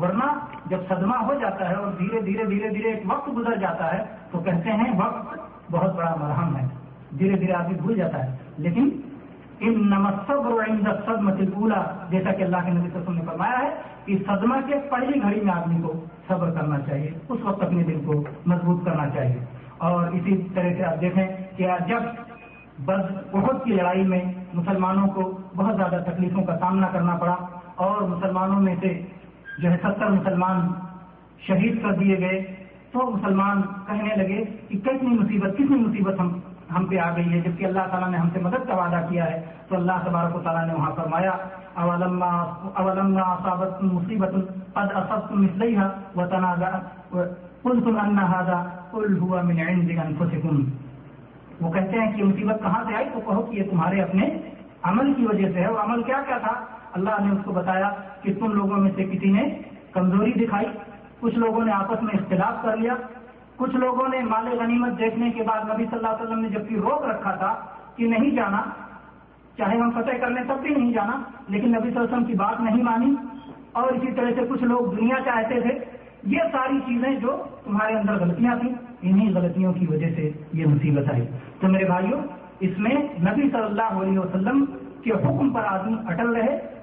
[0.00, 3.98] ورنہ جب صدمہ ہو جاتا ہے اور دھیرے دھیرے دھیرے دھیرے ایک وقت گزر جاتا
[3.98, 5.38] ہے تو کہتے ہیں وقت
[5.70, 6.66] بہت بڑا مرہم ہے۔
[7.18, 8.90] دھیرے دھیرے آدمی بھول جاتا ہے۔ لیکن
[9.60, 13.20] ان نمت عند صدمہ اولا جیسا کہ اللہ کے نبی صلی اللہ علیہ وسلم نے
[13.20, 13.74] فرمایا ہے
[14.04, 15.92] کہ صدمہ کے پہلی گھڑی میں آدمی کو
[16.28, 19.44] صبر کرنا چاہیے، اس وقت اپنے دل کو مضبوط کرنا چاہیے۔
[19.78, 22.00] اور اسی طرح سے آپ دیکھیں کہ جب
[22.78, 24.20] بد بہت کی لڑائی میں
[24.54, 27.36] مسلمانوں کو بہت زیادہ تکلیفوں کا سامنا کرنا پڑا
[27.78, 29.02] اور مسلمانوں میں سے
[29.58, 30.68] جو ہے ستر مسلمان
[31.46, 32.54] شہید کر دیے گئے،
[32.92, 36.38] تو مسلمان کہنے لگے کہ کتنی مصیبت کتنی مصیبت ہم
[36.76, 39.24] ہم پہ آ گئی ہے، جبکہ اللہ تعالیٰ نے ہم سے مدد کا وعدہ کیا
[39.30, 41.32] ہے۔ تو اللہ تبارک و تعالیٰ نے وہاں فرمایا،
[42.76, 44.32] اولما صابت مصیبت
[44.74, 46.70] قد اصبتم مثلیها وتنازع،
[47.62, 48.58] قلتم ان هذا
[48.90, 50.62] قل هو من عند انفسكم
[51.60, 54.28] وہ کہتے ہیں کہ مصیبت کہاں سے آئی؟ تو کہو کہ یہ تمہارے اپنے
[54.82, 56.54] عمل کی وجہ سے ہے۔ وہ عمل کیا کیا تھا؟
[56.92, 57.90] اللہ نے اس کو بتایا
[58.22, 59.48] کہ تم لوگوں میں سے کسی نے
[59.92, 60.66] کمزوری دکھائی،
[61.20, 62.94] کچھ لوگوں نے آپس میں اختلاف کر لیا،
[63.56, 66.74] کچھ لوگوں نے مال غنیمت دیکھنے کے بعد نبی صلی اللہ علیہ وسلم نے جبکہ
[66.74, 67.54] روک رکھا تھا
[67.96, 68.62] کہ نہیں جانا،
[69.58, 72.24] چاہے ہم فتح کر لیں تب بھی نہیں جانا، لیکن نبی صلی اللہ علیہ وسلم
[72.24, 73.14] کی بات نہیں مانی
[73.72, 75.78] اور اسی طرح سے کچھ لوگ دنیا چاہتے تھے۔
[76.22, 81.10] یہ ساری چیزیں جو تمہارے اندر غلطیاں تھیں انہی غلطیوں کی وجہ سے یہ مصیبت
[81.12, 81.26] آئی۔
[81.60, 82.20] تو میرے بھائیوں
[82.60, 84.64] اس میں نبی صلی اللہ علیہ وسلم
[85.02, 86.77] کے حکم پر آدمی اٹل رہے۔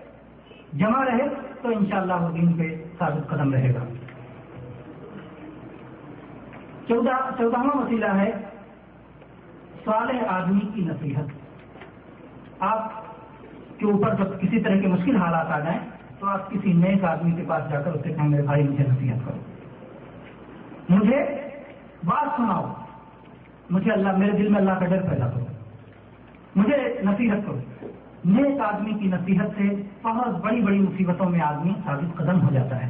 [0.76, 1.30] جمع رہے
[1.61, 3.85] تو انشاءاللہ وہ دین پہ ثابت قدم رہے گا۔
[6.88, 8.31] چودہ چودہواں وسیلہ ہے
[9.85, 11.23] صالح آدمی کی نصیحت۔
[12.60, 12.93] آپ
[13.77, 15.80] کے اوپر جب کسی طرح کے مشکل حالات آ جائیں
[16.19, 18.84] تو آپ کسی نیک آدمی کے پاس جا کر اس سے کہیں میرے بھائی مجھے
[18.88, 19.38] نصیحت کرو۔
[20.89, 21.26] مجھے
[22.06, 22.73] بات سناؤ۔
[23.69, 25.45] مجھے اللہ میرے دل میں اللہ کا ڈر پیدا کرو۔
[26.56, 27.60] مجھے نصیحت کرو۔
[28.26, 32.84] نیک آدمی کی نصیحت سے بہت بڑی بڑی مصیبتوں میں آدمی ثابت قدم ہو جاتا
[32.84, 32.89] ہے۔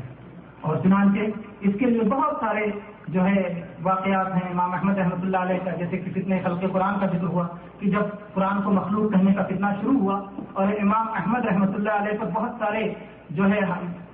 [0.61, 1.19] اور چنانچہ
[1.61, 2.65] اس کے لیے بہت سارے
[3.07, 6.99] جو ہے واقعات ہیں۔ امام احمد رحمۃ اللہ علیہ کا جیسے کہ کتنے خلق قرآن
[6.99, 7.47] کا ذکر ہوا
[7.79, 10.21] کہ جب قرآن کو مخلوق کہنے کا کتنا شروع ہوا
[10.53, 12.93] اور امام احمد رحمۃ اللہ علیہ کو بہت سارے
[13.29, 13.59] جو ہے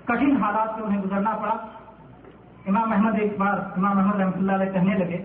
[0.05, 1.55] کٹھن حالات سے انہیں گزرنا پڑا۔
[2.67, 5.17] امام احمد ایک بار امام احمد رحمۃ اللہ علیہ کہنے لگے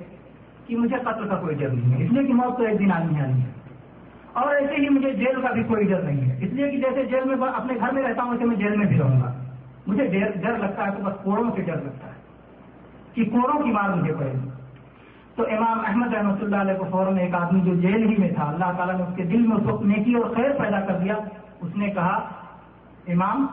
[0.67, 2.93] کہ مجھے قتل کا کوئی ڈر نہیں ہے، اس لیے کہ موت تو ایک دن
[2.93, 3.66] آنی آنی ہے۔
[4.37, 7.05] اور ایسے ہی مجھے جیل کا بھی کوئی ڈر نہیں ہے۔ اس لیے کہ جیسے
[7.05, 9.33] جیل میں اپنے گھر میں رہتا ہوں ویسے میں جیل میں بھی رہوں گا۔
[9.87, 10.07] مجھے
[10.37, 12.13] ڈر لگتا ہے تو بس کوڑوں سے ڈر لگتا ہے
[13.15, 14.49] کہ کوڑوں کی مار مجھے پڑے۔ گی
[15.35, 18.45] تو امام احمد رحمۃ اللہ علیہ کو فوراً ایک آدمی جو جیل ہی میں تھا،
[18.45, 21.15] اللہ تعالیٰ نے اس کے دل میں اس وقت نیکی اور خیر پیدا کر دیا۔
[21.61, 22.29] اس نے کہا،
[23.09, 23.47] امام،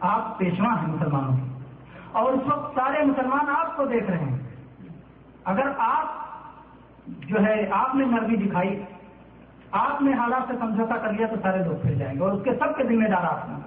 [0.00, 1.58] آپ پیشوا ہیں مسلمانوں کے۔
[2.12, 4.38] اور اس وقت سارے مسلمان آپ کو دیکھ رہے ہیں۔
[5.44, 6.06] اگر آپ
[7.06, 8.82] جو ہے، آپ نے نرمی دکھائی
[9.74, 12.44] آپ نے حالات سے سمجھوتا کر لیا تو سارے لوگ پھر جائیں گے اور اس
[12.44, 13.60] کے سب کے ذمہ دار آپ ہیں۔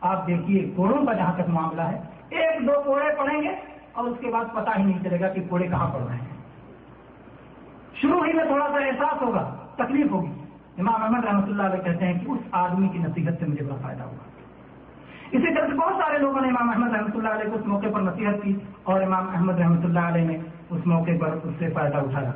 [0.00, 3.54] آپ دیکھیے، کوڑوں کا جہاں تک معاملہ ہے، ایک دو کوڑے پڑیں گے
[3.92, 6.40] اور اس کے بعد پتہ ہی نہیں چلے گا کہ کوڑے کہاں پڑ رہے ہیں۔
[7.94, 10.32] شروع ہی میں تھوڑا سا احساس ہوگا، تکلیف ہوگی۔
[10.78, 13.76] امام احمد رحمۃ اللہ علیہ کہتے ہیں کہ اس آدمی کی نصیحت سے مجھے بڑا
[13.82, 14.30] فائدہ ہوگا
[15.30, 17.86] اسی طرح سے بہت سارے لوگوں نے امام احمد رحمۃ اللہ علیہ کو اس موقع
[17.94, 20.36] پر نصیحت کی اور امام احمد رحمۃ اللہ علیہ نے
[20.70, 22.30] اس موقع پر اس سے فائدہ اٹھایا۔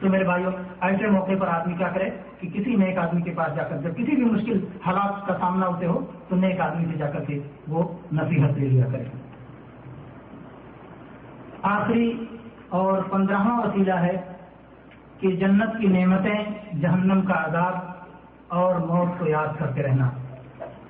[0.00, 2.10] تو میرے بھائیوں، ایسے موقع پر آدمی کیا کرے؟
[2.40, 5.66] کہ کسی نیک آدمی کے پاس جا کر جب کسی بھی مشکل حالات کا سامنا
[5.66, 7.38] اسے ہو تو نیک آدمی سے جا کر کے
[7.68, 7.82] وہ
[8.12, 9.04] نصیحت لے لیا کرے۔
[11.62, 12.24] آخری
[12.68, 14.16] اور پندرہواں وسیلہ ہے
[15.20, 16.44] کہ جنت کی نعمتیں
[16.80, 17.74] جہنم کا عذاب
[18.48, 20.10] اور موت کو یاد کرتے رہنا۔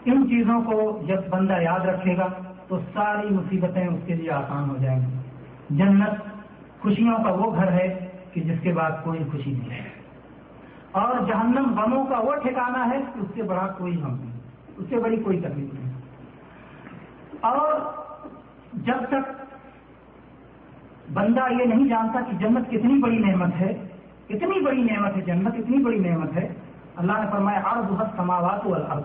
[0.05, 2.29] ان چیزوں کو جب بندہ یاد رکھے گا
[2.69, 5.17] تو ساری مصیبتیں اس کے لیے آسان ہو جائیں گی۔
[5.71, 6.27] جنت
[6.81, 9.98] خوشیوں کا وہ گھر ہے کہ جس کے بعد کوئی خوشی نہیں ہے
[10.93, 14.41] اور جہنم غموں کا وہ ٹھکانا ہے کہ اس سے بڑا کوئی غم نہیں
[14.77, 15.93] اس سے بڑی کوئی تکلیف نہیں
[17.41, 17.73] اور
[18.73, 19.31] جب تک
[21.13, 23.85] بندہ یہ نہیں جانتا کہ جنت کتنی بڑی نعمت ہے
[24.29, 26.55] اتنی بڑی نعمت ہے، جنت اتنی بڑی نعمت ہے،
[26.97, 29.03] اللہ نے فرمایا ہر بہت سماوات والارض۔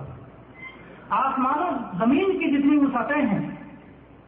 [1.10, 3.52] آسمان و زمین کی جتنی وسعتیں ہیں،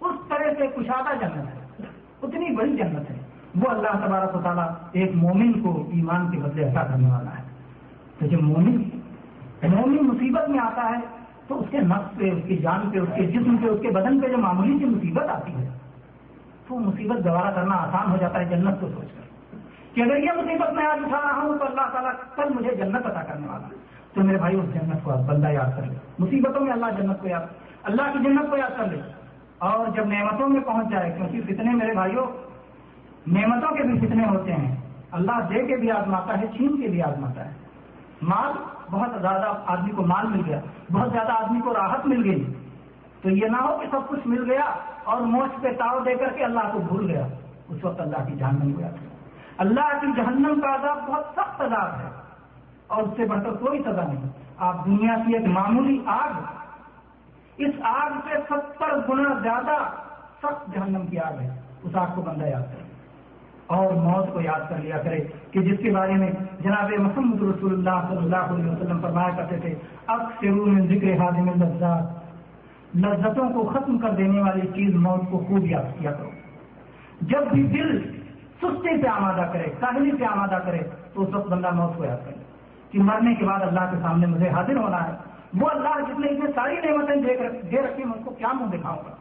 [0.02, 1.86] اس طرح سے کشادہ جنت ہے،
[2.22, 3.16] اتنی بڑی جنت ہے۔
[3.56, 7.45] وہ اللہ تبارک و تعالیٰ ایک مومن کو ایمان کے بدلے ایسا کرنے والا ہے۔
[8.20, 8.90] تو جب مومن
[9.64, 11.00] مومن مصیبت میں آتا ہے
[11.48, 13.88] تو اس کے نفس پہ، اس کی جان پہ، اس کے جسم پہ، اس کے
[13.88, 15.70] بدن پہ جو معمولی سی مصیبت آتی ہے،
[16.68, 19.26] تو مصیبت گوارا کرنا آسان ہو جاتا ہے، جنت کو سوچ کر۔
[19.94, 23.06] کہ اگر یہ مصیبت میں آج اٹھا رہا ہوں تو اللہ تعالیٰ کل مجھے جنت
[23.06, 23.68] عطا کرنے والا
[24.14, 27.28] تو میرے بھائی، اس جنت کو بندہ یاد کر لے مصیبتوں میں اللہ جنت کو
[27.28, 27.42] یاد،
[27.84, 29.02] اللہ کی جنت کو یاد کر لے
[29.58, 32.26] اور جب نعمتوں میں پہنچ جائے، کیونکہ فتنے میرے بھائیوں
[33.28, 34.76] نعمتوں کے بھی فتنے ہوتے ہیں۔
[35.12, 37.52] اللہ دے کے بھی آزماتا ہے، چھین کے بھی آزماتا ہے۔
[38.22, 38.52] مال
[38.92, 40.60] بہت زیادہ آدمی کو مال مل گیا،
[40.92, 42.54] بہت زیادہ آدمی کو راحت مل گئی۔
[43.22, 44.64] تو یہ نہ ہو کہ سب کچھ مل گیا
[45.04, 47.28] اور موچ پہ تاؤ دے کر کے اللہ کو بھول گیا۔
[47.70, 48.90] اس وقت اللہ کی جان نہیں گیا
[49.58, 52.10] اللہ کی جہنم کا عذاب بہت سخت عذاب ہے
[52.88, 56.42] اور اس سے بڑھ کر کوئی سزا نہیں۔ آپ دنیا کی ایک معمولی آگ،
[57.58, 59.76] اس آگ سے ستر گنا زیادہ
[60.44, 62.85] سخت جہنم کی آگ ہے۔ اس آگ کو بندہ یاد کرے۔
[63.68, 67.74] اور موت کو یاد کر لیا کرے کہ جس کے بارے میں جناب محمد رسول
[67.74, 69.76] اللہ صلی اللہ علیہ وسلم فرمایا کرتے تھے
[70.08, 70.52] اب سے
[70.82, 72.26] ذکر حاضم لذات
[72.96, 76.30] لذتوں کو ختم کر دینے والی چیز موت کو خوب یاد کیا کرو۔
[77.22, 78.12] جب بھی دل
[78.62, 80.80] سستی سے آمادہ کرے کاہلی سے آمادہ کرے،
[81.14, 82.44] تو اس وقت بندہ موت کو یاد کرے۔
[82.92, 85.12] کہ مرنے کے بعد اللہ کے سامنے مجھے حاضر ہونا ہے۔
[85.60, 87.16] وہ اللہ جس نے اتنے ساری نعمتیں
[87.72, 89.16] دے رکھی میں اس کو کیا منہ دکھاؤں گا؟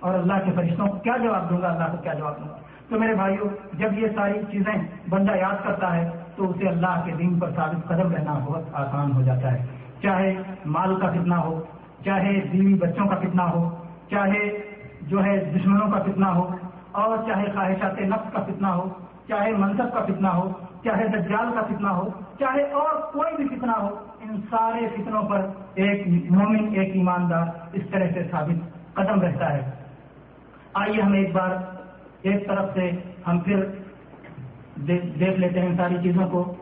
[0.00, 2.56] اور اللہ کے فرشتوں کو کیا جواب دوں گا؟ اللہ کو کیا جواب دوں گا؟
[2.92, 4.74] تو میرے بھائیوں جب یہ ساری چیزیں
[5.10, 9.12] بندہ یاد کرتا ہے، تو اسے اللہ کے دین پر ثابت قدم رہنا بہت آسان
[9.12, 9.64] ہو جاتا ہے۔
[10.02, 10.32] چاہے
[10.66, 11.54] مال کا کتنا ہو،
[12.04, 13.62] چاہے بیوی بچوں کا کتنا ہو،
[14.10, 14.42] چاہے
[15.02, 16.46] جو ہے دشمنوں کا کتنا ہو،
[16.92, 18.88] اور چاہے خواہشات نفس کا فتنہ ہو،
[19.28, 20.48] چاہے منصب کا فتنہ ہو،
[20.84, 22.08] چاہے دجال کا فتنہ ہو،
[22.38, 23.88] چاہے اور کوئی بھی فتنہ ہو،
[24.20, 29.70] ان سارے فتنوں پر ایک مومن، ایک ایماندار اس طرح سے ثابت قدم رہتا ہے۔
[30.74, 31.50] آئیے ہم ایک بار
[32.22, 32.90] ایک طرف سے
[33.26, 33.64] ہم پھر
[34.76, 36.54] دیکھ لیتے ہیں ساری چیزوں کو۔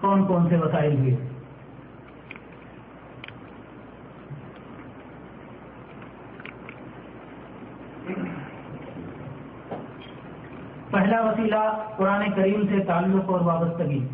[0.00, 1.16] کون کون سے وسائل ہوئے؟
[10.90, 14.08] پہلا وسیلہ قرآن کریم سے تعلق اور وابستگی۔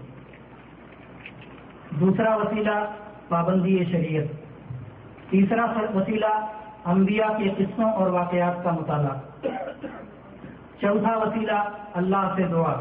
[2.01, 2.93] دوسرا وسیلہ
[3.28, 4.24] پابندی شریعت۔
[5.31, 6.55] تیسرا وسیلہ
[6.86, 9.46] انبیاء کے قصوں اور واقعات کا مطالعہ۔
[10.80, 11.62] چوتھا وسیلہ
[11.94, 12.74] اللہ سے دعا۔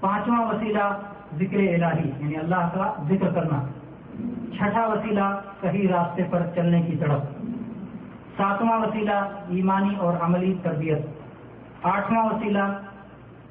[0.00, 0.98] پانچواں وسیلہ
[1.34, 3.60] ذکر الہی یعنی اللہ کا ذکر کرنا۔
[4.56, 7.20] چھٹا وسیلہ صحیح راستے پر چلنے کی طرف
[8.36, 10.98] ساتواں وسیلہ ایمانی اور عملی تربیت۔
[11.82, 12.64] آٹھواں وسیلہ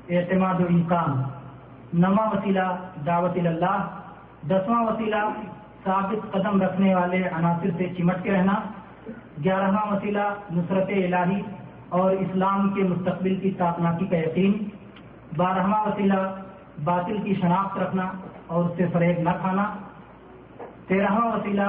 [0.10, 1.24] اعتماد الامکان
[1.94, 3.88] نواں وسیلہ دعوت اللہ
[4.50, 5.30] دسواں وسیلہ
[5.84, 8.54] ثابت قدم رکھنے والے عناصر سے چمٹ کے رہنا۔
[9.44, 11.42] گیارہواں وسیلہ نصرت الہی
[11.90, 14.54] اور اسلام کے مستقبل کی تاپناکی کا یقین
[15.38, 16.22] بارہواں وسیلہ
[16.84, 18.12] باطل کی شناخت رکھنا
[18.48, 19.66] اور اس سے فریب نہ کھانا،
[20.88, 21.68] تیرہواں وسیلہ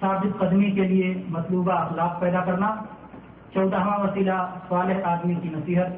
[0.00, 2.74] ثابت قدمی کے لیے مطلوبہ اخلاق پیدا کرنا،
[3.54, 5.92] چودہواں وسیلہ صالح آدمی کی نصیحت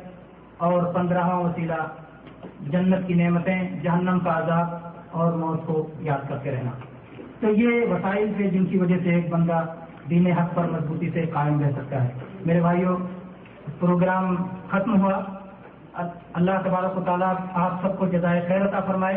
[0.56, 1.80] اور پندرہواں وسیلہ
[2.72, 4.74] جنت کی نعمتیں جہنم کا عذاب
[5.10, 6.70] اور موت کو یاد کرتے رہنا۔
[7.40, 9.64] تو یہ وسائل تھے جن کی وجہ سے ایک بندہ
[10.10, 12.12] دین حق پر مضبوطی سے قائم رہ سکتا ہے۔
[12.46, 12.96] میرے بھائیوں
[13.80, 14.36] پروگرام
[14.70, 15.20] ختم ہوا۔
[16.32, 19.16] اللہ تبارک و تعالیٰ آپ سب کو جزائے خیر عطا فرمائے،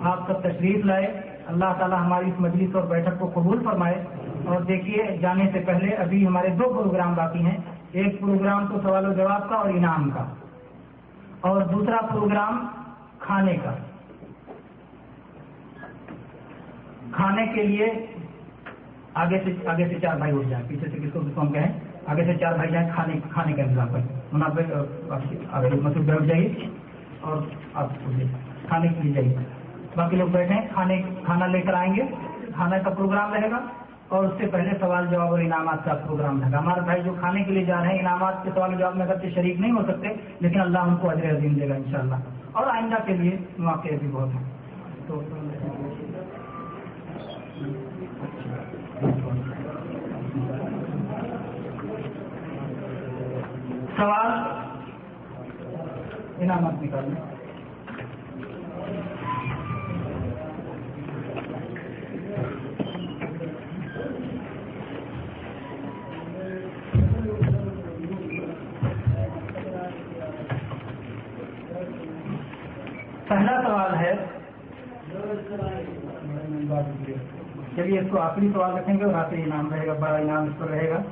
[0.00, 4.04] آپ سب تشریف لائے۔ اللہ تعالی ہماری اس مجلس اور بیٹھک کو قبول فرمائے۔
[4.46, 7.58] اور دیکھیے، جانے سے پہلے ابھی ہمارے دو پروگرام باقی ہیں۔
[7.92, 10.24] ایک پروگرام تو سوال و جواب کا اور انعام کا۔
[11.40, 12.66] اور دوسرا پروگرام
[13.18, 13.72] کھانے کا۔
[17.12, 17.86] کھانے کے لیے
[19.14, 21.52] آگے سے آگے سے چار بھائی اٹھ جائیں۔ پیچھے سے کس کو کس کو ہم
[21.52, 26.54] کہیں؟ آگے سے چار بھائی جائیں، کھانے کھانے کا انتظام کریں۔ مناسب مسجد بیٹھ جائیے
[27.20, 27.36] اور
[27.74, 27.88] آپ
[28.68, 29.36] کھانے کے لیے جائیے۔
[29.96, 32.02] باقی لوگ بیٹھے ہیں، کھانے کھانا لے کر آئیں گے۔
[32.54, 33.58] کھانے کا پروگرام رہے گا۔
[34.08, 37.14] اور اس سے پہلے سوال جواب اور انعامات کا پروگرام رہے گا۔ ہمارے بھائی جو
[37.20, 39.82] کھانے کے لیے جا رہے ہیں، انعامات کے سوال جواب میں اگر شریک نہیں ہو
[39.82, 40.08] سکتے،
[40.40, 42.14] لیکن اللہ ان کو اجر عظیم دے گا انشاءاللہ۔
[42.52, 44.42] اور آئندہ کے لیے مواقع بھی بہت ہیں۔
[45.06, 45.22] تو
[54.00, 54.30] سوال؟
[56.42, 57.20] انعامات نکالنے
[73.28, 74.14] پہلا سوال ہے،
[77.76, 80.58] چلیے اس کو آخری سوال رکھیں گے اور آخری انعام رہے گا، بڑا انعام اس
[80.58, 81.02] پر رہے گا۔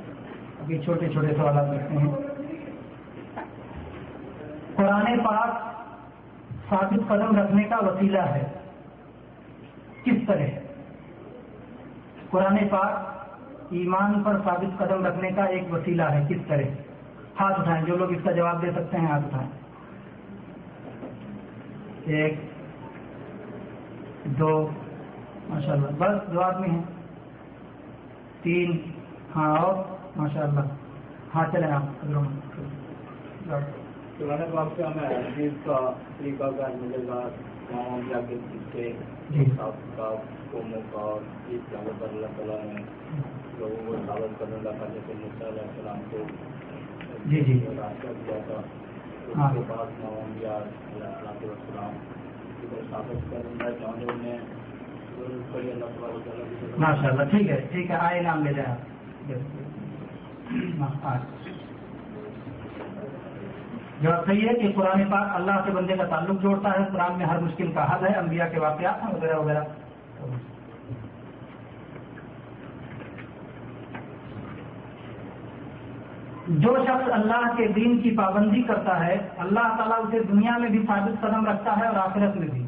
[0.59, 2.38] ابھی چھوٹے چھوٹے سوالات رکھتے ہیں۔
[4.79, 5.49] قرآن پاک
[6.69, 8.49] ثابت قدم رکھنے کا وسیلہ ہے۔
[10.03, 10.59] کس طرح؟
[12.29, 12.91] قرآن پاک
[13.69, 16.61] ایمان پر ثابت قدم رکھنے کا ایک وسیلہ ہے۔ کس طرح؟
[17.39, 19.49] ہاتھ اٹھائیں، جو لوگ اس کا جواب دے سکتے ہیں، ہاتھ اٹھائیں۔
[22.03, 22.33] ایک،
[24.23, 24.69] دو
[25.49, 26.83] ماشاء اللہ بس، دو آدمی ہیں۔
[28.41, 28.81] تین
[29.35, 29.73] ہاں اور
[30.15, 30.59] ماشاء اللہ
[31.35, 32.05] ہاں چلیں آپ
[34.51, 35.77] پاک سے ہمیں حدیث کا
[36.17, 37.19] طریقہ کار ملے گا
[38.07, 38.91] یا کے پیچھے
[39.29, 40.09] جی۔ کا
[40.51, 41.03] قوموں کا
[41.49, 42.81] اس اللہ تعالیٰ نے
[43.59, 43.93] لوگوں کو
[44.39, 46.23] کرنے لگا جیسے مرزا علیہ السلام کو
[47.25, 48.59] جی جی۔ راستہ دیا تھا۔
[49.37, 51.97] ہاں۔ اس کے بعد علیہ السلام السلام
[52.61, 53.69] کو ثابت کرنا
[55.75, 58.77] اللہ تعالیٰ تعالیٰ ماشاء اللہ ٹھیک ہے ٹھیک ہے آئے نام لے جائیں
[64.07, 67.25] آپ صحیح ہے کہ قرآن پاک اللہ سے بندے کا تعلق جوڑتا ہے، قرآن میں
[67.25, 69.63] ہر مشکل کا حل ہے، انبیاء کے واقعات ہیں، وغیرہ وغیرہ۔
[76.47, 80.83] جو شخص اللہ کے دین کی پابندی کرتا ہے، اللہ تعالیٰ اسے دنیا میں بھی
[80.87, 82.67] ثابت قدم رکھتا ہے اور آخرت میں بھی۔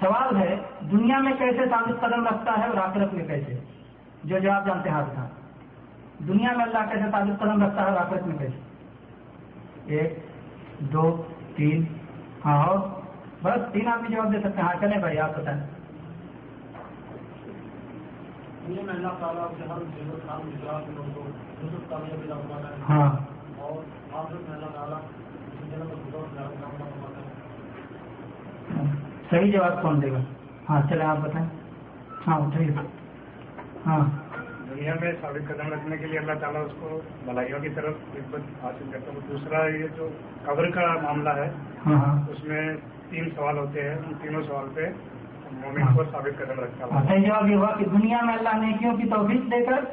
[0.00, 0.56] سوال ہے،
[0.92, 3.58] دنیا میں کیسے ثابت قدم رکھتا ہے اور آخرت میں کیسے؟
[4.24, 5.28] جو جواب جانتے ہیں آپ کا۔
[6.28, 8.60] دنیا میں اللہ کیسے ثابت قدم رکھتا ہے اور آخرت میں کیسے؟
[9.86, 10.27] ایک۔
[10.80, 11.22] دو
[11.56, 11.84] تین۔
[12.44, 12.78] ہاں اور
[13.42, 15.60] بس تین بھی جواب دے سکتے ہیں۔ ہاں چلیں بھائی آپ بتائیں۔
[22.88, 23.16] ہاں۔
[29.30, 30.18] صحیح جواب کون دے گا؟
[30.70, 31.46] ہاں چلیں آپ بتائیں۔
[32.26, 32.70] ہاں اٹھائیے۔
[33.86, 34.27] ہاں۔
[34.78, 38.64] دنیا میں ثابت قدم رکھنے کے لیے اللہ تعالیٰ اس کو بھلائیوں کی طرف نسبت
[38.64, 40.08] حاصل کرتا ہے۔ دوسرا یہ جو
[40.44, 41.50] قبر کا معاملہ ہے
[41.86, 42.74] ہاں۔ اس میں
[43.10, 44.88] تین سوال ہوتے ہیں۔ ان تینوں سوال پہ
[45.52, 48.96] مومن کو ثابت قدم رکھتا ہے۔ صحیح جواب یہ ہوا کہ دنیا میں اللہ نیکیوں
[48.96, 49.84] کی توفیق دے کر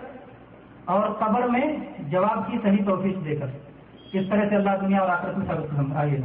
[0.85, 3.47] اور قبر میں جواب کی صحیح توفیق دے کر
[4.11, 6.17] کس طرح سے اللہ دنیا اور آخرت میں ثابت قدم آئیے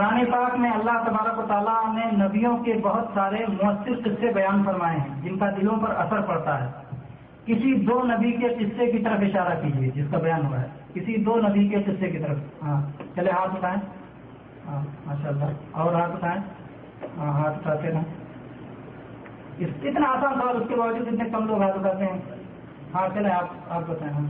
[0.00, 4.62] قرآن پاک میں اللہ تبارک و تعالیٰ نے نبیوں کے بہت سارے مؤثر قصے بیان
[4.64, 6.68] فرمائے ہیں، جن کا دلوں پر اثر پڑتا ہے۔
[7.44, 11.16] کسی دو نبی کے قصے کی طرف اشارہ کیجیے، جس کا بیان ہوا ہے۔ کسی
[11.16, 12.80] دو نبی کے قصے کی طرف۔ ہاں
[13.16, 13.76] چلے ہاتھ اٹھائیں۔
[14.68, 16.40] ہاں ماشاء اللہ اور ہاتھ اٹھائیں۔
[17.18, 18.04] ہاں ہاتھ اٹھاتے رہیں
[19.58, 22.20] اس اتنا آسان سوال اس کے باوجود اتنے کم لوگ ہاتھ اٹھاتے ہیں۔
[22.94, 24.26] ہاں چلے آپ آپ بتائیں ہاں۔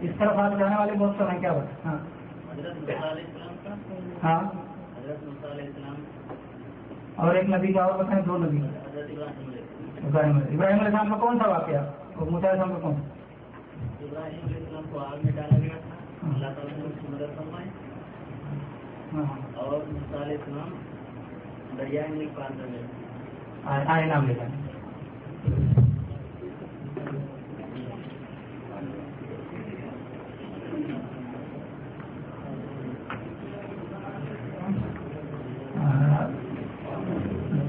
[0.00, 2.16] اس طرف ہاتھ اٹھانے والے بہت سارے ہیں، کیا بات؟ ہاں۔
[4.22, 4.40] ہاں
[7.14, 11.16] اور ایک نبی کا اور بتائیں دو نبی۔ ابراہیم علیہ السلام۔ ابراہیم علیہ- السلام۔ کا
[11.16, 12.94] کون سا واقعہ؟ اور موسیٰ علیہ السلام کا کون؟
[14.00, 17.36] ابراہیم علیہ السلام کو آگ میں ڈالا گیا تھا۔ اللہ تعالیٰ نے اس کی مدد
[17.36, 17.68] فرمائی۔
[19.14, 19.24] ہاں۔
[19.54, 20.68] اور موسیٰ علیہ السلام
[21.78, 22.82] دریائے میں پار کر گئے۔
[23.64, 24.66] آئے نام لے جائیں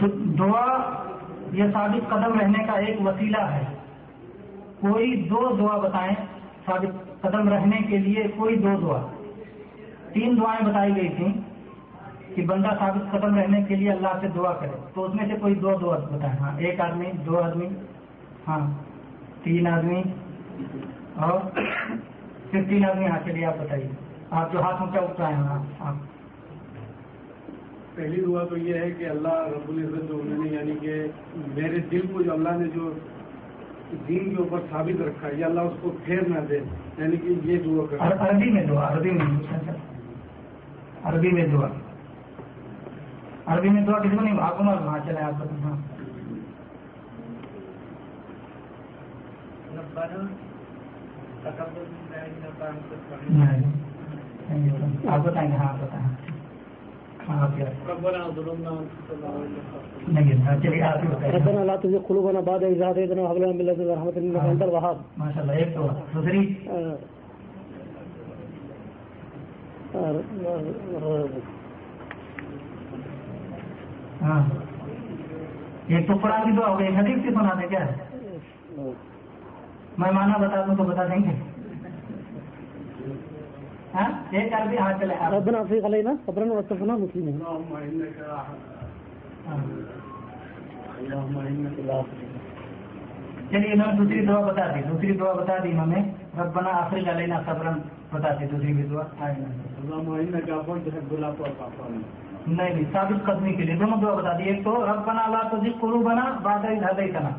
[0.02, 0.78] د- دعا
[1.52, 3.64] یہ ثابت قدم رہنے کا ایک وسیلہ ہے۔
[4.80, 6.14] کوئی دو دعا بتائیں،
[6.66, 9.08] ثابت قدم رہنے کے لیے کوئی دو دعا۔
[10.14, 11.34] تین دعائیں بتائی گئی تھیں
[12.36, 15.34] کہ بندہ ثابت قدم رہنے کے لیے اللہ سے دعا کرے۔ تو اس میں سے
[15.42, 17.68] کوئی دو دعا بتائیں۔ ہاں ایک آدمی، دو آدمی۔
[18.48, 18.72] ہاں
[19.44, 20.04] تین آدمی۔
[21.16, 21.60] اور
[22.52, 23.88] صرف تین آدمی ہاں چلیے آپ بتائیے۔
[24.32, 25.44] آپ جو ہاتھ اونچا اٹھائے ہیں
[25.80, 25.94] ہاں
[27.98, 30.96] پہلی دعا تو یہ ہے کہ اللہ رب العزت جو انہوں نے یعنی کہ
[31.54, 32.92] میرے دل کو جو اللہ نے جو
[34.08, 36.60] دین کے اوپر ثابت رکھا ہے یہ اللہ اس کو پھیر نہ دے
[36.98, 39.28] یعنی کہ یہ دعا کر عر- عربی میں دعا عربی میں
[41.04, 41.68] عربی میں دعا
[43.48, 45.76] عربی میں دعا کسی کو نہیں آپ کو معلوم ہاں چلے آپ ہاں
[55.08, 56.37] آپ بتائیں گے ہاں آپ بتائیں
[61.34, 64.96] ربنا لا تزغ قلوبنا بعد إذ هديتنا وهب لنا من لدنك رحمة إنك أنت الوهاب.
[65.18, 66.54] ماشاء اللہ ایک دعا دوسری۔
[74.22, 74.42] ہاں۔
[75.88, 77.86] ایک تو قرآن کی دعا ہو گئی حدیث کی سنا دیں کیا
[79.98, 81.47] میں مانا بتا دوں تو بتا دیں گے۔
[84.30, 84.78] ایک عربی
[85.38, 86.14] ربنا افرغ علينا.
[86.26, 87.34] صبرا وتوفنا مسلمين.
[87.34, 88.22] اللهم انك۔
[90.98, 92.02] اللهم انك لا
[93.52, 94.82] چلیے نے دوسری دعا بتا دی.
[94.90, 96.12] دوسری دعا بتا دی انہوں نے.
[96.38, 97.74] ربنا آخری علینا صبرن
[98.14, 102.00] بتا دی دوسری بھی دعا۔ اللهم انك عفو تحب العفو فاعف عنا.
[102.48, 104.44] نہیں نہیں ثابت قدمی کے لیے دونوں دعا بتا دی.
[104.44, 107.30] ایک تو رب بنا اللہ تو قلو بنا بادہ ہدئی کنا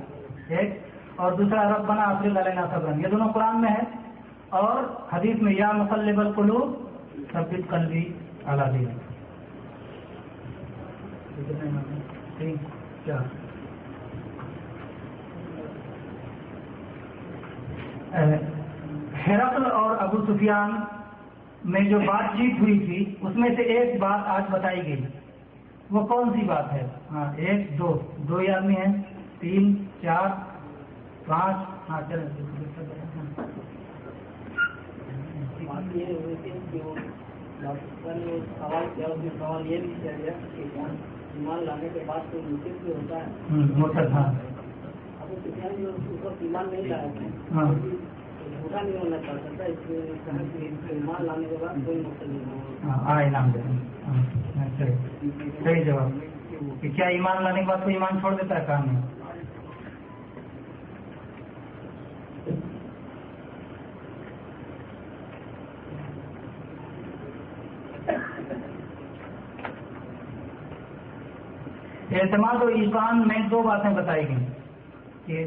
[0.48, 0.78] ایک
[1.16, 4.07] اور دوسرا رب بنا آخری علینا صبرن یہ دونوں قرآن میں ہے
[4.49, 6.89] اور حدیث میں یا مقلب القلوب،
[7.33, 8.12] ثبت قلبی
[8.47, 8.85] اعلیٰ دی
[12.39, 12.55] تین
[13.07, 13.23] چار
[19.29, 20.70] ہرقل اور ابو سفیان
[21.65, 25.05] میں جو بات چیت ہوئی تھی، اس میں سے ایک بات آج بتائی گئی۔
[25.91, 29.03] وہ کون سی بات ہے؟ ہاں ایک، دو۔ دو ہی آدمی ہیں۔
[29.39, 30.29] تین، چار،
[31.27, 31.57] پانچ۔
[31.91, 32.98] ہاں چلیں۔
[35.79, 36.95] بات یہ ہوئی تھی کہ وہ
[37.61, 40.65] ڈاکٹر نے سوال کیا اس میں سوال یہ بھی کیا گیا کہ
[41.35, 45.85] ایمان لانے کے بعد کوئی مشکل بھی ہوتا ہے؟ ہوں، مرتد اب وہ کتنا بھی
[45.87, 47.07] اس وقت ایمان نہیں لایا
[47.49, 47.65] تھا
[48.51, 52.31] جھوٹا نہیں ہونا چاہتا تھا اس لیے کہا کہ ایمان لانے کے بعد کوئی مشکل
[52.31, 53.79] نہیں ہوگا آ انعام دے دیں
[54.79, 55.31] صحیح
[55.65, 56.11] صحیح جواب۔
[56.81, 59.01] کہ کیا ایمان لانے کے بعد کوئی ایمان چھوڑ دیتا ہے؟ کام میں
[72.10, 74.47] اعتماد و ایمان میں دو باتیں بتائی گئی
[75.26, 75.47] کہ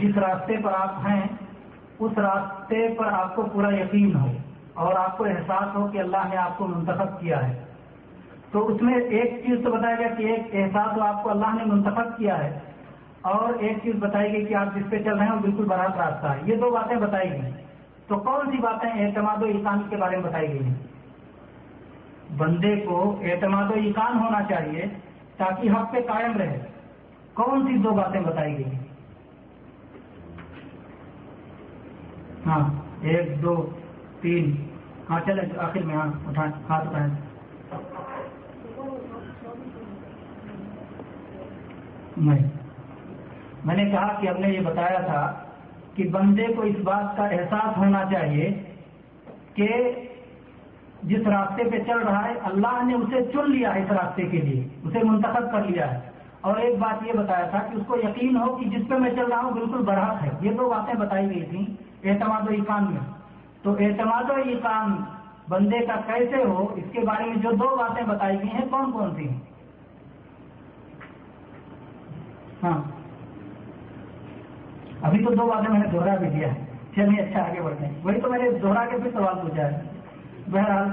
[0.00, 1.20] جس راستے پر آپ ہیں،
[1.98, 4.26] اس راستے پر آپ کو پورا یقین ہو
[4.74, 7.64] اور آپ کو احساس ہو کہ اللہ نے آپ کو منتخب کیا ہے۔
[8.50, 11.54] تو اس میں ایک چیز تو بتایا گیا کہ ایک احساس ہو آپ کو اللہ
[11.54, 12.58] نے منتخب کیا ہے
[13.20, 15.96] اور ایک چیز بتائی گئی کہ آپ جس پہ چل رہے ہیں وہ بالکل برات
[15.96, 17.52] راستہ ہے۔ یہ دو باتیں بتائی گئی
[18.06, 20.74] تو کون سی باتیں اعتماد و ایقان کے بارے میں بتائی گئی ہیں؟
[22.36, 24.86] بندے کو اعتماد و ایقان ہونا چاہیے
[25.42, 26.60] تاکہ حق پہ قائم رہے۔
[27.34, 28.78] کون سی دو باتیں بتائی گئی؟
[32.46, 33.70] ہاں ایک، دو،
[34.20, 34.68] تین۔
[35.10, 37.14] ہاں چلے، آخر میں ہاں اٹھائیں، ہاتھ اٹھائیں۔
[42.16, 42.50] نہیں۔
[43.64, 45.44] میں نے کہا کہ ہم نے یہ بتایا تھا
[45.94, 48.62] کہ بندے کو اس بات کا احساس ہونا چاہیے
[49.54, 49.92] کہ
[51.02, 54.38] جس راستے پہ چل رہا ہے، اللہ نے اسے چن لیا ہے اس راستے کے
[54.38, 56.00] لیے، اسے منتخب کر لیا ہے۔
[56.40, 59.10] اور ایک بات یہ بتایا تھا کہ اس کو یقین ہو کہ جس پہ میں
[59.10, 61.64] چل رہا ہوں بالکل برحق ہے۔ یہ دو باتیں بتائی گئی تھیں
[62.04, 63.00] اعتماد و ایقان میں۔
[63.62, 64.96] تو اعتماد و ایقان
[65.48, 68.92] بندے کا کیسے ہو، اس کے بارے میں جو دو باتیں بتائی گئی ہیں، کون
[68.92, 69.40] کون سی ہیں؟
[72.62, 72.82] ہاں۔
[75.02, 76.64] ابھی تو دو باتیں میں نے دوہرا بھی دیا ہے۔
[76.94, 79.91] چلیے اچھا آگے بڑھتے ہیں۔ وہی تو میں نے دوہرا کے پھر سوال پوچھا ہے۔
[80.50, 80.88] بہرحال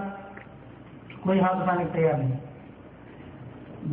[1.21, 2.39] کوئی ہاتھ اٹھانے کو تیار نہیں۔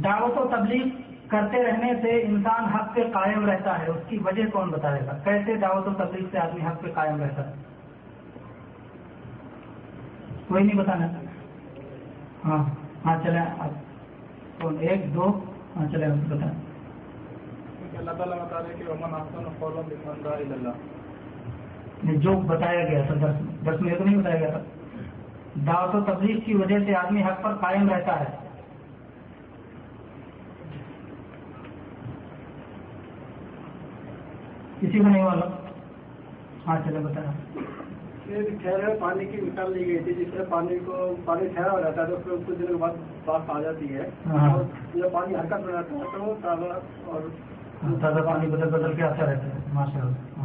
[0.04, 0.88] دعوت و تبلیغ
[1.28, 5.18] کرتے رہنے سے انسان حق پہ قائم رہتا ہے اس کی وجہ کون بتائے گا؟
[5.24, 7.54] کیسے دعوت و تبلیغ سے آدمی حق پہ قائم رہتا ہے؟
[10.48, 11.06] کوئی نہیں بتانا۔
[12.44, 12.64] ہاں
[13.06, 13.16] ہاں
[13.58, 13.70] آپ
[14.62, 15.44] کون ایک دو
[15.76, 16.54] ہاں چلیں بتائیں۔
[17.98, 20.70] اللہ تعالیٰ بتا رہے کہ امن
[22.20, 24.58] جو بتایا گیا تھا درس میں درس میں یہ تو نہیں بتایا گیا تھا۔
[25.56, 28.24] دعوت و تبلیغ کی وجہ سے آدمی حق پر قائم رہتا ہے۔
[34.80, 35.46] کسی کو نہیں والا
[36.66, 37.30] ہاں چلے بتایا
[39.00, 42.06] پانی کی مثال لی گئی تھی جس میں پانی کو پانی ٹھہرا ہو جاتا ہے
[42.06, 44.62] تو پھر کچھ دنوں کے بعد بات آ جاتی ہے۔ ہاں۔ اور
[44.94, 46.72] جب پانی حرکت میں رہتا ہے تو تازہ
[47.06, 47.20] اور
[47.84, 50.35] ہاں، تازہ پانی بدل بدل کے آتا رہتا ہے ماشاء اللہ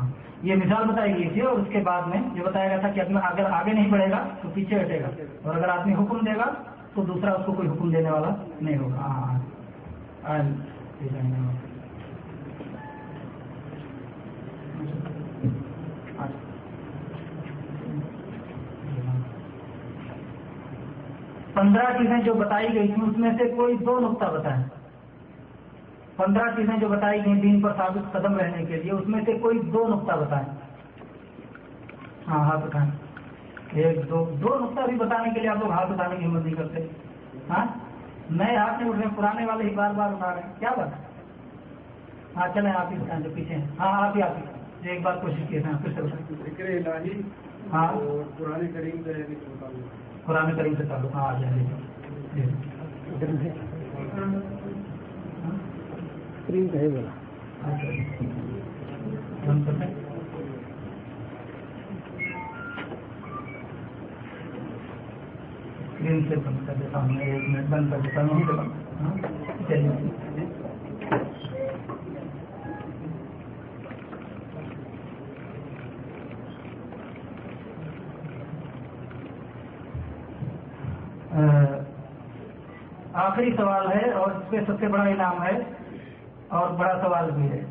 [0.41, 2.99] یہ مثال بتائی گئی تھی اور اس کے بعد میں یہ بتایا گیا تھا کہ
[2.99, 5.09] اگر اگر آگے نہیں بڑھے گا تو پیچھے ہٹے گا
[5.43, 6.51] اور اگر آدمی حکم دے گا
[6.93, 9.37] تو دوسرا اس کو کوئی حکم دینے والا نہیں ہوگا۔
[21.53, 24.63] پندرہ چیزیں جو بتائی گئی تھیں، اس میں سے کوئی دو نقطہ بتائیں۔
[26.25, 29.33] پندرہ چیزیں جو بتائی گئی دین پر ثابت قدم رہنے کے لیے اس میں سے
[29.33, 30.45] کوئی دو نقطہ بتائیں۔
[32.27, 32.91] ہاں ہاتھ اٹھائیں۔
[33.71, 36.55] ایک دو دو نقطہ بھی بتانے کے لیے آپ لوگ ہاتھ اٹھانے کی ہمت نہیں
[36.55, 36.87] کرتے۔
[37.49, 37.65] ہاں؟
[38.29, 40.69] نئے ہاتھ نہیں اٹھ رہے ہیں پرانے والے ہی بار بار اٹھا رہے ہیں۔ کیا
[40.77, 40.87] بات
[42.37, 45.15] ہاں چلیں آپ ہی ٹائم جو پیچھے ہیں۔ ہاں آپ ہی آپ ہی۔ ایک بار
[45.21, 46.01] کوشش کیے ہیں پھر سے
[46.43, 46.69] ذکر
[47.73, 47.87] ہاں۔
[50.25, 51.65] قرآن کریم سے تعلق۔ ہاں آ جائیں
[52.35, 52.45] گے
[56.51, 57.09] کریم کہے گا۔
[66.29, 68.17] سے بند کر دیتا ہوں ایک منٹ بند کر
[69.01, 69.15] ہاں۔
[83.13, 85.59] آخری سوال ہے اور اس پہ سب سے بڑا انعام ہے۔
[86.51, 87.61] اور بڑا سوال بھی ہے۔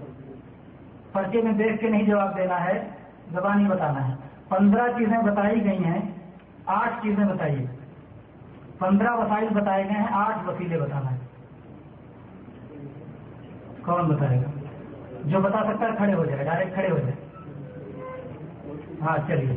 [1.12, 2.89] پرچے میں دیکھ کے نہیں جواب دینا ہے،
[3.32, 4.15] زبانی بتانا ہے۔
[4.48, 6.01] پندرہ چیزیں بتائی گئی ہیں،
[6.66, 7.66] آٹھ چیزیں بتائیے
[8.78, 11.19] پندرہ وسائل بتائے گئے ہیں، آٹھ وسیلے بتانا ہے۔
[13.82, 14.51] کون بتائے گا؟
[15.24, 17.12] جو بتا سکتا ہے کھڑے ہو جائے، ڈائریکٹ کھڑے ہو جائے۔
[19.01, 19.57] ہاں چلیے۔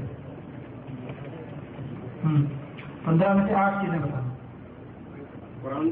[2.24, 2.44] ہوں
[3.06, 4.30] پندرہ میں سے آٹھ چیزیں بتانا۔
[5.62, 5.90] قرآن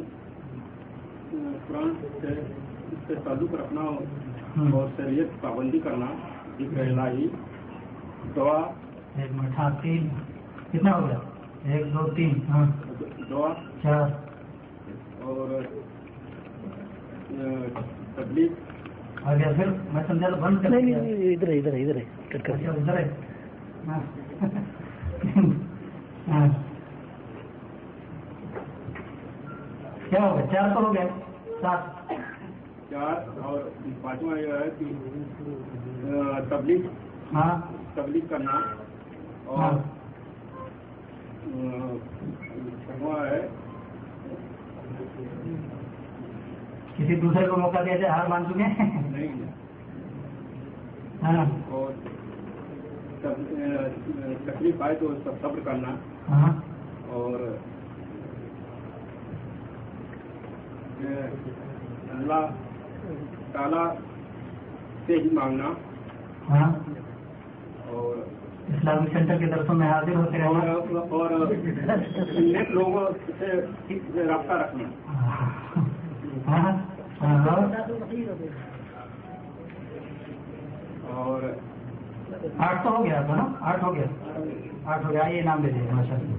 [1.68, 2.60] قرآن
[2.91, 3.81] اس سے تعلق رکھنا
[4.73, 6.05] اور شریعت پابندی کرنا
[6.59, 7.27] یہ پہلا ہی
[8.35, 8.57] دعا
[9.15, 10.07] ایک مٹھا ہاں، تین۔
[10.72, 11.19] کتنا ہو گیا؟
[11.63, 12.65] ایک دو تین۔ ہاں۔
[13.30, 13.53] دعا
[13.84, 14.07] چار۔
[15.19, 15.61] اور
[18.15, 18.47] تبلیغ۔
[19.23, 21.95] آگے پھر میں سمجھا تو بند کر ادھر ادھر ادھر
[22.34, 23.01] اچھا، ادھر
[23.88, 23.99] ہاں۔
[26.31, 26.47] ہاں۔
[30.09, 31.09] کیا ہو گیا؟ چار تو ہو گئے۔
[31.61, 32.10] سات۔
[32.91, 33.59] چار اور
[34.01, 34.85] پانچواں یہ ہے کہ
[36.49, 36.77] تبلیغ۔
[37.34, 37.61] ہاں۔
[37.93, 38.61] تبلیغ کرنا
[39.45, 39.73] اور
[42.85, 43.47] چھواں ہے۔
[46.97, 48.63] کسی دوسرے کو موقع دیا جائے ہار مان چکے
[49.09, 49.27] نہیں۔
[51.23, 51.91] ہاں۔ اور
[54.45, 55.95] تکلیف آئے تو سب صبر کرنا۔
[56.30, 56.53] ہاں۔
[57.07, 57.57] اور
[62.09, 62.45] اللہ
[65.05, 65.69] سے ہی مانگنا۔
[66.49, 66.71] ہاں۔
[67.88, 68.15] اور
[68.69, 70.59] اسلامی سینٹر کے درسوں میں حاضر ہوتے رہنا۔
[71.09, 71.31] اور
[72.69, 73.09] لوگوں
[73.39, 74.89] سے رابطہ رکھنا۔
[76.47, 76.77] ہاں۔
[77.21, 77.61] ہاں۔
[81.07, 81.41] اور
[82.57, 84.39] آٹھ تو ہو گیا تھا نا؟ آٹھ ہو گیا۔
[84.85, 86.35] آٹھ ہو گیا۔ یہ نام دے دیجیے ماشاء اللہ۔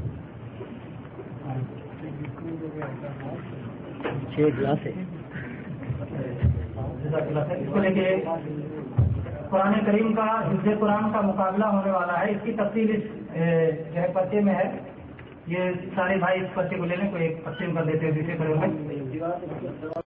[4.34, 4.92] چھ گلاس ہے۔
[7.14, 8.16] اس کو لے کے
[9.50, 13.04] قرآن کریم کا، حفظ قرآن کا مقابلہ ہونے والا ہے۔ اس کی تفصیل اس
[13.94, 14.70] جو ہے پتے میں ہے۔
[15.46, 18.36] یہ سارے بھائی اس پتے کو لے لیں، کوئی ایک تقسیم کر دیتے ہیں دوسرے
[18.38, 20.02] کریں